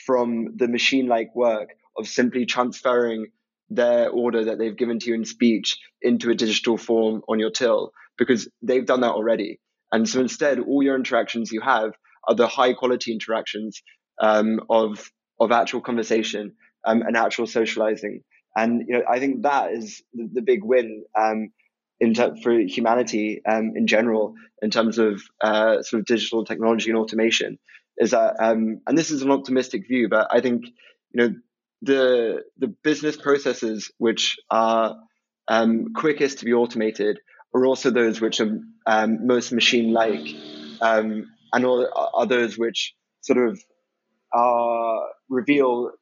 from 0.07 0.57
the 0.57 0.69
machine 0.69 1.07
like 1.07 1.35
work 1.35 1.71
of 1.97 2.09
simply 2.09 2.47
transferring 2.47 3.27
their 3.71 4.11
order 4.11 4.45
that 4.45 4.59
they've 4.59 4.77
given 4.77 4.99
to 4.99 5.11
you 5.11 5.15
in 5.15 5.25
speech 5.25 5.79
into 6.03 6.31
a 6.31 6.35
digital 6.35 6.77
form 6.77 7.23
on 7.29 7.39
your 7.39 7.51
till 7.51 7.93
because 8.19 8.49
they've 8.63 8.87
done 8.87 9.01
that 9.01 9.13
already. 9.13 9.61
And 9.93 10.09
so 10.09 10.21
instead, 10.21 10.59
all 10.59 10.83
your 10.83 10.97
interactions 10.97 11.53
you 11.53 11.61
have 11.61 11.93
are 12.29 12.35
the 12.35 12.47
high 12.47 12.73
quality 12.73 13.13
interactions 13.13 13.83
um, 14.21 14.61
of 14.69 15.11
of 15.41 15.51
actual 15.53 15.81
conversation 15.81 16.53
um, 16.87 17.03
and 17.03 17.17
actual 17.17 17.47
socializing. 17.47 18.21
And 18.57 18.85
you 18.87 18.99
know, 18.99 19.05
I 19.09 19.19
think 19.19 19.43
that 19.43 19.73
is 19.73 20.03
the, 20.13 20.29
the 20.35 20.43
big 20.43 20.63
win 20.63 21.05
um, 21.19 21.51
in 22.01 22.15
ter- 22.15 22.37
for 22.43 22.59
humanity 22.59 23.41
um, 23.49 23.73
in 23.77 23.87
general 23.87 24.35
in 24.63 24.71
terms 24.71 24.99
of 24.99 25.23
uh, 25.43 25.83
sort 25.83 26.01
of 26.01 26.07
digital 26.07 26.45
technology 26.45 26.91
and 26.91 26.99
automation. 26.99 27.59
Is 27.97 28.11
that 28.11 28.37
um, 28.41 28.81
and 28.87 28.99
this 28.99 29.11
is 29.11 29.23
an 29.23 29.31
optimistic 29.31 29.87
view, 29.87 30.09
but 30.09 30.29
I 30.31 30.41
think 30.41 30.65
you 31.13 31.23
know 31.23 31.35
the 31.83 32.43
the 32.59 32.69
business 32.69 33.17
processes 33.17 33.91
which 33.99 34.37
are 34.51 34.97
um, 35.49 35.93
quickest 35.95 36.39
to 36.39 36.45
be 36.45 36.53
automated 36.53 37.19
are 37.55 37.67
also 37.67 37.91
those 37.91 38.21
which 38.21 38.41
are 38.41 38.59
um, 38.87 39.27
most 39.27 39.53
machine-like, 39.53 40.27
um, 40.81 41.27
and 41.53 41.65
all, 41.65 42.11
are 42.15 42.27
those 42.27 42.59
which 42.59 42.95
sort 43.21 43.49
of 43.49 43.63
uh, 44.37 45.07
reveal 45.29 45.93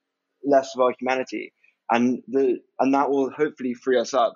less 0.44 0.74
of 0.74 0.80
our 0.80 0.94
humanity, 0.98 1.52
and 1.90 2.22
the 2.28 2.58
and 2.80 2.94
that 2.94 3.10
will 3.10 3.30
hopefully 3.30 3.74
free 3.74 3.98
us 3.98 4.14
up 4.14 4.34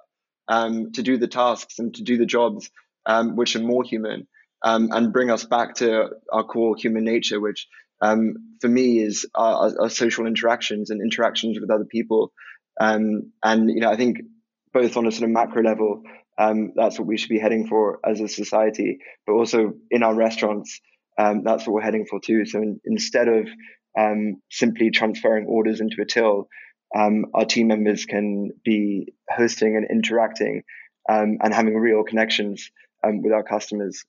um, 0.48 0.92
to 0.92 1.02
do 1.02 1.16
the 1.16 1.28
tasks 1.28 1.78
and 1.78 1.94
to 1.94 2.02
do 2.02 2.18
the 2.18 2.26
jobs 2.26 2.70
um, 3.06 3.36
which 3.36 3.56
are 3.56 3.60
more 3.60 3.82
human, 3.82 4.26
um, 4.66 4.88
and 4.90 5.12
bring 5.12 5.30
us 5.30 5.44
back 5.44 5.76
to 5.76 6.08
our 6.32 6.42
core 6.42 6.74
human 6.76 7.04
nature, 7.04 7.40
which 7.40 7.68
um, 8.02 8.34
for 8.60 8.66
me 8.66 8.98
is 8.98 9.24
our, 9.32 9.72
our, 9.80 9.88
social 9.88 10.26
interactions 10.26 10.90
and 10.90 11.00
interactions 11.00 11.60
with 11.60 11.70
other 11.70 11.84
people. 11.84 12.32
Um, 12.80 13.30
and 13.44 13.70
you 13.70 13.80
know, 13.80 13.90
I 13.90 13.96
think 13.96 14.18
both 14.74 14.96
on 14.96 15.06
a 15.06 15.12
sort 15.12 15.22
of 15.22 15.30
macro 15.30 15.62
level, 15.62 16.02
um, 16.36 16.72
that's 16.74 16.98
what 16.98 17.06
we 17.06 17.16
should 17.16 17.28
be 17.28 17.38
heading 17.38 17.68
for 17.68 18.00
as 18.04 18.20
a 18.20 18.26
society, 18.26 18.98
but 19.24 19.34
also 19.34 19.74
in 19.88 20.02
our 20.02 20.16
restaurants, 20.16 20.80
um, 21.16 21.44
that's 21.44 21.64
what 21.64 21.74
we're 21.74 21.82
heading 21.82 22.06
for 22.10 22.18
too. 22.18 22.44
So 22.44 22.58
in, 22.58 22.80
instead 22.84 23.28
of 23.28 23.48
um, 23.96 24.42
simply 24.50 24.90
transferring 24.90 25.46
orders 25.46 25.80
into 25.80 26.02
a 26.02 26.06
till, 26.06 26.48
um, 26.94 27.26
our 27.34 27.44
team 27.44 27.68
members 27.68 28.04
can 28.04 28.50
be 28.64 29.12
hosting 29.30 29.76
and 29.76 29.86
interacting 29.88 30.64
and 31.08 31.54
having 31.54 31.76
real 31.76 32.02
connections 32.02 32.68
with 33.04 33.32
our 33.32 33.44
customers 33.44 34.04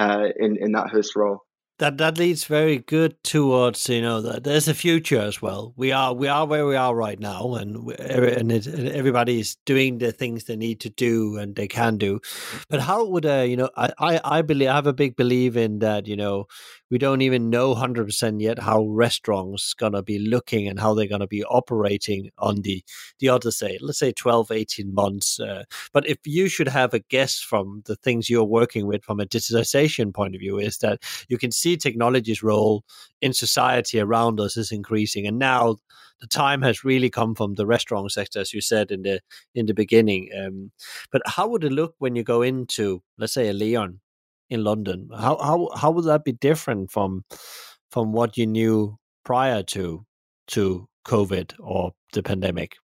uh, 0.00 0.28
in 0.38 0.56
in 0.64 0.72
that 0.72 0.88
host 0.90 1.14
role 1.16 1.40
that 1.80 1.96
that 1.96 2.18
leads 2.18 2.44
very 2.44 2.78
good 2.78 3.16
towards 3.24 3.88
you 3.88 4.02
know 4.02 4.20
that 4.20 4.44
there's 4.44 4.68
a 4.68 4.74
future 4.74 5.20
as 5.20 5.40
well. 5.40 5.72
We 5.76 5.92
are 5.92 6.12
we 6.12 6.28
are 6.28 6.46
where 6.46 6.66
we 6.66 6.76
are 6.76 6.94
right 6.94 7.18
now, 7.18 7.54
and 7.54 7.90
and, 7.98 8.52
it, 8.52 8.66
and 8.66 8.88
everybody 8.88 9.40
is 9.40 9.56
doing 9.64 9.98
the 9.98 10.12
things 10.12 10.44
they 10.44 10.56
need 10.56 10.80
to 10.80 10.90
do 10.90 11.38
and 11.38 11.56
they 11.56 11.66
can 11.66 11.96
do. 11.96 12.20
But 12.68 12.80
how 12.80 13.06
would 13.06 13.24
uh, 13.24 13.46
you 13.48 13.56
know? 13.56 13.70
I 13.76 13.90
I, 13.98 14.20
I 14.24 14.42
believe 14.42 14.68
I 14.68 14.74
have 14.74 14.86
a 14.86 14.92
big 14.92 15.16
belief 15.16 15.56
in 15.56 15.78
that. 15.78 16.06
You 16.06 16.16
know, 16.16 16.46
we 16.90 16.98
don't 16.98 17.22
even 17.22 17.50
know 17.50 17.74
100% 17.74 18.40
yet 18.40 18.58
how 18.58 18.84
restaurants 18.84 19.74
to 19.74 20.02
be 20.02 20.18
looking 20.18 20.68
and 20.68 20.78
how 20.78 20.92
they're 20.92 21.06
to 21.08 21.26
be 21.26 21.44
operating 21.44 22.30
on 22.38 22.62
the 22.62 22.84
the 23.18 23.28
other 23.28 23.50
say 23.50 23.78
let's 23.80 23.98
say 23.98 24.12
12 24.12 24.50
18 24.50 24.94
months 24.94 25.40
uh, 25.40 25.64
but 25.92 26.06
if 26.08 26.18
you 26.24 26.48
should 26.48 26.68
have 26.68 26.94
a 26.94 26.98
guess 26.98 27.40
from 27.40 27.82
the 27.86 27.96
things 27.96 28.28
you're 28.28 28.44
working 28.44 28.86
with 28.86 29.02
from 29.02 29.20
a 29.20 29.26
digitization 29.26 30.12
point 30.12 30.34
of 30.34 30.40
view 30.40 30.58
is 30.58 30.78
that 30.78 31.02
you 31.28 31.38
can 31.38 31.50
see 31.50 31.69
technology's 31.76 32.42
role 32.42 32.84
in 33.20 33.32
society 33.32 34.00
around 34.00 34.40
us 34.40 34.56
is 34.56 34.72
increasing 34.72 35.26
and 35.26 35.38
now 35.38 35.76
the 36.20 36.26
time 36.26 36.60
has 36.60 36.84
really 36.84 37.08
come 37.08 37.34
from 37.34 37.54
the 37.54 37.66
restaurant 37.66 38.10
sector 38.12 38.40
as 38.40 38.52
you 38.52 38.60
said 38.60 38.90
in 38.90 39.02
the 39.02 39.20
in 39.54 39.66
the 39.66 39.74
beginning 39.74 40.28
um, 40.38 40.70
but 41.10 41.22
how 41.26 41.48
would 41.48 41.64
it 41.64 41.72
look 41.72 41.94
when 41.98 42.14
you 42.16 42.22
go 42.22 42.42
into 42.42 43.02
let's 43.18 43.34
say 43.34 43.48
a 43.48 43.52
leon 43.52 44.00
in 44.50 44.64
London. 44.64 45.08
How 45.16 45.38
how 45.38 45.70
how 45.74 45.90
would 45.92 46.04
that 46.04 46.24
be 46.24 46.32
different 46.32 46.90
from 46.90 47.24
from 47.90 48.12
what 48.12 48.36
you 48.36 48.46
knew 48.46 48.98
prior 49.24 49.62
to 49.62 50.04
to 50.48 50.88
COVID 51.06 51.54
or 51.60 51.92
the 52.12 52.22
pandemic? 52.22 52.76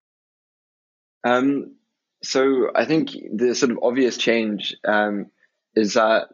Um, 1.24 1.74
so 2.22 2.70
I 2.74 2.84
think 2.84 3.10
the 3.34 3.54
sort 3.54 3.72
of 3.72 3.80
obvious 3.82 4.16
change 4.16 4.76
um, 4.86 5.26
is 5.74 5.94
that 5.94 6.28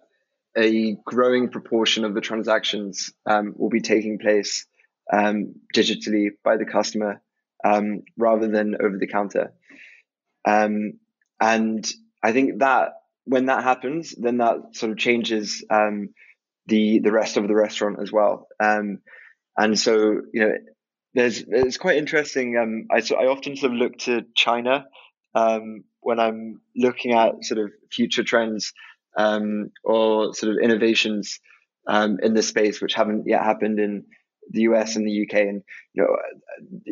a 0.57 0.96
growing 1.05 1.48
proportion 1.48 2.05
of 2.05 2.14
the 2.14 2.20
transactions 2.20 3.12
um, 3.26 3.55
will 3.57 3.70
be 3.70 3.80
taking 3.80 4.18
place 4.18 4.66
um, 5.12 5.55
digitally 5.74 6.30
by 6.44 6.57
the 6.57 6.64
customer 6.64 7.22
um, 7.64 8.03
rather 8.16 8.48
than 8.48 8.76
over 8.80 8.98
the 8.98 9.07
counter. 9.07 9.53
Um, 10.44 10.94
and 11.40 11.90
I 12.22 12.32
think 12.32 12.61
that 12.61 12.92
when 13.24 13.46
that 13.46 13.64
happens, 13.64 14.14
then 14.16 14.38
that 14.38 14.57
sort 14.72 14.92
of 14.92 14.98
changes 14.98 15.64
um, 15.70 16.11
the 16.66 17.00
the 17.00 17.12
rest 17.12 17.36
of 17.36 17.46
the 17.46 17.55
restaurant 17.55 17.98
as 18.00 18.12
well. 18.12 18.48
Um, 18.61 18.98
and 19.57 19.78
so 19.78 20.22
you 20.32 20.40
know, 20.40 20.53
there's 21.14 21.44
it's 21.46 21.78
quite 21.78 21.96
interesting. 21.96 22.86
I 22.90 23.00
so 23.00 23.16
I 23.16 23.26
often 23.26 23.57
sort 23.57 23.72
of 23.72 23.78
look 23.78 23.98
to 23.98 24.24
China 24.34 24.86
when 26.03 26.18
I'm 26.18 26.61
looking 26.76 27.12
at 27.12 27.44
sort 27.44 27.61
of 27.61 27.70
future 27.90 28.24
trends 28.24 28.72
um, 29.16 29.70
or 29.84 30.34
sort 30.34 30.52
of 30.52 30.62
innovations 30.62 31.40
um, 31.88 32.18
in 32.22 32.34
this 32.34 32.48
space 32.48 32.80
which 32.80 32.94
haven't 32.94 33.24
yet 33.26 33.42
happened 33.42 33.78
in 33.78 34.04
the 34.50 34.62
US 34.62 34.96
and 34.96 35.06
the 35.06 35.26
UK. 35.26 35.40
And 35.40 35.62
you 35.94 36.02
know, 36.02 36.16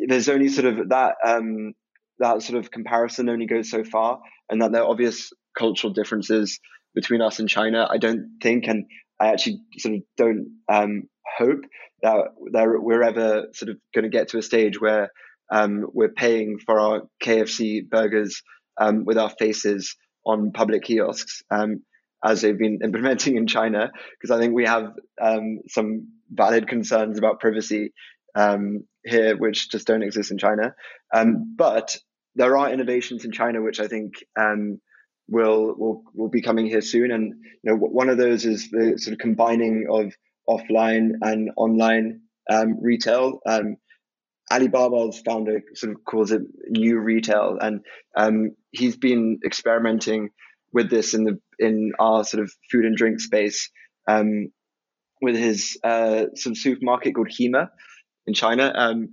there's 0.09 0.29
only 0.29 0.49
sort 0.49 0.67
of 0.67 0.89
that 0.91 1.17
um, 1.25 1.75
that 2.19 2.43
sort 2.43 2.59
of 2.59 2.71
comparison 2.71 3.29
only 3.29 3.47
goes 3.47 3.71
so 3.71 3.83
far, 3.85 4.21
and 4.49 4.61
that 4.63 4.73
there 4.73 4.83
are 4.83 4.91
obvious 4.91 5.33
cultural 5.59 5.93
differences 5.93 6.61
between 6.95 7.23
us 7.23 7.39
and 7.39 7.49
China. 7.49 7.87
I 7.91 7.99
don't 7.99 8.39
think, 8.43 8.67
and 8.67 8.85
I 9.19 9.29
actually 9.29 9.61
sort 9.79 9.97
of 9.97 10.03
don't 10.17 10.61
um, 10.69 11.05
hope 11.39 11.63
that, 12.03 12.27
that 12.53 12.67
we're 12.67 13.03
ever 13.03 13.47
sort 13.53 13.71
of 13.71 13.77
going 13.95 14.05
to 14.05 14.09
get 14.11 14.29
to 14.29 14.39
a 14.39 14.43
stage 14.43 14.81
where 14.81 15.11
um, 15.51 15.87
we're 15.93 16.09
paying 16.13 16.59
for 16.65 16.79
our 16.79 17.03
KFC 17.23 17.89
burgers 17.89 18.43
um, 18.79 19.05
with 19.05 19.19
our 19.19 19.31
faces 19.39 19.97
on 20.25 20.53
public 20.53 20.85
kiosks, 20.85 21.43
um, 21.51 21.83
as 22.25 22.41
they've 22.41 22.59
been 22.59 22.81
implementing 22.85 23.37
in 23.37 23.47
China, 23.47 23.91
because 24.13 24.31
I 24.35 24.41
think 24.41 24.55
we 24.55 24.67
have 24.67 24.93
um, 25.21 25.61
some 25.69 26.09
valid 26.31 26.69
concerns 26.69 27.19
about 27.19 27.41
privacy 27.41 27.93
um, 28.35 28.85
here, 29.05 29.37
which 29.37 29.71
just 29.71 29.87
don't 29.87 30.03
exist 30.03 30.31
in 30.31 30.39
China. 30.39 30.75
Um, 31.15 31.55
but 31.57 31.97
there 32.37 32.57
are 32.57 32.71
innovations 32.71 33.25
in 33.25 33.33
China 33.33 33.63
which 33.63 33.81
I 33.81 33.89
think 33.89 34.15
um, 34.39 34.81
will 35.29 35.75
will 35.77 36.03
will 36.15 36.29
be 36.29 36.43
coming 36.43 36.67
here 36.67 36.81
soon. 36.81 37.11
And 37.11 37.35
you 37.63 37.73
know, 37.73 37.77
one 37.77 38.09
of 38.09 38.19
those 38.19 38.45
is 38.45 38.71
the 38.71 38.95
sort 38.99 39.15
of 39.15 39.19
combining 39.19 39.87
of 39.91 40.13
offline 40.49 41.13
and 41.23 41.51
online 41.57 42.21
um, 42.49 42.79
retail. 42.81 43.41
Um, 43.47 43.77
Alibaba's 44.53 45.21
founder 45.21 45.63
sort 45.75 45.93
of 45.93 46.05
calls 46.05 46.33
it 46.33 46.43
new 46.69 46.99
retail, 46.99 47.59
and 47.61 47.85
he's 48.73 48.97
been 48.97 49.39
experimenting 49.45 50.31
with 50.73 50.91
this 50.91 51.15
in 51.15 51.25
the 51.25 51.39
in 51.59 51.93
our 51.99 52.25
sort 52.25 52.43
of 52.43 52.53
food 52.71 52.85
and 52.85 52.97
drink 52.97 53.21
space 53.21 53.71
um, 54.09 54.53
with 55.21 55.37
his 55.37 55.79
uh, 55.85 56.27
some 56.35 56.55
supermarket 56.55 57.15
called 57.15 57.29
Hema 57.29 57.69
in 58.27 58.35
China. 58.35 58.73
Um, 58.75 59.11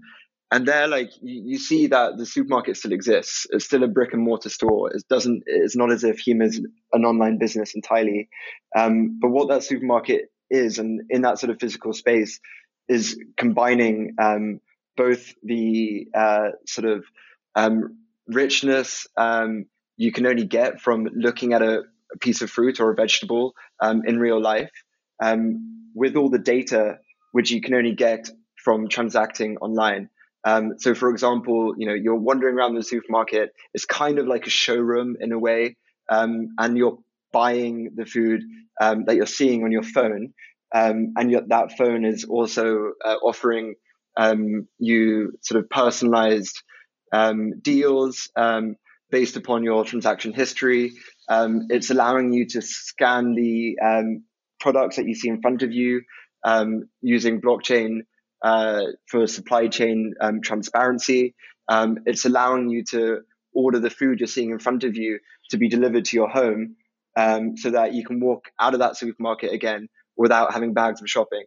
and 0.49 0.65
there, 0.65 0.87
like 0.87 1.09
you, 1.21 1.43
you, 1.45 1.57
see 1.57 1.87
that 1.87 2.17
the 2.17 2.25
supermarket 2.25 2.77
still 2.77 2.93
exists. 2.93 3.47
It's 3.49 3.65
still 3.65 3.83
a 3.83 3.87
brick 3.87 4.13
and 4.13 4.23
mortar 4.23 4.49
store. 4.49 4.93
It 4.93 5.03
doesn't. 5.09 5.43
It's 5.45 5.75
not 5.75 5.91
as 5.91 6.03
if 6.05 6.23
Hema 6.23 6.45
is 6.45 6.61
an 6.93 7.03
online 7.03 7.37
business 7.37 7.75
entirely. 7.75 8.29
Um, 8.75 9.19
but 9.21 9.29
what 9.29 9.49
that 9.49 9.63
supermarket 9.63 10.31
is, 10.49 10.79
and 10.79 11.01
in 11.09 11.23
that 11.23 11.39
sort 11.39 11.49
of 11.49 11.59
physical 11.59 11.91
space, 11.91 12.39
is 12.87 13.19
combining 13.35 14.15
um, 14.21 14.61
both 14.95 15.33
the 15.43 16.07
uh, 16.15 16.51
sort 16.65 16.87
of 16.87 17.03
um, 17.55 17.97
richness 18.27 19.05
um, 19.17 19.65
you 19.97 20.11
can 20.11 20.25
only 20.25 20.45
get 20.45 20.79
from 20.79 21.07
looking 21.13 21.53
at 21.53 21.61
a, 21.61 21.83
a 22.13 22.17
piece 22.19 22.41
of 22.41 22.49
fruit 22.49 22.79
or 22.79 22.91
a 22.91 22.95
vegetable 22.95 23.53
um, 23.81 24.03
in 24.05 24.19
real 24.19 24.41
life, 24.41 24.71
um, 25.21 25.89
with 25.93 26.15
all 26.15 26.29
the 26.29 26.39
data 26.39 26.99
which 27.31 27.51
you 27.51 27.61
can 27.61 27.73
only 27.73 27.93
get 27.93 28.29
from 28.63 28.87
transacting 28.87 29.57
online. 29.57 30.09
Um, 30.43 30.75
so, 30.77 30.93
for 30.93 31.09
example, 31.09 31.73
you 31.77 31.87
know 31.87 31.93
you're 31.93 32.15
wandering 32.15 32.55
around 32.55 32.75
the 32.75 32.83
supermarket. 32.83 33.53
It's 33.73 33.85
kind 33.85 34.19
of 34.19 34.27
like 34.27 34.47
a 34.47 34.51
showroom 34.51 35.17
in 35.19 35.31
a 35.31 35.39
way, 35.39 35.75
um, 36.09 36.49
and 36.57 36.77
you're 36.77 36.99
buying 37.33 37.91
the 37.95 38.05
food 38.05 38.43
um, 38.79 39.05
that 39.05 39.15
you're 39.15 39.25
seeing 39.25 39.63
on 39.63 39.71
your 39.71 39.83
phone, 39.83 40.33
um, 40.73 41.13
and 41.17 41.49
that 41.49 41.77
phone 41.77 42.05
is 42.05 42.23
also 42.23 42.93
uh, 43.03 43.15
offering 43.23 43.75
um, 44.15 44.67
you 44.79 45.33
sort 45.41 45.61
of 45.63 45.69
personalized 45.69 46.61
um, 47.11 47.59
deals 47.61 48.29
based 49.09 49.37
upon 49.37 49.63
your 49.63 49.83
transaction 49.85 50.33
history. 50.33 50.93
it's 51.29 51.89
allowing 51.89 52.33
you 52.33 52.45
to 52.47 52.61
scan 52.61 53.35
the 53.35 53.77
products 54.59 54.95
that 54.95 55.07
you 55.07 55.15
see 55.15 55.29
in 55.29 55.41
front 55.41 55.63
of 55.63 55.71
you 55.71 56.01
using 57.01 57.41
blockchain 57.41 58.01
uh, 58.43 58.83
for 59.07 59.27
supply 59.27 59.67
chain 59.67 60.13
um, 60.21 60.41
transparency. 60.41 61.35
Um, 61.67 61.99
it's 62.05 62.25
allowing 62.25 62.69
you 62.69 62.83
to 62.91 63.21
order 63.53 63.79
the 63.79 63.89
food 63.89 64.19
you're 64.19 64.27
seeing 64.27 64.51
in 64.51 64.59
front 64.59 64.83
of 64.83 64.95
you 64.95 65.19
to 65.49 65.57
be 65.57 65.69
delivered 65.69 66.05
to 66.05 66.17
your 66.17 66.29
home 66.29 66.75
um, 67.17 67.57
so 67.57 67.71
that 67.71 67.93
you 67.93 68.05
can 68.05 68.19
walk 68.19 68.45
out 68.59 68.73
of 68.73 68.79
that 68.79 68.95
supermarket 68.95 69.51
again 69.51 69.87
without 70.15 70.53
having 70.53 70.73
bags 70.73 71.01
of 71.01 71.09
shopping. 71.09 71.43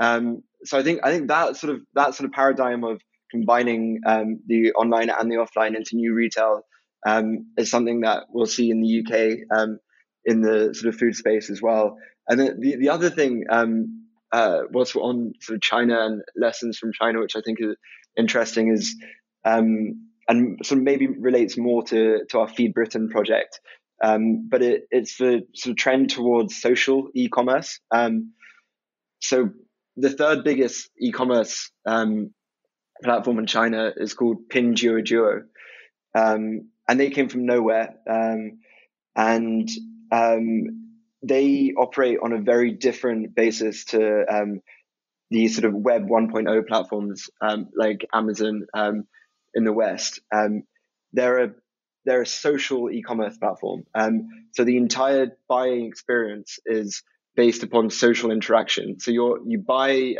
Um, 0.00 0.42
so 0.64 0.78
I 0.78 0.82
think 0.82 1.00
I 1.02 1.10
think 1.10 1.28
that 1.28 1.56
sort 1.56 1.74
of 1.74 1.80
that 1.94 2.14
sort 2.14 2.26
of 2.26 2.32
paradigm 2.32 2.84
of 2.84 3.00
combining 3.30 4.00
um, 4.06 4.40
the 4.46 4.72
online 4.72 5.10
and 5.10 5.30
the 5.30 5.36
offline 5.36 5.76
into 5.76 5.96
new 5.96 6.14
retail 6.14 6.62
um, 7.06 7.52
is 7.56 7.70
something 7.70 8.00
that 8.00 8.24
we'll 8.30 8.46
see 8.46 8.70
in 8.70 8.80
the 8.80 9.02
UK 9.02 9.78
in 10.24 10.42
the 10.42 10.74
sort 10.74 10.92
of 10.92 11.00
food 11.00 11.14
space 11.14 11.48
as 11.48 11.62
well. 11.62 11.96
And 12.28 12.38
the, 12.38 12.56
the, 12.58 12.76
the 12.76 12.88
other 12.90 13.08
thing 13.08 13.44
um, 13.48 14.06
uh, 14.30 14.60
what's 14.70 14.94
on 14.94 15.32
sort 15.40 15.56
of 15.56 15.62
China 15.62 16.04
and 16.04 16.22
lessons 16.36 16.78
from 16.78 16.92
China, 16.92 17.20
which 17.20 17.36
I 17.36 17.40
think 17.40 17.58
is 17.60 17.76
interesting, 18.16 18.68
is 18.72 18.94
um, 19.44 20.08
and 20.28 20.58
sort 20.62 20.78
of 20.78 20.84
maybe 20.84 21.06
relates 21.06 21.56
more 21.56 21.82
to 21.84 22.24
to 22.28 22.38
our 22.40 22.48
Feed 22.48 22.74
Britain 22.74 23.08
project. 23.08 23.60
Um, 24.02 24.48
but 24.48 24.62
it, 24.62 24.82
it's 24.90 25.16
the 25.16 25.46
sort 25.54 25.72
of 25.72 25.76
trend 25.76 26.10
towards 26.10 26.60
social 26.60 27.08
e-commerce. 27.14 27.80
Um, 27.90 28.32
so 29.20 29.50
the 29.96 30.10
third 30.10 30.44
biggest 30.44 30.88
e-commerce 31.00 31.72
um, 31.84 32.32
platform 33.02 33.40
in 33.40 33.46
China 33.46 33.92
is 33.96 34.14
called 34.14 34.48
Pinduoduo, 34.48 35.40
um, 36.14 36.68
and 36.88 36.98
they 36.98 37.10
came 37.10 37.28
from 37.28 37.46
nowhere. 37.46 37.94
Um, 38.08 38.60
and 39.14 39.68
um, 40.10 40.94
they 41.22 41.72
operate 41.76 42.18
on 42.22 42.32
a 42.32 42.40
very 42.40 42.72
different 42.72 43.34
basis 43.34 43.84
to 43.86 44.24
um, 44.28 44.60
the 45.30 45.48
sort 45.48 45.66
of 45.66 45.74
web 45.74 46.08
1.0 46.08 46.66
platforms 46.66 47.28
um, 47.40 47.68
like 47.76 48.06
Amazon 48.12 48.66
um, 48.74 49.06
in 49.54 49.64
the 49.64 49.72
West. 49.72 50.20
Um, 50.34 50.62
they're 51.12 51.44
a 51.44 51.50
they're 52.04 52.22
a 52.22 52.26
social 52.26 52.90
e-commerce 52.90 53.36
platform. 53.36 53.82
So 54.52 54.64
the 54.64 54.78
entire 54.78 55.36
buying 55.46 55.84
experience 55.86 56.58
is 56.64 57.02
based 57.36 57.64
upon 57.64 57.90
social 57.90 58.30
interaction. 58.30 58.98
So 58.98 59.10
you 59.10 59.44
you 59.46 59.58
buy 59.58 60.16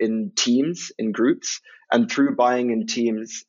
in 0.00 0.32
teams, 0.36 0.90
in 0.98 1.12
groups, 1.12 1.60
and 1.92 2.10
through 2.10 2.34
buying 2.36 2.70
in 2.70 2.86
teams, 2.86 3.44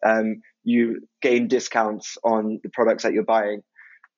you 0.64 1.08
gain 1.22 1.48
discounts 1.48 2.18
on 2.24 2.60
the 2.62 2.70
products 2.70 3.04
that 3.04 3.14
you're 3.14 3.24
buying. 3.24 3.62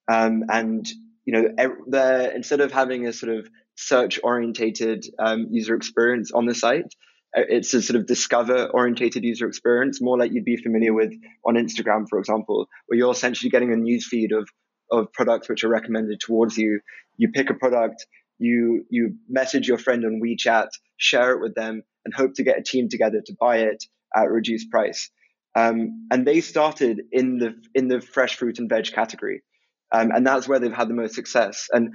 and 0.08 0.86
you 1.26 1.34
know, 1.34 2.30
instead 2.36 2.60
of 2.60 2.74
having 2.74 3.08
a 3.08 3.14
sort 3.14 3.38
of 3.38 3.48
search 3.76 4.20
orientated 4.24 5.06
um, 5.20 5.48
user 5.52 5.76
experience 5.76 6.32
on 6.32 6.46
the 6.46 6.54
site, 6.54 6.94
uh, 7.36 7.42
it's 7.48 7.74
a 7.74 7.82
sort 7.82 8.00
of 8.00 8.06
discover 8.08 8.68
orientated 8.68 9.24
user 9.24 9.48
experience, 9.48 10.02
more 10.02 10.18
like 10.18 10.32
you'd 10.32 10.46
be 10.46 10.58
familiar 10.58 10.94
with 10.94 11.14
on 11.46 11.56
Instagram, 11.56 12.08
for 12.08 12.20
example, 12.20 12.68
where 12.88 12.98
you're 12.98 13.12
essentially 13.12 13.50
getting 13.50 13.74
a 13.74 13.76
news 13.76 14.08
feed 14.08 14.32
of 14.32 14.48
of 14.92 15.12
products 15.12 15.50
which 15.50 15.64
are 15.64 15.70
recommended 15.70 16.20
towards 16.20 16.58
you. 16.58 16.80
You 17.18 17.32
pick 17.32 17.50
a 17.50 17.56
product, 17.56 18.06
you 18.38 18.86
you 18.90 19.16
message 19.28 19.68
your 19.68 19.78
friend 19.78 20.06
on 20.06 20.22
WeChat, 20.24 20.68
share 20.98 21.32
it 21.32 21.42
with 21.42 21.56
them, 21.56 21.84
and 22.06 22.14
hope 22.14 22.34
to 22.36 22.44
get 22.44 22.58
a 22.58 22.64
team 22.64 22.90
together 22.90 23.22
to 23.26 23.36
buy 23.40 23.58
it 23.58 23.84
at 24.16 24.30
reduced 24.30 24.70
price. 24.70 25.10
Um, 25.56 26.08
and 26.12 26.26
they 26.26 26.42
started 26.42 27.02
in 27.12 27.38
the 27.38 27.54
in 27.76 27.88
the 27.88 28.02
fresh 28.02 28.36
fruit 28.38 28.60
and 28.60 28.70
veg 28.70 28.92
category. 28.92 29.44
Um, 29.92 30.10
and 30.12 30.26
that's 30.26 30.48
where 30.48 30.60
they've 30.60 30.74
had 30.74 30.90
the 30.90 30.96
most 30.96 31.14
success. 31.14 31.68
And 31.72 31.92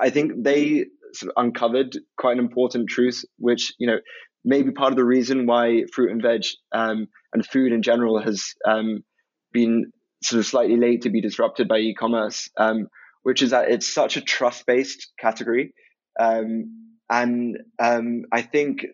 I 0.00 0.08
think 0.08 0.32
they 0.42 0.86
sort 1.12 1.32
of 1.36 1.44
uncovered 1.44 1.96
quite 2.16 2.32
an 2.32 2.38
important 2.38 2.88
truth, 2.88 3.22
which, 3.36 3.74
you 3.78 3.86
know, 3.86 3.98
maybe 4.44 4.70
part 4.72 4.92
of 4.92 4.96
the 4.96 5.04
reason 5.04 5.46
why 5.46 5.84
fruit 5.92 6.10
and 6.10 6.22
veg 6.22 6.44
um, 6.72 7.08
and 7.34 7.46
food 7.46 7.72
in 7.72 7.82
general 7.82 8.20
has 8.20 8.54
um, 8.66 9.04
been 9.52 9.92
sort 10.22 10.40
of 10.40 10.46
slightly 10.46 10.76
late 10.76 11.02
to 11.02 11.10
be 11.10 11.20
disrupted 11.20 11.68
by 11.68 11.78
e-commerce, 11.78 12.48
um, 12.56 12.88
which 13.24 13.42
is 13.42 13.50
that 13.50 13.70
it's 13.70 13.92
such 13.92 14.16
a 14.16 14.22
trust-based 14.22 15.12
category. 15.18 15.74
Um, 16.18 16.94
and 17.10 17.58
I 17.78 18.40
think 18.40 18.86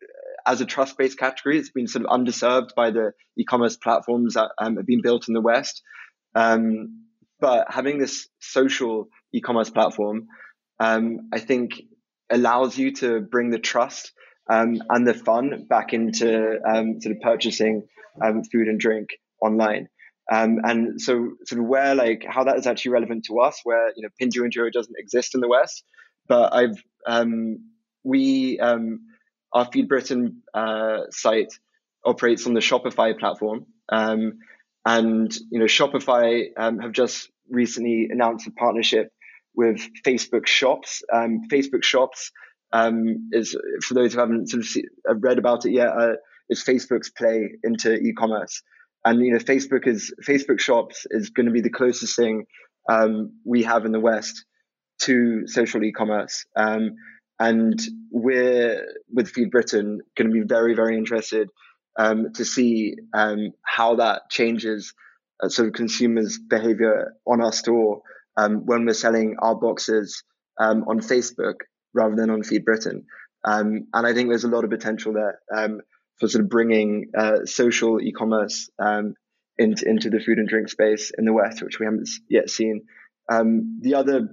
as 0.47 0.61
a 0.61 0.67
trust 0.67 0.97
based 0.99 1.19
category, 1.19 1.59
it's 1.59 1.71
been 1.71 1.87
sort 1.87 2.05
of 2.05 2.11
underserved 2.11 2.75
by 2.75 2.91
the 2.91 3.13
e 3.37 3.45
commerce 3.45 3.77
platforms 3.77 4.35
that 4.35 4.51
um, 4.59 4.77
have 4.77 4.87
been 4.87 5.03
built 5.03 5.29
in 5.29 5.35
the 5.35 5.41
West. 5.41 5.83
Um, 6.35 7.05
but 7.41 7.67
having 7.71 7.99
this 7.99 8.29
social 8.41 9.09
e 9.33 9.41
commerce 9.41 9.71
platform, 9.71 10.29
um, 10.79 11.29
I 11.33 11.41
think, 11.41 11.73
allows 12.31 12.79
you 12.79 12.93
to 12.97 13.21
bring 13.21 13.51
the 13.51 13.59
trust 13.59 14.13
um, 14.51 14.83
and 14.89 15.07
the 15.07 15.15
fun 15.15 15.67
back 15.69 15.93
into 15.93 16.59
um, 16.69 17.01
sort 17.01 17.17
of 17.17 17.23
purchasing 17.23 17.87
um, 18.23 18.43
food 18.45 18.69
and 18.69 18.79
drink 18.79 19.09
online. 19.43 19.89
and 20.31 21.01
so, 21.01 21.31
sort 21.45 21.61
of 21.61 21.67
where 21.67 21.95
like 21.95 22.25
how 22.29 22.45
that 22.45 22.57
is 22.57 22.67
actually 22.67 22.93
relevant 22.93 23.25
to 23.27 23.41
us, 23.41 23.61
where 23.65 23.93
you 23.97 24.03
know 24.03 24.11
Pinduoduo 24.21 24.71
doesn't 24.73 24.97
exist 24.99 25.35
in 25.35 25.41
the 25.41 25.49
West, 25.49 25.83
but 26.29 26.55
I've 26.55 26.83
we 28.03 28.59
our 29.53 29.67
Feed 29.67 29.89
Britain 29.89 30.43
uh, 30.55 31.01
site 31.11 31.53
operates 32.05 32.47
on 32.47 32.55
the 32.55 32.61
Shopify 32.61 33.19
platform. 33.19 33.67
Um, 33.89 34.39
and 34.85 35.35
you 35.51 35.59
know, 35.59 35.67
Shopify 35.67 36.47
um, 36.57 36.79
have 36.79 36.93
just 36.93 37.31
recently 37.51 38.09
announced 38.11 38.47
a 38.47 38.53
partnership 38.53 39.13
with 39.55 39.81
Facebook 40.07 40.47
Shops. 40.47 41.03
Um, 41.13 41.43
Facebook 41.51 41.83
Shops 41.83 42.31
um, 42.73 43.29
is, 43.33 43.57
for 43.87 43.95
those 43.95 44.15
who 44.15 44.21
haven't 44.21 44.49
sort 44.49 44.63
of 44.63 44.69
see, 44.69 44.85
uh, 45.09 45.17
read 45.17 45.39
about 45.39 45.67
it 45.67 45.73
yet, 45.73 45.89
uh, 45.89 46.13
is 46.49 46.65
Facebook's 46.65 47.11
play 47.11 47.51
into 47.63 47.95
e-commerce. 47.95 48.63
And 49.05 49.21
you 49.25 49.33
know, 49.33 49.39
Facebook 49.39 49.87
is 49.87 50.15
Facebook 50.27 50.61
Shops 50.61 51.07
is 51.11 51.31
going 51.31 51.47
to 51.47 51.53
be 51.53 51.63
the 51.63 51.71
closest 51.71 52.17
thing 52.17 52.47
um, 52.89 53.33
we 53.45 53.63
have 53.65 53.85
in 53.85 53.93
the 53.93 54.01
West 54.01 54.45
to 55.03 55.47
social 55.47 55.83
e-commerce. 55.83 56.45
And 57.41 57.81
we're 58.11 58.87
with 59.11 59.31
Feed 59.31 59.51
Britain 59.51 60.01
going 60.17 60.31
to 60.31 60.35
be 60.35 60.47
very, 60.47 60.75
very 60.75 60.97
interested 60.97 61.49
um, 61.99 62.33
to 62.35 62.45
see 62.45 62.97
um, 63.15 63.53
how 63.65 63.97
that 63.97 64.29
changes 64.31 64.93
uh, 65.43 65.49
sort 65.49 65.69
of 65.69 65.75
consumers' 65.75 66.39
behavior 66.39 67.15
on 67.27 67.41
our 67.41 67.53
store 67.53 68.03
um, 68.37 68.67
when 68.67 68.85
we're 68.85 68.93
selling 68.93 69.37
our 69.41 69.55
boxes 69.55 70.23
um, 70.59 70.85
on 70.87 71.01
Facebook 71.01 71.55
rather 71.95 72.15
than 72.15 72.29
on 72.29 72.43
Feed 72.43 72.67
Britain. 72.67 73.07
Um, 73.43 73.87
and 73.95 74.07
I 74.07 74.13
think 74.13 74.29
there's 74.29 74.45
a 74.45 74.49
lot 74.49 74.65
of 74.65 74.71
potential 74.71 75.15
there 75.15 75.41
um, 75.57 75.81
for 76.19 76.29
sort 76.29 76.45
of 76.45 76.51
bringing 76.51 77.11
uh, 77.17 77.47
social 77.47 78.03
e-commerce 78.03 78.69
into 79.57 79.89
into 79.89 80.11
the 80.11 80.21
food 80.21 80.39
and 80.39 80.49
drink 80.49 80.69
space 80.69 81.11
in 81.17 81.25
the 81.25 81.33
West, 81.33 81.63
which 81.63 81.79
we 81.79 81.87
haven't 81.87 82.09
yet 82.29 82.51
seen. 82.51 82.83
the 83.29 83.95
other, 83.95 84.29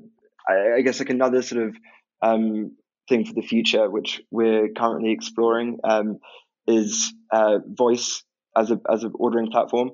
I, 0.48 0.78
I, 0.78 0.82
guess, 0.82 1.00
like 1.00 1.10
another 1.10 1.42
sort 1.42 1.70
of 1.70 1.76
um, 2.22 2.76
thing 3.08 3.26
for 3.26 3.34
the 3.34 3.42
future, 3.42 3.90
which 3.90 4.22
we're 4.32 4.70
currently 4.70 5.12
exploring, 5.12 5.80
um, 5.84 6.20
is 6.68 7.14
uh, 7.32 7.60
voice 7.66 8.24
as 8.56 8.72
a 8.72 8.80
as 8.92 9.04
an 9.04 9.14
ordering 9.16 9.52
platform. 9.52 9.92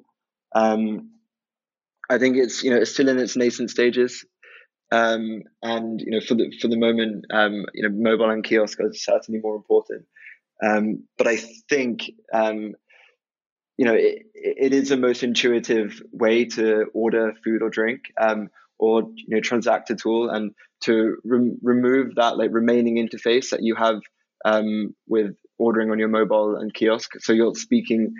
Um, 0.55 1.11
I 2.09 2.17
think 2.17 2.37
it's 2.37 2.63
you 2.63 2.71
know 2.71 2.77
it's 2.77 2.91
still 2.91 3.09
in 3.09 3.19
its 3.19 3.35
nascent 3.35 3.69
stages, 3.69 4.25
um, 4.91 5.43
and 5.61 6.01
you 6.01 6.11
know 6.11 6.21
for 6.21 6.35
the 6.35 6.51
for 6.61 6.67
the 6.67 6.77
moment, 6.77 7.25
um, 7.31 7.65
you 7.73 7.87
know 7.87 7.89
mobile 7.89 8.29
and 8.29 8.43
kiosk 8.43 8.79
are 8.79 8.93
certainly 8.93 9.39
more 9.41 9.55
important. 9.55 10.05
Um, 10.63 11.07
but 11.17 11.27
I 11.27 11.37
think 11.69 12.11
um, 12.33 12.73
you 13.77 13.85
know 13.85 13.93
it, 13.93 14.23
it 14.33 14.73
is 14.73 14.89
the 14.89 14.97
most 14.97 15.23
intuitive 15.23 16.01
way 16.11 16.45
to 16.45 16.85
order 16.93 17.33
food 17.43 17.61
or 17.61 17.69
drink 17.69 18.01
or 18.79 19.03
you 19.15 19.35
know 19.35 19.41
transact 19.41 19.89
a 19.89 19.95
tool 19.95 20.29
and 20.29 20.51
to 20.81 21.17
re- 21.23 21.57
remove 21.61 22.15
that 22.15 22.37
like 22.37 22.51
remaining 22.51 22.95
interface 22.95 23.49
that 23.49 23.63
you 23.63 23.75
have 23.75 24.01
um, 24.45 24.93
with 25.07 25.35
ordering 25.57 25.91
on 25.91 25.99
your 25.99 26.09
mobile 26.09 26.55
and 26.55 26.73
kiosk. 26.73 27.11
So 27.19 27.33
you're 27.33 27.55
speaking 27.55 28.13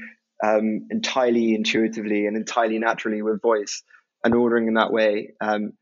um, 0.44 0.88
entirely 0.90 1.56
intuitively 1.56 2.26
and 2.26 2.38
entirely 2.38 2.80
naturally 2.80 3.22
with 3.22 3.42
voice 3.42 3.84
and 4.24 4.34
ordering 4.34 4.68
in 4.68 4.76
that 4.76 4.92
way. 4.92 5.34
Um, 5.42 5.74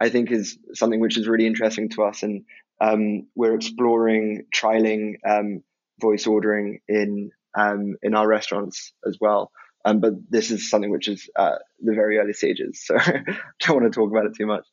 I 0.00 0.10
think 0.10 0.30
is 0.30 0.58
something 0.74 1.00
which 1.00 1.18
is 1.18 1.26
really 1.26 1.46
interesting 1.46 1.88
to 1.90 2.04
us, 2.04 2.22
and 2.22 2.44
um, 2.80 3.26
we're 3.34 3.54
exploring 3.54 4.44
trialing 4.54 5.14
um, 5.28 5.64
voice 6.00 6.26
ordering 6.26 6.80
in 6.88 7.30
um, 7.58 7.96
in 8.02 8.14
our 8.14 8.28
restaurants 8.28 8.92
as 9.04 9.18
well. 9.20 9.50
Um, 9.88 10.00
but 10.00 10.14
this 10.28 10.50
is 10.50 10.68
something 10.68 10.90
which 10.90 11.08
is 11.08 11.30
at 11.38 11.62
the 11.80 11.94
very 11.94 12.18
early 12.18 12.34
stages, 12.34 12.82
so 12.84 12.96
I 12.98 13.22
don't 13.60 13.80
want 13.80 13.92
to 13.92 13.96
talk 13.98 14.10
about 14.10 14.26
it 14.26 14.34
too 14.36 14.46
much. 14.46 14.66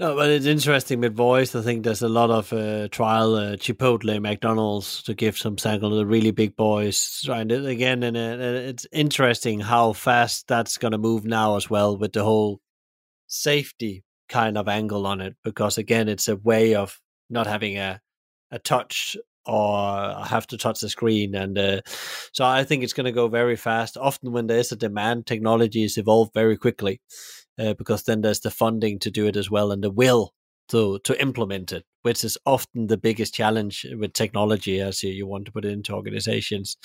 No, 0.00 0.14
but 0.14 0.30
it's 0.30 0.46
interesting 0.46 1.00
with 1.00 1.14
voice. 1.14 1.54
I 1.54 1.62
think 1.62 1.82
there's 1.82 2.02
a 2.02 2.08
lot 2.08 2.30
of 2.30 2.52
uh, 2.52 2.88
trial 2.88 3.34
uh, 3.34 3.56
Chipotle, 3.56 4.20
McDonald's 4.20 5.02
to 5.04 5.14
give 5.14 5.36
some 5.36 5.58
sample 5.58 5.92
of 5.92 5.98
the 5.98 6.06
really 6.06 6.30
big 6.30 6.56
boys 6.56 7.20
trying 7.24 7.50
it 7.50 7.64
again, 7.64 8.02
and 8.02 8.16
uh, 8.16 8.44
it's 8.68 8.86
interesting 8.92 9.60
how 9.60 9.92
fast 9.92 10.48
that's 10.48 10.78
going 10.78 10.92
to 10.92 10.98
move 10.98 11.24
now 11.24 11.56
as 11.56 11.70
well 11.70 11.96
with 11.96 12.12
the 12.12 12.24
whole 12.24 12.60
safety 13.26 14.04
kind 14.28 14.58
of 14.58 14.68
angle 14.68 15.06
on 15.06 15.20
it. 15.20 15.36
Because 15.44 15.78
again, 15.78 16.08
it's 16.08 16.28
a 16.28 16.36
way 16.36 16.74
of 16.74 17.00
not 17.30 17.46
having 17.46 17.76
a 17.76 18.00
a 18.50 18.58
touch 18.58 19.16
or 19.48 20.24
have 20.24 20.46
to 20.48 20.58
touch 20.58 20.80
the 20.80 20.88
screen. 20.88 21.34
And 21.34 21.58
uh, 21.58 21.80
so 22.32 22.44
I 22.44 22.64
think 22.64 22.84
it's 22.84 22.92
going 22.92 23.06
to 23.06 23.12
go 23.12 23.28
very 23.28 23.56
fast. 23.56 23.96
Often, 23.96 24.32
when 24.32 24.46
there's 24.46 24.72
a 24.72 24.76
demand, 24.76 25.26
technologies 25.26 25.96
evolve 25.96 26.30
very 26.34 26.56
quickly 26.56 27.00
uh, 27.58 27.74
because 27.74 28.04
then 28.04 28.20
there's 28.20 28.40
the 28.40 28.50
funding 28.50 28.98
to 29.00 29.10
do 29.10 29.26
it 29.26 29.36
as 29.36 29.50
well 29.50 29.72
and 29.72 29.82
the 29.82 29.90
will 29.90 30.32
to 30.68 30.98
to 31.04 31.20
implement 31.20 31.72
it, 31.72 31.84
which 32.02 32.22
is 32.24 32.38
often 32.46 32.86
the 32.86 32.96
biggest 32.96 33.34
challenge 33.34 33.86
with 33.98 34.12
technology 34.12 34.80
as 34.80 35.02
you, 35.02 35.10
you 35.10 35.26
want 35.26 35.46
to 35.46 35.52
put 35.52 35.64
it 35.64 35.72
into 35.72 35.94
organizations. 35.94 36.76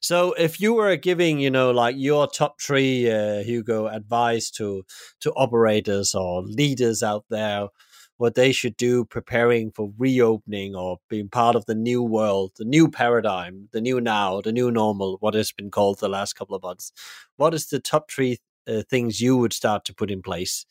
So 0.00 0.34
if 0.34 0.60
you 0.60 0.74
were 0.74 0.96
giving, 0.96 1.40
you 1.40 1.50
know, 1.50 1.70
like 1.70 1.96
your 1.98 2.26
top 2.28 2.60
three, 2.60 3.10
uh, 3.10 3.42
Hugo, 3.42 3.86
advice 3.88 4.50
to 4.52 4.84
to 5.20 5.32
operators 5.32 6.14
or 6.14 6.42
leaders 6.42 7.02
out 7.02 7.24
there 7.28 7.68
what 8.16 8.34
they 8.34 8.52
should 8.52 8.76
do 8.76 9.04
preparing 9.04 9.70
for 9.72 9.92
reopening 9.98 10.74
or 10.74 10.98
being 11.08 11.28
part 11.28 11.56
of 11.56 11.66
the 11.66 11.74
new 11.74 12.02
world, 12.02 12.52
the 12.56 12.64
new 12.64 12.88
paradigm, 12.88 13.68
the 13.72 13.80
new 13.80 14.00
now, 14.00 14.40
the 14.40 14.52
new 14.52 14.70
normal, 14.70 15.16
what 15.20 15.34
has 15.34 15.50
been 15.52 15.70
called 15.70 15.98
the 15.98 16.08
last 16.08 16.34
couple 16.34 16.54
of 16.54 16.62
months. 16.62 16.92
What 17.36 17.54
is 17.54 17.66
the 17.66 17.80
top 17.80 18.10
three 18.10 18.38
uh, 18.68 18.82
things 18.88 19.20
you 19.20 19.36
would 19.36 19.52
start 19.52 19.84
to 19.86 19.94
put 19.94 20.10
in 20.10 20.22
place? 20.22 20.64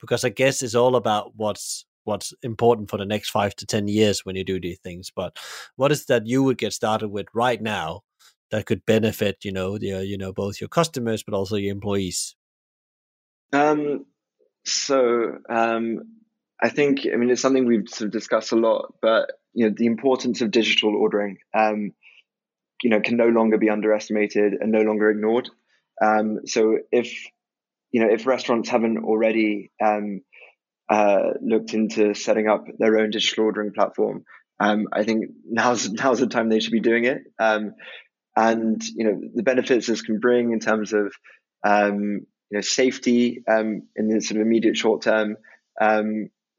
Because 0.00 0.24
I 0.24 0.28
guess 0.28 0.62
it's 0.62 0.74
all 0.74 0.96
about 0.96 1.32
what's 1.36 1.84
what's 2.04 2.32
important 2.42 2.90
for 2.90 2.96
the 2.96 3.04
next 3.06 3.30
five 3.30 3.54
to 3.56 3.66
ten 3.66 3.86
years 3.88 4.24
when 4.24 4.36
you 4.36 4.44
do 4.44 4.60
these 4.60 4.78
things. 4.78 5.10
But 5.14 5.38
what 5.76 5.92
is 5.92 6.06
that 6.06 6.26
you 6.26 6.42
would 6.42 6.58
get 6.58 6.72
started 6.72 7.08
with 7.08 7.26
right 7.34 7.60
now 7.60 8.02
that 8.50 8.66
could 8.66 8.84
benefit, 8.84 9.44
you 9.44 9.52
know, 9.52 9.78
the, 9.78 10.04
you 10.04 10.18
know, 10.18 10.32
both 10.32 10.60
your 10.60 10.68
customers 10.68 11.22
but 11.22 11.34
also 11.34 11.56
your 11.56 11.72
employees? 11.72 12.34
Um, 13.52 14.06
so 14.64 15.38
um, 15.48 16.19
I 16.62 16.68
think, 16.68 17.06
I 17.12 17.16
mean, 17.16 17.30
it's 17.30 17.40
something 17.40 17.66
we've 17.66 17.88
sort 17.88 18.06
of 18.06 18.12
discussed 18.12 18.52
a 18.52 18.56
lot, 18.56 18.94
but 19.00 19.32
you 19.54 19.66
know, 19.66 19.74
the 19.76 19.86
importance 19.86 20.40
of 20.42 20.50
digital 20.50 20.94
ordering, 20.94 21.38
um, 21.54 21.92
you 22.82 22.90
know, 22.90 23.00
can 23.00 23.16
no 23.16 23.28
longer 23.28 23.58
be 23.58 23.70
underestimated 23.70 24.54
and 24.60 24.70
no 24.70 24.82
longer 24.82 25.10
ignored. 25.10 25.48
Um, 26.02 26.40
so 26.46 26.78
if 26.92 27.12
you 27.92 28.00
know, 28.00 28.12
if 28.12 28.26
restaurants 28.26 28.68
haven't 28.68 28.98
already 28.98 29.72
um, 29.82 30.20
uh, 30.88 31.30
looked 31.42 31.74
into 31.74 32.14
setting 32.14 32.48
up 32.48 32.64
their 32.78 32.98
own 32.98 33.10
digital 33.10 33.44
ordering 33.44 33.72
platform, 33.72 34.24
um, 34.60 34.86
I 34.92 35.04
think 35.04 35.30
now's 35.44 35.90
now's 35.90 36.20
the 36.20 36.26
time 36.26 36.48
they 36.48 36.60
should 36.60 36.72
be 36.72 36.80
doing 36.80 37.04
it. 37.04 37.22
Um, 37.38 37.74
and 38.36 38.82
you 38.84 39.04
know, 39.04 39.20
the 39.34 39.42
benefits 39.42 39.86
this 39.86 40.02
can 40.02 40.20
bring 40.20 40.52
in 40.52 40.60
terms 40.60 40.92
of 40.92 41.12
um, 41.66 42.26
you 42.50 42.58
know 42.58 42.60
safety 42.60 43.42
in 43.48 43.82
the 43.96 44.20
sort 44.20 44.40
of 44.40 44.46
immediate 44.46 44.76
short 44.76 45.02
term. 45.02 45.36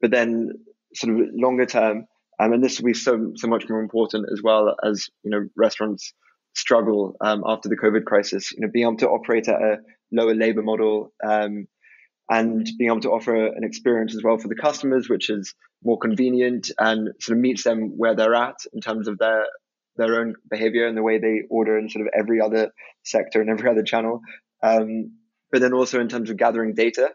But 0.02 0.10
then 0.10 0.50
sort 0.94 1.14
of 1.14 1.28
longer 1.32 1.64
term, 1.64 2.06
um, 2.38 2.52
and 2.52 2.62
this 2.62 2.78
will 2.78 2.86
be 2.86 2.94
so 2.94 3.32
so 3.36 3.48
much 3.48 3.68
more 3.68 3.80
important 3.80 4.26
as 4.30 4.42
well 4.42 4.76
as 4.84 5.08
you 5.22 5.30
know 5.30 5.48
restaurants 5.56 6.12
struggle 6.54 7.16
um, 7.20 7.42
after 7.46 7.68
the 7.68 7.76
COVID 7.76 8.04
crisis. 8.04 8.52
You 8.52 8.60
know, 8.60 8.70
being 8.72 8.86
able 8.86 8.98
to 8.98 9.08
operate 9.08 9.48
at 9.48 9.60
a 9.60 9.78
lower 10.10 10.34
labor 10.34 10.62
model 10.62 11.12
um, 11.24 11.66
and 12.28 12.68
being 12.78 12.90
able 12.90 13.00
to 13.00 13.10
offer 13.10 13.46
an 13.46 13.64
experience 13.64 14.14
as 14.14 14.22
well 14.22 14.38
for 14.38 14.48
the 14.48 14.54
customers, 14.54 15.08
which 15.08 15.30
is 15.30 15.54
more 15.84 15.98
convenient 15.98 16.70
and 16.78 17.10
sort 17.20 17.36
of 17.36 17.42
meets 17.42 17.64
them 17.64 17.96
where 17.96 18.14
they're 18.14 18.34
at 18.34 18.56
in 18.72 18.80
terms 18.80 19.08
of 19.08 19.18
their 19.18 19.46
their 19.96 20.20
own 20.20 20.34
behavior 20.50 20.86
and 20.86 20.96
the 20.96 21.02
way 21.02 21.18
they 21.18 21.42
order 21.50 21.78
in 21.78 21.88
sort 21.88 22.06
of 22.06 22.12
every 22.18 22.40
other 22.40 22.72
sector 23.04 23.40
and 23.40 23.50
every 23.50 23.68
other 23.68 23.82
channel. 23.82 24.20
Um, 24.62 25.18
but 25.50 25.60
then 25.60 25.74
also 25.74 26.00
in 26.00 26.08
terms 26.08 26.30
of 26.30 26.38
gathering 26.38 26.74
data. 26.74 27.10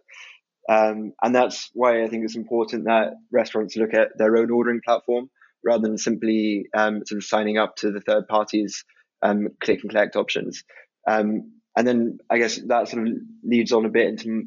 Um, 0.70 1.13
and 1.22 1.34
that's 1.34 1.70
why 1.74 2.03
I 2.03 2.07
think 2.07 2.26
it's 2.26 2.36
important 2.36 2.86
that 2.86 3.13
restaurants 3.32 3.78
look 3.78 3.93
at 3.93 4.18
their 4.18 4.36
own 4.36 4.51
ordering 4.51 4.82
platform 4.84 5.30
rather 5.63 5.88
than 5.88 5.97
simply 5.97 6.68
um, 6.76 7.03
sort 7.05 7.18
of 7.18 7.26
signing 7.26 7.57
up 7.57 7.78
to 7.78 7.91
the 7.91 8.01
third 8.01 8.28
parties 8.28 8.84
um, 9.22 9.49
click 9.61 9.80
and 9.82 9.89
collect 9.89 10.15
options. 10.15 10.63
Um, 11.07 11.53
and 11.76 11.88
then 11.88 12.18
I 12.30 12.38
guess 12.38 12.59
that 12.68 12.89
sort 12.89 13.07
of 13.07 13.13
leads 13.43 13.72
on 13.72 13.86
a 13.86 13.89
bit 13.89 14.07
into 14.07 14.43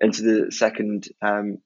into 0.00 0.22
the 0.22 0.50
second 0.50 1.08
um, 1.20 1.58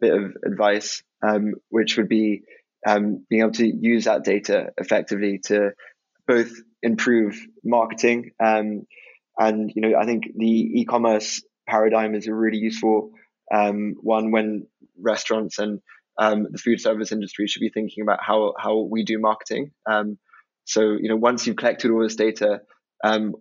bit 0.00 0.14
of 0.14 0.36
advice, 0.46 1.02
um, 1.26 1.54
which 1.68 1.96
would 1.96 2.08
be 2.08 2.42
being 2.86 3.24
able 3.42 3.50
to 3.50 3.66
use 3.66 4.04
that 4.04 4.24
data 4.24 4.68
effectively 4.78 5.40
to 5.44 5.70
both 6.26 6.52
improve 6.82 7.38
marketing 7.62 8.30
and 9.38 9.72
you 9.74 9.82
know 9.82 9.98
I 9.98 10.04
think 10.04 10.24
the 10.36 10.80
e-commerce 10.80 11.42
paradigm 11.66 12.14
is 12.14 12.26
a 12.26 12.34
really 12.34 12.58
useful 12.58 13.10
um, 13.52 13.94
one 14.00 14.30
when 14.30 14.66
restaurants 14.98 15.58
and 15.58 15.80
um, 16.18 16.46
the 16.50 16.58
food 16.58 16.80
service 16.80 17.12
industry 17.12 17.46
should 17.46 17.60
be 17.60 17.70
thinking 17.70 18.02
about 18.02 18.20
how 18.22 18.54
how 18.58 18.86
we 18.90 19.04
do 19.04 19.18
marketing. 19.18 19.70
Um, 19.90 20.18
so 20.64 20.80
you 20.80 21.08
know 21.08 21.16
once 21.16 21.46
you've 21.46 21.56
collected 21.56 21.90
all 21.90 22.02
this 22.02 22.16
data, 22.16 22.60
um, 23.02 23.34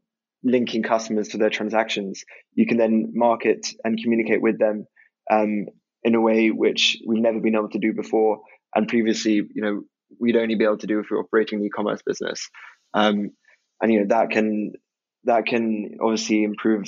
linking 0.43 0.84
customers 0.84 1.30
to 1.30 1.38
their 1.38 1.49
transactions, 1.49 2.24
you 2.54 2.66
can 2.66 2.78
then 2.78 3.12
market 3.14 3.68
and 3.84 3.99
communicate 4.01 4.41
with 4.41 4.60
them 4.60 4.86
um, 5.32 5.66
in 6.04 6.16
a 6.16 6.22
way 6.22 6.49
which 6.49 6.97
we've 7.08 7.22
never 7.22 7.39
been 7.39 7.56
able 7.56 7.70
to 7.70 7.80
do 7.80 7.93
before. 7.93 8.41
And 8.76 8.88
previously, 8.88 9.34
you 9.34 9.62
know, 9.62 9.84
we'd 10.20 10.36
only 10.36 10.56
be 10.56 10.66
able 10.66 10.80
to 10.80 10.88
do 10.88 10.99
if 10.99 11.08
we 11.10 11.18
are 11.18 11.22
operating 11.22 11.60
an 11.60 11.66
e-commerce 11.66 12.01
business. 12.06 12.49
Um, 12.93 13.32
and 13.82 13.91
you 13.91 13.99
know 13.99 14.08
that 14.10 14.30
can 14.32 14.74
that 15.26 15.45
can 15.45 15.97
obviously 16.01 16.43
improve 16.43 16.86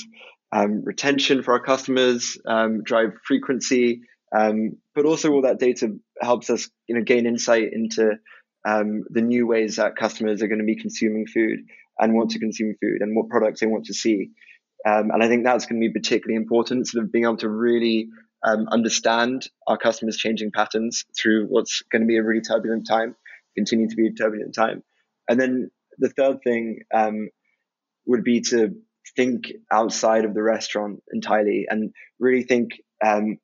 um, 0.51 0.83
retention 0.83 1.43
for 1.43 1.53
our 1.53 1.59
customers, 1.59 2.37
um, 2.45 2.83
drive 2.83 3.13
frequency, 3.23 4.01
um, 4.35 4.77
but 4.93 5.05
also 5.05 5.31
all 5.31 5.43
that 5.43 5.59
data 5.59 5.95
helps 6.21 6.49
us, 6.49 6.69
you 6.87 6.95
know, 6.95 7.03
gain 7.03 7.25
insight 7.25 7.73
into 7.73 8.17
um, 8.67 9.03
the 9.09 9.21
new 9.21 9.47
ways 9.47 9.75
that 9.77 9.95
customers 9.95 10.41
are 10.41 10.47
going 10.47 10.59
to 10.59 10.65
be 10.65 10.75
consuming 10.75 11.27
food 11.27 11.59
and 11.99 12.13
want 12.13 12.31
to 12.31 12.39
consume 12.39 12.75
food 12.81 13.01
and 13.01 13.15
what 13.15 13.29
products 13.29 13.59
they 13.59 13.67
want 13.67 13.85
to 13.85 13.93
see. 13.93 14.31
Um, 14.87 15.11
and 15.11 15.23
I 15.23 15.27
think 15.27 15.43
that's 15.43 15.65
going 15.65 15.81
to 15.81 15.87
be 15.87 15.93
particularly 15.93 16.35
important, 16.35 16.87
sort 16.87 17.03
of 17.03 17.11
being 17.11 17.25
able 17.25 17.37
to 17.37 17.49
really 17.49 18.09
understand 18.43 19.49
our 19.65 19.77
customers' 19.77 20.17
changing 20.17 20.51
patterns 20.51 21.03
through 21.19 21.47
what's 21.47 21.81
going 21.91 22.03
to 22.03 22.07
be 22.07 22.17
a 22.17 22.23
really 22.23 22.41
turbulent 22.41 22.85
time, 22.87 23.15
continue 23.55 23.89
to 23.89 23.95
be 23.95 24.07
a 24.07 24.11
turbulent 24.11 24.53
time. 24.53 24.83
And 25.27 25.39
then 25.39 25.71
the 25.97 26.09
third 26.09 26.37
thing 26.43 26.81
um, 26.93 27.29
would 28.05 28.23
be 28.23 28.41
to 28.41 28.75
think 29.15 29.51
outside 29.71 30.25
of 30.25 30.33
the 30.33 30.43
restaurant 30.43 31.01
entirely 31.11 31.65
and 31.69 31.93
really 32.19 32.43
think 32.43 32.71
um, 33.05 33.37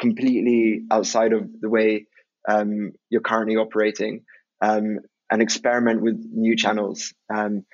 completely 0.00 0.82
outside 0.90 1.32
of 1.32 1.48
the 1.60 1.68
way 1.68 2.06
um, 2.48 2.92
you're 3.10 3.20
currently 3.20 3.56
operating 3.56 4.24
um, 4.60 4.98
and 5.30 5.42
experiment 5.42 6.02
with 6.02 6.22
new 6.30 6.56
channels. 6.56 7.14
Um, 7.34 7.64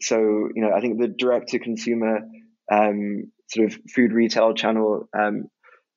so, 0.00 0.16
you 0.16 0.62
know, 0.62 0.72
I 0.72 0.80
think 0.80 0.98
the 0.98 1.08
direct 1.08 1.48
to 1.48 1.58
consumer 1.58 2.20
um, 2.70 3.32
sort 3.50 3.72
of 3.72 3.78
food 3.90 4.12
retail 4.12 4.54
channel 4.54 5.08
um, 5.18 5.48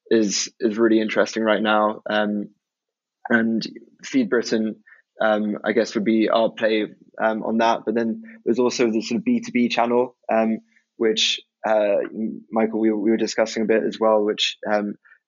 is 0.10 0.50
is 0.60 0.78
really 0.78 1.00
interesting 1.00 1.44
right 1.44 1.62
now. 1.62 2.02
And 3.30 3.66
Feed 4.04 4.30
Britain, 4.30 4.84
I 5.22 5.72
guess, 5.74 5.96
would 5.96 6.04
be 6.04 6.30
our 6.30 6.50
play 6.50 6.88
um, 7.22 7.44
on 7.44 7.58
that. 7.60 7.82
But 7.86 7.96
then 7.96 8.24
there's 8.44 8.60
also 8.60 8.92
the 8.92 9.02
sort 9.02 9.20
of 9.20 9.26
B2B 9.26 9.72
channel, 9.72 10.18
um, 10.32 10.60
which 11.02 11.42
uh, 11.68 11.98
Michael, 12.52 12.80
we, 12.80 12.92
we, 12.92 13.10
were 13.10 13.18
discussing 13.18 13.64
a 13.64 13.66
bit 13.66 13.82
as 13.84 14.00
well, 14.00 14.24
which 14.24 14.58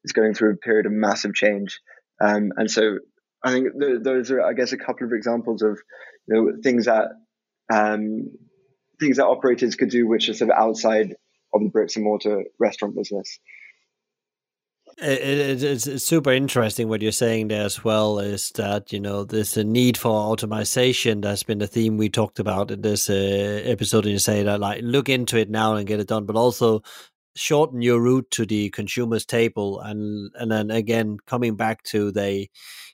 is 0.04 0.12
going 0.12 0.36
through 0.36 0.54
a 0.54 0.58
period 0.58 0.86
of 0.86 0.92
massive 0.92 1.34
change. 1.34 1.80
and 2.20 2.70
so 2.70 3.00
I 3.44 3.52
think 3.52 3.68
th- 3.80 4.04
those 4.04 4.30
are, 4.30 4.42
I 4.44 4.54
guess, 4.54 4.72
a 4.72 4.78
couple 4.78 5.08
of 5.08 5.14
examples 5.14 5.64
of 5.64 5.80
you 6.28 6.36
know, 6.36 6.54
things 6.64 6.86
that 6.86 7.08
um, 7.72 8.30
things 9.00 9.18
that 9.18 9.26
operators 9.26 9.76
could 9.76 9.90
do 9.90 10.08
which 10.08 10.30
are 10.30 10.36
sort 10.36 10.52
of 10.52 10.58
outside 10.58 11.16
of 11.56 11.64
the 11.64 11.70
bricks 11.70 11.96
and 11.96 12.06
mortar 12.06 12.44
restaurant 12.60 12.96
business. 12.96 13.40
It, 14.98 15.64
it's, 15.64 15.88
it's, 15.88 16.04
super 16.04 16.32
interesting 16.32 16.88
what 16.88 17.02
you're 17.02 17.12
saying 17.12 17.48
there 17.48 17.66
as 17.66 17.84
well 17.84 18.20
is 18.20 18.52
that 18.52 18.94
you 18.94 19.00
know 19.00 19.24
there's 19.24 19.58
a 19.58 19.64
need 19.64 19.98
for 19.98 20.12
automation 20.12 21.22
that's 21.22 21.44
been 21.44 21.58
the 21.58 21.68
theme 21.68 21.98
we 21.98 22.10
talked 22.10 22.40
about 22.40 22.70
in 22.70 22.82
this 22.82 23.10
uh, 23.10 23.62
episode 23.66 24.06
and 24.06 24.14
you 24.14 24.20
say 24.20 24.44
that 24.44 24.60
like 24.60 24.82
look 24.84 25.10
into 25.10 25.38
it 25.38 25.50
now 25.50 25.76
and 25.76 25.88
get 25.88 26.00
it 26.00 26.08
done 26.08 26.26
but 26.26 26.36
also 26.36 26.84
shorten 27.36 27.82
your 27.82 28.00
route 28.00 28.30
to 28.30 28.46
the 28.46 28.70
consumer's 28.70 29.26
table 29.26 29.80
and 29.80 30.32
and 30.36 30.52
then 30.52 30.70
again 30.70 31.18
coming 31.26 31.56
back 31.56 31.82
to 31.84 32.12
the 32.12 32.48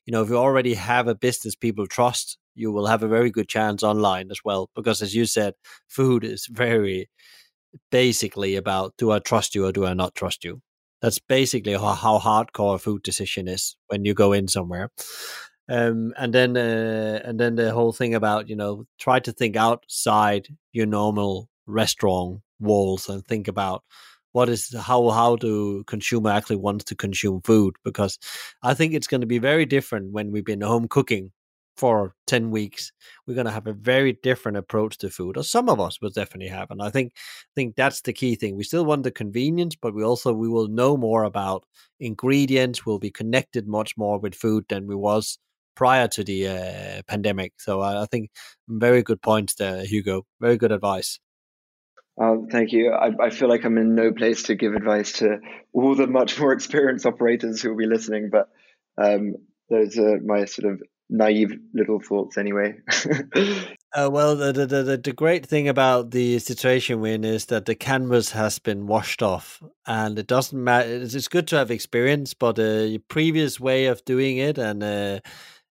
you 0.06 0.12
know 0.12 0.22
if 0.22 0.30
you 0.30 0.38
already 0.38 0.76
have 0.76 1.08
a 1.08 1.16
business 1.16 1.56
people 1.56 1.86
trust 1.86 2.38
you 2.60 2.72
will 2.72 2.88
have 2.88 3.04
a 3.04 3.08
very 3.08 3.32
good 3.32 3.48
chance 3.48 3.84
online 3.84 4.30
as 4.32 4.42
well. 4.44 4.70
Because 4.76 5.02
as 5.02 5.16
you 5.16 5.26
said, 5.26 5.54
food 5.88 6.24
is 6.24 6.48
very 6.48 7.10
basically 7.90 8.56
about 8.56 8.96
do 8.98 9.12
I 9.12 9.20
trust 9.20 9.56
you 9.56 9.66
or 9.66 9.72
do 9.72 9.86
I 9.86 9.94
not 9.94 10.14
trust 10.14 10.44
you? 10.44 10.62
That's 11.02 11.20
basically 11.20 11.74
how, 11.74 11.94
how 11.94 12.20
hardcore 12.20 12.76
a 12.76 12.80
food 12.80 13.04
decision 13.04 13.48
is 13.48 13.76
when 13.88 14.06
you 14.06 14.14
go 14.14 14.34
in 14.34 14.48
somewhere. 14.48 14.92
Um, 15.70 16.14
and 16.18 16.34
then 16.34 16.58
uh, 16.58 17.22
and 17.24 17.40
then 17.40 17.56
the 17.56 17.72
whole 17.72 17.94
thing 17.94 18.16
about 18.16 18.50
you 18.50 18.56
know 18.56 18.86
try 18.98 19.20
to 19.20 19.32
think 19.32 19.56
outside 19.56 20.48
your 20.74 20.88
normal 20.88 21.48
restaurant 21.68 22.42
walls 22.60 23.08
and 23.08 23.24
think 23.26 23.48
about 23.48 23.84
what 24.32 24.50
is 24.50 24.74
how 24.80 25.10
how 25.10 25.36
do 25.36 25.84
consumer 25.86 26.32
actually 26.32 26.56
wants 26.56 26.86
to 26.86 26.96
consume 26.96 27.42
food 27.42 27.76
because 27.84 28.18
I 28.64 28.74
think 28.74 28.94
it's 28.94 29.08
going 29.08 29.22
to 29.22 29.28
be 29.28 29.38
very 29.38 29.66
different 29.66 30.12
when 30.12 30.32
we've 30.32 30.46
been 30.46 30.62
home 30.62 30.88
cooking 30.88 31.32
for 31.80 32.14
10 32.28 32.52
weeks 32.52 32.92
we're 33.26 33.34
going 33.34 33.46
to 33.46 33.52
have 33.52 33.68
a 33.68 33.74
very 33.74 34.18
different 34.22 34.58
approach 34.58 34.98
to 34.98 35.10
food 35.10 35.38
or 35.38 35.44
some 35.44 35.70
of 35.70 35.80
us 35.80 36.02
will 36.02 36.10
definitely 36.10 36.50
have 36.50 36.70
and 36.72 36.82
i 36.82 36.90
think 36.90 37.14
i 37.16 37.54
think 37.56 37.76
that's 37.78 38.02
the 38.02 38.12
key 38.12 38.36
thing 38.36 38.58
we 38.58 38.64
still 38.64 38.84
want 38.84 39.04
the 39.04 39.12
convenience 39.12 39.76
but 39.82 39.96
we 39.96 40.04
also 40.04 40.34
we 40.34 40.50
will 40.50 40.68
know 40.68 40.98
more 40.98 41.24
about 41.24 41.64
ingredients 42.02 42.86
we'll 42.86 43.00
be 43.00 43.10
connected 43.10 43.66
much 43.66 43.96
more 43.98 44.20
with 44.20 44.36
food 44.36 44.66
than 44.68 44.88
we 44.88 44.96
was 44.96 45.40
prior 45.74 46.10
to 46.10 46.22
the 46.22 46.48
uh, 46.48 47.02
pandemic 47.08 47.54
so 47.58 47.80
I, 47.80 48.04
I 48.04 48.06
think 48.08 48.30
very 48.68 49.02
good 49.02 49.22
points 49.22 49.56
there 49.56 49.86
hugo 49.86 50.26
very 50.42 50.58
good 50.58 50.74
advice 50.74 51.18
um, 52.22 52.48
thank 52.52 52.74
you. 52.74 52.92
I, 52.92 53.12
I, 53.28 53.30
feel 53.30 53.48
like 53.48 53.64
I'm 53.64 53.78
in 53.78 53.96
no 53.96 54.12
place 54.12 54.44
to 54.44 54.56
give 54.56 54.74
advice 54.74 55.14
to 55.20 55.38
all 55.72 55.96
the 55.96 56.06
much 56.06 56.38
more 56.38 56.52
experienced 56.58 57.06
operators 57.06 57.62
who 57.62 57.70
will 57.70 57.78
be 57.78 57.86
listening, 57.86 58.30
but 58.30 58.50
um, 59.02 59.36
those 59.70 59.98
are 59.98 60.20
my 60.20 60.44
sort 60.44 60.74
of 60.74 60.82
naive 61.10 61.52
little 61.74 62.00
thoughts 62.00 62.38
anyway. 62.38 62.76
uh, 63.96 64.10
well, 64.12 64.36
the, 64.36 64.54
the, 64.54 64.66
the 64.66 64.98
the 64.98 65.14
great 65.14 65.46
thing 65.46 65.68
about 65.68 66.12
the 66.12 66.40
situation 66.40 67.02
we're 67.02 67.16
in 67.16 67.24
is 67.24 67.48
that 67.48 67.66
the 67.66 67.76
canvas 67.76 68.32
has 68.32 68.60
been 68.60 68.88
washed 68.88 69.22
off, 69.22 69.62
and 69.88 70.20
it 70.20 70.28
doesn't 70.28 70.64
matter. 70.64 70.90
It's, 70.90 71.28
good 71.28 71.48
to 71.48 71.58
have 71.58 71.72
experience, 71.72 72.34
but 72.34 72.60
uh, 72.60 72.84
your 72.84 73.02
previous 73.08 73.60
way 73.60 73.86
of 73.86 74.06
doing 74.06 74.38
it 74.38 74.58
and 74.58 74.84
uh, 74.84 75.20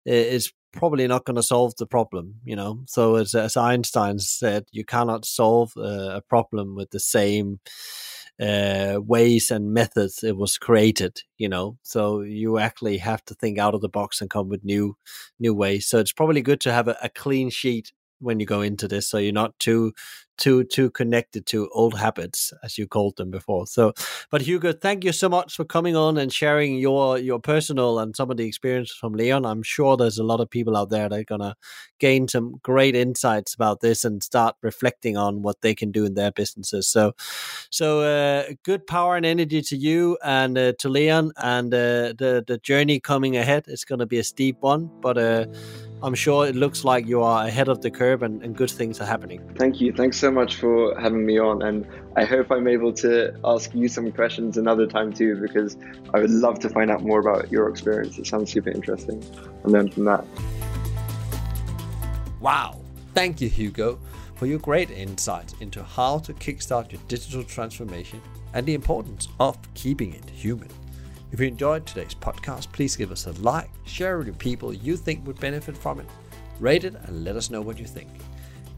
is 0.05 0.53
probably 0.73 1.07
not 1.07 1.25
going 1.25 1.37
to 1.37 1.43
solve 1.43 1.75
the 1.77 1.87
problem. 1.87 2.35
You 2.45 2.57
know, 2.57 2.83
so 2.87 3.17
as 3.17 3.35
as 3.35 3.57
Einstein 3.57 4.19
said, 4.19 4.65
you 4.73 4.85
cannot 4.85 5.25
solve 5.25 5.73
uh, 5.77 6.17
a 6.17 6.23
problem 6.29 6.75
with 6.75 6.91
the 6.91 7.01
same 7.01 7.61
uh, 8.41 9.01
ways 9.01 9.51
and 9.51 9.73
methods 9.73 10.23
it 10.23 10.37
was 10.37 10.59
created 10.59 11.23
you 11.39 11.49
know? 11.49 11.79
So 11.83 12.21
you 12.21 12.59
actually 12.59 12.99
have 12.99 13.25
to 13.27 13.35
think 13.35 13.59
out 13.59 13.75
of 13.75 13.81
the 13.81 13.89
box 13.89 14.21
and 14.21 14.29
come 14.29 14.49
with 14.49 14.65
new 14.65 14.97
new 15.39 15.55
ways. 15.55 15.87
So 15.89 15.99
it's 15.99 16.13
probably 16.13 16.43
good 16.43 16.61
to 16.63 16.73
have 16.73 16.89
a, 16.89 16.97
a 17.03 17.09
clean 17.09 17.49
sheet 17.51 17.93
when 18.21 18.41
you 18.41 18.47
go 18.47 18.61
into 18.61 18.89
this 18.89 19.09
so 19.09 19.19
you're 19.19 19.33
not 19.33 19.59
too 19.59 19.93
too 20.39 20.65
too 20.65 20.91
connected 20.91 21.45
to 21.47 21.69
old 21.75 21.99
habits 21.99 22.53
as 22.63 22.79
you 22.79 22.87
called 22.87 23.17
them 23.17 23.31
before. 23.31 23.67
So 23.67 23.93
but 24.31 24.41
hugo 24.43 24.73
thank 24.73 25.05
you 25.05 25.13
so 25.13 25.29
much 25.29 25.57
for 25.57 25.65
coming 25.65 25.97
on 25.97 26.17
and 26.17 26.33
sharing 26.33 26.77
your 26.79 27.19
your 27.19 27.41
personal 27.41 27.99
and 27.99 28.17
some 28.17 28.31
of 28.31 28.37
the 28.37 28.47
experience 28.47 28.93
from 28.93 29.13
leon. 29.13 29.45
I'm 29.45 29.63
sure 29.63 29.97
there's 29.97 30.19
a 30.19 30.25
lot 30.25 30.41
of 30.41 30.49
people 30.49 30.77
out 30.77 30.91
there 30.91 31.09
that 31.09 31.19
are 31.19 31.25
gonna 31.25 31.57
gain 31.99 32.29
some 32.29 32.55
great 32.63 32.95
insights 32.95 33.53
about 33.53 33.81
this 33.81 34.05
and 34.05 34.23
start 34.23 34.55
reflecting 34.63 35.17
on 35.17 35.43
what 35.43 35.61
they 35.61 35.75
can 35.75 35.91
do 35.91 36.05
in 36.05 36.15
their 36.15 36.31
businesses. 36.31 36.89
So 36.89 37.13
so 37.71 38.03
uh, 38.03 38.53
good 38.65 38.87
power 38.87 39.17
and 39.17 39.27
energy 39.27 39.61
to 39.63 39.77
you 39.77 40.19
and 40.23 40.57
uh, 40.57 40.73
to 40.79 40.89
leon 40.89 41.33
and 41.37 41.75
uh, 41.75 42.15
the 42.17 42.45
the 42.47 42.59
journey 42.63 43.01
coming 43.01 43.37
ahead 43.37 43.65
it's 43.67 43.85
to 43.85 44.07
be 44.07 44.19
a 44.19 44.25
steep 44.25 44.57
one 44.61 44.91
but 45.01 45.19
uh, 45.19 45.45
i'm 46.03 46.15
sure 46.15 46.47
it 46.47 46.55
looks 46.55 46.85
like 46.85 47.07
you 47.07 47.23
are 47.23 47.47
ahead 47.47 47.69
of 47.69 47.83
the 47.83 47.91
curve 47.91 48.23
and, 48.23 48.43
and 48.45 48.57
good 48.57 48.71
things 48.71 49.01
are 49.01 49.07
happening 49.07 49.41
thank 49.57 49.81
you 49.81 49.93
thanks 49.93 50.17
so 50.17 50.29
so 50.29 50.33
much 50.33 50.57
for 50.57 50.95
having 51.01 51.25
me 51.25 51.39
on, 51.39 51.63
and 51.63 51.87
I 52.15 52.27
hope 52.27 52.51
I'm 52.51 52.69
able 52.69 52.93
to 53.05 53.35
ask 53.45 53.75
you 53.75 53.89
some 53.89 54.13
questions 54.13 54.59
another 54.59 54.87
time 54.87 55.11
too, 55.11 55.41
because 55.41 55.79
I 56.13 56.21
would 56.21 56.31
love 56.31 56.59
to 56.61 56.69
find 56.69 56.91
out 56.91 57.03
more 57.03 57.21
about 57.21 57.51
your 57.51 57.71
experience. 57.71 58.19
It 58.19 58.27
sounds 58.27 58.53
super 58.53 58.69
interesting 58.69 59.25
and 59.63 59.73
learn 59.73 59.91
from 59.91 60.05
that. 60.05 60.27
Wow. 62.41 62.83
Thank 63.15 63.41
you, 63.41 63.49
Hugo, 63.49 63.99
for 64.35 64.45
your 64.45 64.59
great 64.59 64.91
insights 64.91 65.55
into 65.61 65.83
how 65.83 66.19
to 66.19 66.35
kickstart 66.35 66.93
your 66.93 67.01
digital 67.09 67.43
transformation 67.43 68.21
and 68.53 68.67
the 68.67 68.75
importance 68.75 69.29
of 69.41 69.57
keeping 69.73 70.13
it 70.13 70.29
human. 70.29 70.69
If 71.31 71.41
you 71.41 71.47
enjoyed 71.47 71.87
today's 71.87 72.15
podcast, 72.15 72.73
please 72.73 72.97
give 72.97 73.13
us 73.13 73.27
a 73.27 73.33
like, 73.33 73.69
share 73.85 74.21
it 74.21 74.27
with 74.27 74.39
people 74.39 74.73
you 74.73 74.97
think 74.97 75.27
would 75.27 75.39
benefit 75.39 75.77
from 75.77 76.01
it, 76.01 76.07
rate 76.59 76.85
it, 76.85 76.95
and 77.05 77.25
let 77.25 77.37
us 77.37 77.51
know 77.51 77.61
what 77.61 77.79
you 77.79 77.85
think. 77.85 78.09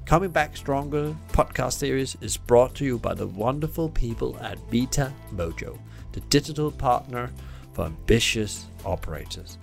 Coming 0.05 0.31
Back 0.31 0.57
Stronger 0.57 1.15
podcast 1.29 1.75
series 1.75 2.17
is 2.21 2.37
brought 2.37 2.75
to 2.75 2.85
you 2.85 2.99
by 2.99 3.15
the 3.15 3.29
wonderful 3.29 3.89
people 3.89 4.37
at 4.41 4.59
Vita 4.71 5.13
Mojo, 5.33 5.79
the 6.11 6.21
digital 6.23 6.73
partner 6.73 7.31
for 7.73 7.85
ambitious 7.85 8.67
operators. 8.85 9.59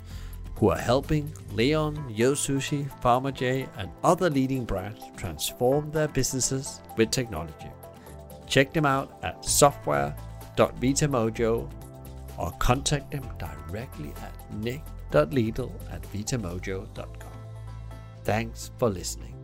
who 0.57 0.69
are 0.69 0.77
helping 0.77 1.33
Leon, 1.53 2.05
Yo 2.09 2.33
Sushi, 2.33 2.89
Farmer 2.99 3.31
J, 3.31 3.67
and 3.77 3.89
other 4.03 4.29
leading 4.29 4.65
brands 4.65 4.99
transform 5.15 5.89
their 5.91 6.07
businesses 6.07 6.81
with 6.97 7.11
technology. 7.11 7.69
Check 8.47 8.73
them 8.73 8.85
out 8.85 9.19
at 9.21 9.45
software.vitamojo 9.45 11.69
or 12.37 12.51
contact 12.59 13.11
them 13.11 13.27
directly 13.37 14.13
at 14.21 14.53
nick.lidl 14.53 15.71
at 15.91 16.01
vitamojo.com. 16.13 17.31
Thanks 18.23 18.71
for 18.77 18.89
listening. 18.89 19.36